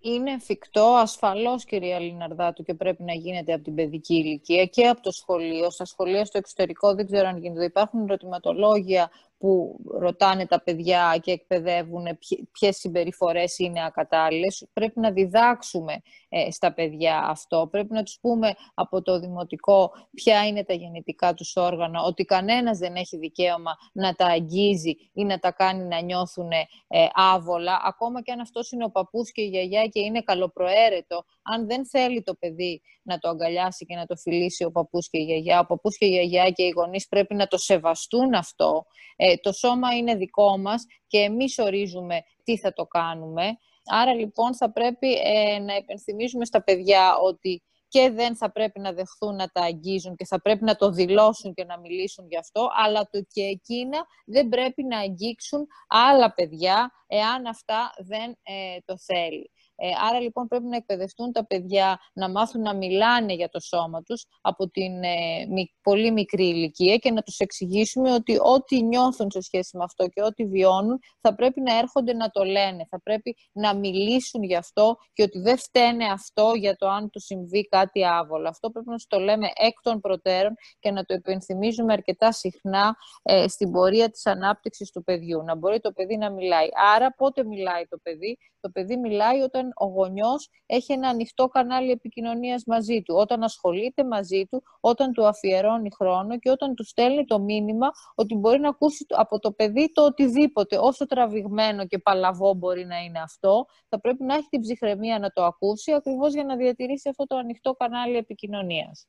Είναι 0.00 0.32
εφικτό 0.32 0.84
ασφαλώς, 0.84 1.64
κυρία 1.64 1.98
Λιναρδάτου, 1.98 2.62
και 2.62 2.74
πρέπει 2.74 3.02
να 3.02 3.12
γίνεται 3.12 3.52
από 3.52 3.64
την 3.64 3.74
παιδική 3.74 4.14
ηλικία 4.14 4.66
και 4.66 4.88
από 4.88 5.02
το 5.02 5.10
σχολείο. 5.10 5.70
Στα 5.70 5.84
σχολεία 5.84 6.24
στο 6.24 6.38
εξωτερικό 6.38 6.94
δεν 6.94 7.06
ξέρω 7.06 7.28
αν 7.28 7.38
γίνεται. 7.38 7.64
Υπάρχουν 7.64 8.02
ερωτηματολόγια 8.02 9.10
που 9.40 9.80
ρωτάνε 9.98 10.46
τα 10.46 10.62
παιδιά 10.62 11.18
και 11.22 11.30
εκπαιδεύουν 11.30 12.06
ποιες 12.52 12.76
συμπεριφορές 12.76 13.58
είναι 13.58 13.84
ακατάλληλες. 13.84 14.66
Πρέπει 14.72 15.00
να 15.00 15.10
διδάξουμε 15.10 16.00
ε, 16.28 16.50
στα 16.50 16.72
παιδιά 16.72 17.18
αυτό. 17.18 17.68
Πρέπει 17.70 17.92
να 17.92 18.02
τους 18.02 18.18
πούμε 18.20 18.54
από 18.74 19.02
το 19.02 19.20
δημοτικό 19.20 19.92
ποια 20.14 20.46
είναι 20.46 20.64
τα 20.64 20.74
γενετικά 20.74 21.34
τους 21.34 21.56
όργανα, 21.56 22.02
ότι 22.02 22.24
κανένας 22.24 22.78
δεν 22.78 22.94
έχει 22.94 23.16
δικαίωμα 23.16 23.76
να 23.92 24.14
τα 24.14 24.26
αγγίζει 24.26 24.96
ή 25.12 25.24
να 25.24 25.38
τα 25.38 25.52
κάνει 25.52 25.84
να 25.84 26.00
νιώθουν 26.00 26.50
ε, 26.50 26.66
άβολα. 27.14 27.80
Ακόμα 27.84 28.22
και 28.22 28.32
αν 28.32 28.40
αυτός 28.40 28.70
είναι 28.70 28.84
ο 28.84 28.90
παππούς 28.90 29.32
και 29.32 29.42
η 29.42 29.46
γιαγιά 29.46 29.86
και 29.86 30.00
είναι 30.00 30.22
καλοπροαίρετο, 30.22 31.24
αν 31.42 31.66
δεν 31.66 31.86
θέλει 31.86 32.22
το 32.22 32.34
παιδί 32.34 32.82
να 33.02 33.18
το 33.18 33.28
αγκαλιάσει 33.28 33.86
και 33.86 33.96
να 33.96 34.06
το 34.06 34.16
φιλήσει 34.16 34.64
ο 34.64 34.70
παππούς 34.70 35.08
και 35.08 35.18
η 35.18 35.22
γιαγιά, 35.22 35.60
ο 35.60 35.66
παππούς 35.66 35.98
και 35.98 36.06
η 36.06 36.08
γιαγιά 36.08 36.50
και 36.50 36.62
οι 36.62 36.72
γονείς 36.76 37.08
πρέπει 37.08 37.34
να 37.34 37.46
το 37.46 37.58
σεβαστούν 37.58 38.34
αυτό. 38.34 38.86
Ε, 39.16 39.29
το 39.36 39.52
σώμα 39.52 39.96
είναι 39.96 40.14
δικό 40.14 40.58
μας 40.58 40.84
και 41.06 41.18
εμείς 41.18 41.58
ορίζουμε 41.58 42.22
τι 42.42 42.58
θα 42.58 42.72
το 42.72 42.86
κάνουμε. 42.86 43.58
Άρα 43.84 44.14
λοιπόν 44.14 44.54
θα 44.54 44.72
πρέπει 44.72 45.12
ε, 45.12 45.58
να 45.58 45.74
επενθυμίσουμε 45.74 46.44
στα 46.44 46.62
παιδιά 46.62 47.16
ότι 47.16 47.62
και 47.88 48.10
δεν 48.10 48.36
θα 48.36 48.52
πρέπει 48.52 48.80
να 48.80 48.92
δεχθούν 48.92 49.34
να 49.34 49.48
τα 49.48 49.62
αγγίζουν 49.62 50.16
και 50.16 50.26
θα 50.26 50.40
πρέπει 50.40 50.64
να 50.64 50.76
το 50.76 50.90
δηλώσουν 50.90 51.54
και 51.54 51.64
να 51.64 51.78
μιλήσουν 51.78 52.26
γι' 52.28 52.36
αυτό, 52.36 52.68
αλλά 52.84 53.08
το 53.10 53.22
και 53.32 53.42
εκείνα 53.42 54.06
δεν 54.26 54.48
πρέπει 54.48 54.84
να 54.84 54.98
αγγίξουν 54.98 55.66
άλλα 55.88 56.34
παιδιά 56.34 56.90
εάν 57.06 57.46
αυτά 57.46 57.92
δεν 57.98 58.30
ε, 58.42 58.78
το 58.84 58.98
θέλει. 58.98 59.50
Ε, 59.82 59.88
άρα 60.08 60.20
λοιπόν 60.20 60.48
πρέπει 60.48 60.64
να 60.64 60.76
εκπαιδευτούν 60.76 61.32
τα 61.32 61.46
παιδιά 61.46 61.98
να 62.12 62.30
μάθουν 62.30 62.60
να 62.62 62.74
μιλάνε 62.74 63.32
για 63.32 63.48
το 63.48 63.60
σώμα 63.60 64.02
τους 64.02 64.26
από 64.40 64.70
την 64.70 65.02
ε, 65.02 65.46
πολύ 65.82 66.12
μικρή 66.12 66.48
ηλικία 66.48 66.96
και 66.96 67.10
να 67.10 67.22
τους 67.22 67.38
εξηγήσουμε 67.38 68.12
ότι 68.12 68.38
ό,τι 68.40 68.82
νιώθουν 68.82 69.30
σε 69.30 69.40
σχέση 69.40 69.76
με 69.76 69.84
αυτό 69.84 70.06
και 70.08 70.22
ό,τι 70.22 70.44
βιώνουν 70.44 70.98
θα 71.20 71.34
πρέπει 71.34 71.60
να 71.60 71.78
έρχονται 71.78 72.12
να 72.12 72.30
το 72.30 72.44
λένε, 72.44 72.86
θα 72.88 73.00
πρέπει 73.00 73.36
να 73.52 73.74
μιλήσουν 73.74 74.42
γι' 74.42 74.56
αυτό 74.56 74.96
και 75.12 75.22
ότι 75.22 75.38
δεν 75.38 75.58
φταίνε 75.58 76.04
αυτό 76.04 76.52
για 76.56 76.76
το 76.76 76.88
αν 76.88 77.10
τους 77.10 77.24
συμβεί 77.24 77.68
κάτι 77.68 78.04
άβολο. 78.04 78.48
Αυτό 78.48 78.70
πρέπει 78.70 78.88
να 78.88 78.98
σου 78.98 79.06
το 79.08 79.18
λέμε 79.18 79.46
εκ 79.54 79.80
των 79.82 80.00
προτέρων 80.00 80.54
και 80.78 80.90
να 80.90 81.04
το 81.04 81.14
υπενθυμίζουμε 81.14 81.92
αρκετά 81.92 82.32
συχνά 82.32 82.96
ε, 83.22 83.48
στην 83.48 83.70
πορεία 83.70 84.10
της 84.10 84.26
ανάπτυξης 84.26 84.90
του 84.90 85.02
παιδιού. 85.02 85.42
Να 85.42 85.54
μπορεί 85.54 85.80
το 85.80 85.92
παιδί 85.92 86.16
να 86.16 86.30
μιλάει. 86.30 86.68
Άρα 86.94 87.14
πότε 87.14 87.44
μιλάει 87.44 87.86
το 87.86 87.98
παιδί; 88.02 88.38
Το 88.60 88.70
παιδί 88.70 88.96
μιλάει 88.96 89.40
όταν 89.40 89.69
ο 89.74 89.86
γονιός 89.86 90.50
έχει 90.66 90.92
ένα 90.92 91.08
ανοιχτό 91.08 91.48
κανάλι 91.48 91.90
επικοινωνίας 91.90 92.62
μαζί 92.66 93.02
του, 93.02 93.14
όταν 93.14 93.42
ασχολείται 93.42 94.04
μαζί 94.04 94.46
του, 94.50 94.62
όταν 94.80 95.12
του 95.12 95.26
αφιερώνει 95.26 95.90
χρόνο 95.90 96.38
και 96.38 96.50
όταν 96.50 96.74
του 96.74 96.84
στέλνει 96.84 97.24
το 97.24 97.40
μήνυμα 97.40 97.90
ότι 98.14 98.34
μπορεί 98.34 98.60
να 98.60 98.68
ακούσει 98.68 99.06
από 99.08 99.38
το 99.38 99.52
παιδί 99.52 99.92
το 99.92 100.04
οτιδήποτε, 100.04 100.78
όσο 100.78 101.06
τραβηγμένο 101.06 101.86
και 101.86 101.98
παλαβό 101.98 102.54
μπορεί 102.54 102.84
να 102.86 102.98
είναι 102.98 103.20
αυτό, 103.20 103.66
θα 103.88 104.00
πρέπει 104.00 104.24
να 104.24 104.34
έχει 104.34 104.48
την 104.50 104.60
ψυχραιμία 104.60 105.18
να 105.18 105.30
το 105.30 105.44
ακούσει, 105.44 105.92
ακριβώς 105.92 106.32
για 106.34 106.44
να 106.44 106.56
διατηρήσει 106.56 107.08
αυτό 107.08 107.26
το 107.26 107.36
ανοιχτό 107.36 107.72
κανάλι 107.72 108.16
επικοινωνίας. 108.16 109.08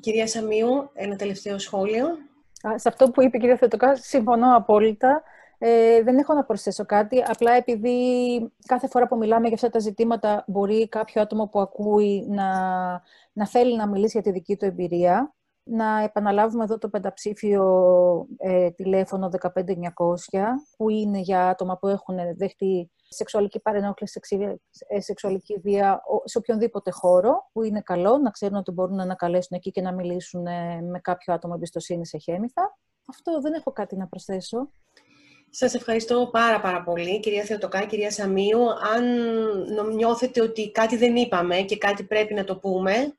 Κυρία 0.00 0.26
Σαμίου, 0.26 0.90
ένα 0.92 1.16
τελευταίο 1.16 1.58
σχόλιο. 1.58 2.06
Σε 2.74 2.88
αυτό 2.88 3.10
που 3.10 3.22
είπε 3.22 3.36
η 3.36 3.40
κυρία 3.40 3.56
Θετοκά, 3.56 3.96
συμφωνώ 3.96 4.56
απόλυτα. 4.56 5.22
Ε, 5.64 6.02
δεν 6.02 6.18
έχω 6.18 6.34
να 6.34 6.44
προσθέσω 6.44 6.84
κάτι, 6.86 7.22
απλά 7.26 7.52
επειδή 7.52 7.96
κάθε 8.66 8.88
φορά 8.88 9.06
που 9.06 9.16
μιλάμε 9.16 9.46
για 9.46 9.54
αυτά 9.54 9.68
τα 9.68 9.78
ζητήματα 9.78 10.44
μπορεί 10.46 10.88
κάποιο 10.88 11.22
άτομο 11.22 11.48
που 11.48 11.60
ακούει 11.60 12.26
να, 12.28 12.48
να 13.32 13.46
θέλει 13.46 13.76
να 13.76 13.88
μιλήσει 13.88 14.10
για 14.12 14.22
τη 14.22 14.30
δική 14.30 14.56
του 14.56 14.64
εμπειρία. 14.64 15.34
Να 15.64 16.02
επαναλάβουμε 16.02 16.64
εδώ 16.64 16.78
το 16.78 16.88
πενταψήφιο 16.88 17.64
ε, 18.36 18.70
τηλέφωνο 18.70 19.30
15900, 19.40 19.50
που 20.76 20.88
είναι 20.88 21.18
για 21.18 21.48
άτομα 21.48 21.78
που 21.78 21.88
έχουν 21.88 22.16
δεχτεί 22.36 22.90
σεξουαλική 23.08 23.60
παρενόχληση, 23.60 24.20
ε, 24.88 25.00
σεξουαλική 25.00 25.58
βία 25.58 26.02
σε 26.24 26.38
οποιονδήποτε 26.38 26.90
χώρο, 26.90 27.48
που 27.52 27.62
είναι 27.62 27.80
καλό 27.80 28.18
να 28.18 28.30
ξέρουν 28.30 28.56
ότι 28.56 28.70
μπορούν 28.70 28.96
να 28.96 29.02
ανακαλέσουν 29.02 29.56
εκεί 29.56 29.70
και 29.70 29.80
να 29.80 29.92
μιλήσουν 29.92 30.46
ε, 30.46 30.80
με 30.80 31.00
κάποιο 31.00 31.34
άτομο 31.34 31.52
εμπιστοσύνη 31.56 32.06
σε 32.06 32.18
χέμηθα. 32.18 32.78
Αυτό 33.08 33.40
δεν 33.40 33.52
έχω 33.52 33.72
κάτι 33.72 33.96
να 33.96 34.06
προσθέσω. 34.06 34.70
Σας 35.54 35.74
ευχαριστώ 35.74 36.28
πάρα 36.32 36.60
πάρα 36.60 36.82
πολύ, 36.82 37.20
κυρία 37.20 37.44
Θεοτοκά, 37.44 37.84
κυρία 37.86 38.10
Σαμίου. 38.10 38.60
Αν 38.94 39.04
νιώθετε 39.94 40.42
ότι 40.42 40.70
κάτι 40.70 40.96
δεν 40.96 41.16
είπαμε 41.16 41.56
και 41.56 41.76
κάτι 41.76 42.02
πρέπει 42.02 42.34
να 42.34 42.44
το 42.44 42.56
πούμε, 42.56 43.14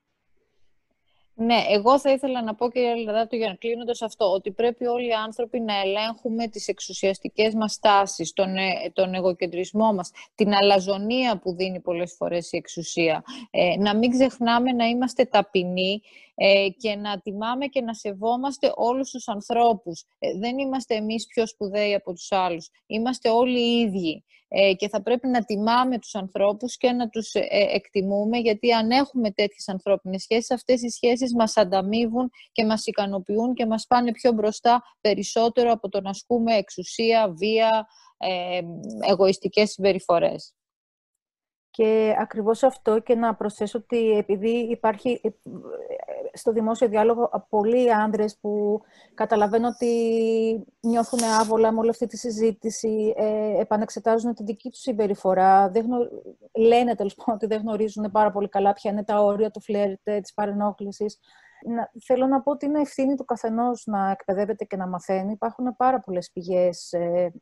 ναι, 1.36 1.56
εγώ 1.70 2.00
θα 2.00 2.12
ήθελα 2.12 2.44
να 2.44 2.56
πω, 2.56 2.72
κύριε 2.72 2.96
Λαδάτου, 2.96 3.36
για 3.36 3.48
να 3.48 3.56
κλείνοντας 3.56 4.02
αυτό, 4.02 4.32
ότι 4.32 4.52
πρέπει 4.52 4.86
όλοι 4.86 5.08
οι 5.08 5.14
άνθρωποι 5.14 5.60
να 5.60 5.74
ελέγχουμε 5.82 6.48
τις 6.48 6.68
εξουσιαστικές 6.68 7.54
μας 7.54 7.80
τάσεις, 7.80 8.34
τον, 8.34 8.56
ε, 8.56 8.92
τον 8.94 9.14
εγωκεντρισμό 9.14 9.94
μας, 9.94 10.12
την 10.36 10.54
αλαζονία 10.54 11.38
που 11.38 11.56
δίνει 11.56 11.80
πολλές 11.80 12.14
φορές 12.18 12.52
η 12.52 12.58
εξουσία. 12.58 13.24
Ε, 13.52 13.76
να 13.78 13.96
μην 13.96 14.12
ξεχνάμε 14.12 14.72
να 14.72 14.86
είμαστε 14.86 15.26
ταπεινοί 15.26 16.02
ε, 16.36 16.68
και 16.78 16.96
να 16.96 17.20
τιμάμε 17.20 17.66
και 17.66 17.82
να 17.82 17.94
σεβόμαστε 17.94 18.72
όλους 18.76 19.10
τους 19.10 19.28
ανθρώπους. 19.28 20.06
Ε, 20.20 20.38
δεν 20.38 20.58
είμαστε 20.58 20.96
εμείς 20.96 21.26
πιο 21.26 21.48
σπουδαίοι 21.48 21.94
από 21.94 22.14
τους 22.14 22.32
άλλους. 22.32 22.70
Είμαστε 22.86 23.30
όλοι 23.30 23.60
οι 23.60 23.80
ίδιοι 23.80 24.24
ε, 24.48 24.74
και 24.74 24.90
θα 24.90 25.02
πρέπει 25.02 25.28
να 25.28 25.44
τιμάμε 25.44 26.00
τους 26.00 26.16
ανθρώπους 26.16 26.78
και 26.78 26.92
να 26.92 27.10
τους 27.10 27.32
εκτιμούμε 27.74 28.38
γιατί 28.38 28.72
αν 28.72 28.92
έχουμε 28.92 29.32
τέτοιες 29.32 29.68
ανθρώπινες 29.68 30.22
σχέσεις, 30.22 30.52
αυτές 30.52 30.82
οι 30.82 30.90
σχέσεις 30.90 31.34
μας 31.36 31.58
ανταμείβουν 31.58 32.32
και 32.52 32.66
μας 32.66 32.86
ικανοποιούν 32.86 33.54
και 33.54 33.66
μας 33.66 33.86
πάνε 33.88 34.12
πιο 34.12 34.32
μπροστά 34.32 34.84
περισσότερο 35.02 35.72
από 35.72 35.90
το 35.90 36.02
να 36.02 36.10
ασκούμε 36.10 36.56
εξουσία, 36.56 37.34
βία, 37.38 37.88
εγωιστικές 39.10 39.72
συμπεριφορές. 39.72 40.54
Και 41.74 42.16
ακριβώς 42.20 42.64
αυτό 42.64 43.00
και 43.00 43.16
να 43.16 43.36
προσθέσω 43.36 43.78
ότι 43.78 44.18
επειδή 44.18 44.50
υπάρχει 44.50 45.20
ε, 45.24 45.30
στο 46.34 46.52
δημόσιο 46.52 46.88
διάλογο 46.88 47.46
πολλοί 47.50 47.94
άνδρες 47.94 48.38
που 48.42 48.82
καταλαβαίνω 49.14 49.68
ότι 49.68 49.88
νιώθουν 50.80 51.20
άβολα 51.24 51.72
με 51.72 51.80
όλη 51.80 51.90
αυτή 51.90 52.06
τη 52.08 52.18
συζήτηση, 52.18 53.14
ε, 53.18 53.60
επανεξετάζουν 53.60 54.34
την 54.34 54.46
δική 54.46 54.70
τους 54.70 54.80
συμπεριφορά, 54.80 55.70
δεν 55.70 55.86
γνω... 55.86 55.98
λένε 56.58 56.96
τέλος 56.96 57.16
πάντων 57.16 57.36
ότι 57.36 57.46
δεν 57.46 57.62
γνωρίζουν 57.62 58.12
πάρα 58.12 58.32
πολύ 58.32 58.50
καλά 58.50 58.74
ποια 58.74 58.92
είναι 58.92 59.04
τα 59.04 59.24
όρια 59.24 59.52
του 59.52 59.62
φλερτ, 59.62 60.04
της 60.04 60.34
παρενόχλησης. 60.34 61.20
Να, 61.66 61.92
θέλω 62.06 62.28
να 62.28 62.42
πω 62.42 62.52
ότι 62.52 62.66
είναι 62.66 62.82
ευθύνη 62.82 63.16
του 63.16 63.26
καθενός 63.26 63.84
να 63.86 64.10
εκπαιδεύεται 64.10 64.64
και 64.66 64.76
να 64.76 64.88
μαθαίνει. 64.88 65.32
Υπάρχουν 65.32 65.76
πάρα 65.76 66.00
πολλές 66.00 66.32
πηγές 66.32 66.94
ε, 66.94 67.34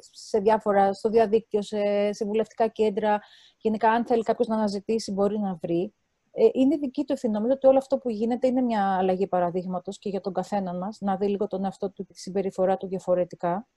σε 0.00 0.38
διάφορα, 0.38 0.92
στο 0.92 1.08
διαδίκτυο, 1.08 1.62
σε, 1.62 2.12
σε 2.12 2.24
βουλευτικά 2.24 2.68
κέντρα. 2.68 3.20
Γενικά, 3.58 3.90
αν 3.90 4.06
θέλει 4.06 4.22
κάποιος 4.22 4.48
να 4.48 4.54
αναζητήσει, 4.54 5.12
μπορεί 5.12 5.38
να 5.38 5.54
βρει. 5.54 5.94
Ε, 6.38 6.48
είναι 6.52 6.76
δική 6.76 7.04
του 7.04 7.12
ευθύνη. 7.12 7.32
Νομίζω 7.32 7.52
ότι 7.52 7.66
όλο 7.66 7.78
αυτό 7.78 7.98
που 7.98 8.10
γίνεται 8.10 8.46
είναι 8.46 8.60
μια 8.60 8.96
αλλαγή 8.96 9.26
παραδείγματος 9.26 9.98
και 9.98 10.08
για 10.08 10.20
τον 10.20 10.32
καθένα 10.32 10.74
μας, 10.74 10.98
να 11.00 11.16
δει 11.16 11.28
λίγο 11.28 11.46
τον 11.46 11.64
εαυτό 11.64 11.90
του 11.90 12.04
και 12.04 12.12
τη 12.12 12.20
συμπεριφορά 12.20 12.76
του 12.76 12.86
διαφορετικά. 12.86 13.68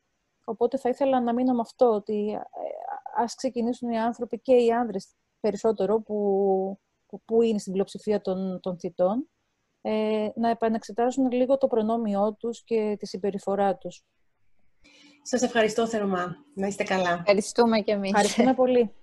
Οπότε 0.43 0.77
θα 0.77 0.89
ήθελα 0.89 1.21
να 1.21 1.33
μείνω 1.33 1.53
με 1.53 1.59
αυτό, 1.61 1.85
ότι 1.85 2.29
ε, 2.31 2.39
ας 3.15 3.35
ξεκινήσουν 3.35 3.89
οι 3.89 3.99
άνθρωποι 3.99 4.39
και 4.39 4.53
οι 4.53 4.71
άνδρες 4.71 5.15
περισσότερο 5.39 6.01
που, 6.01 6.79
που, 7.25 7.41
είναι 7.41 7.57
στην 7.59 7.71
πλειοψηφία 7.71 8.21
των, 8.21 8.59
των 8.59 8.79
θητών, 8.79 9.29
ε, 9.81 10.29
να 10.35 10.49
επανεξετάσουν 10.49 11.31
λίγο 11.31 11.57
το 11.57 11.67
προνόμιό 11.67 12.33
τους 12.39 12.63
και 12.63 12.95
τη 12.99 13.07
συμπεριφορά 13.07 13.77
τους. 13.77 14.03
Σας 15.31 15.41
ευχαριστώ 15.41 15.87
θερμά. 15.87 16.35
Να 16.53 16.67
είστε 16.67 16.83
καλά. 16.83 17.11
Ευχαριστούμε 17.19 17.79
και 17.79 17.91
εμείς. 17.91 18.09
Ευχαριστούμε 18.09 18.53
πολύ. 18.53 18.93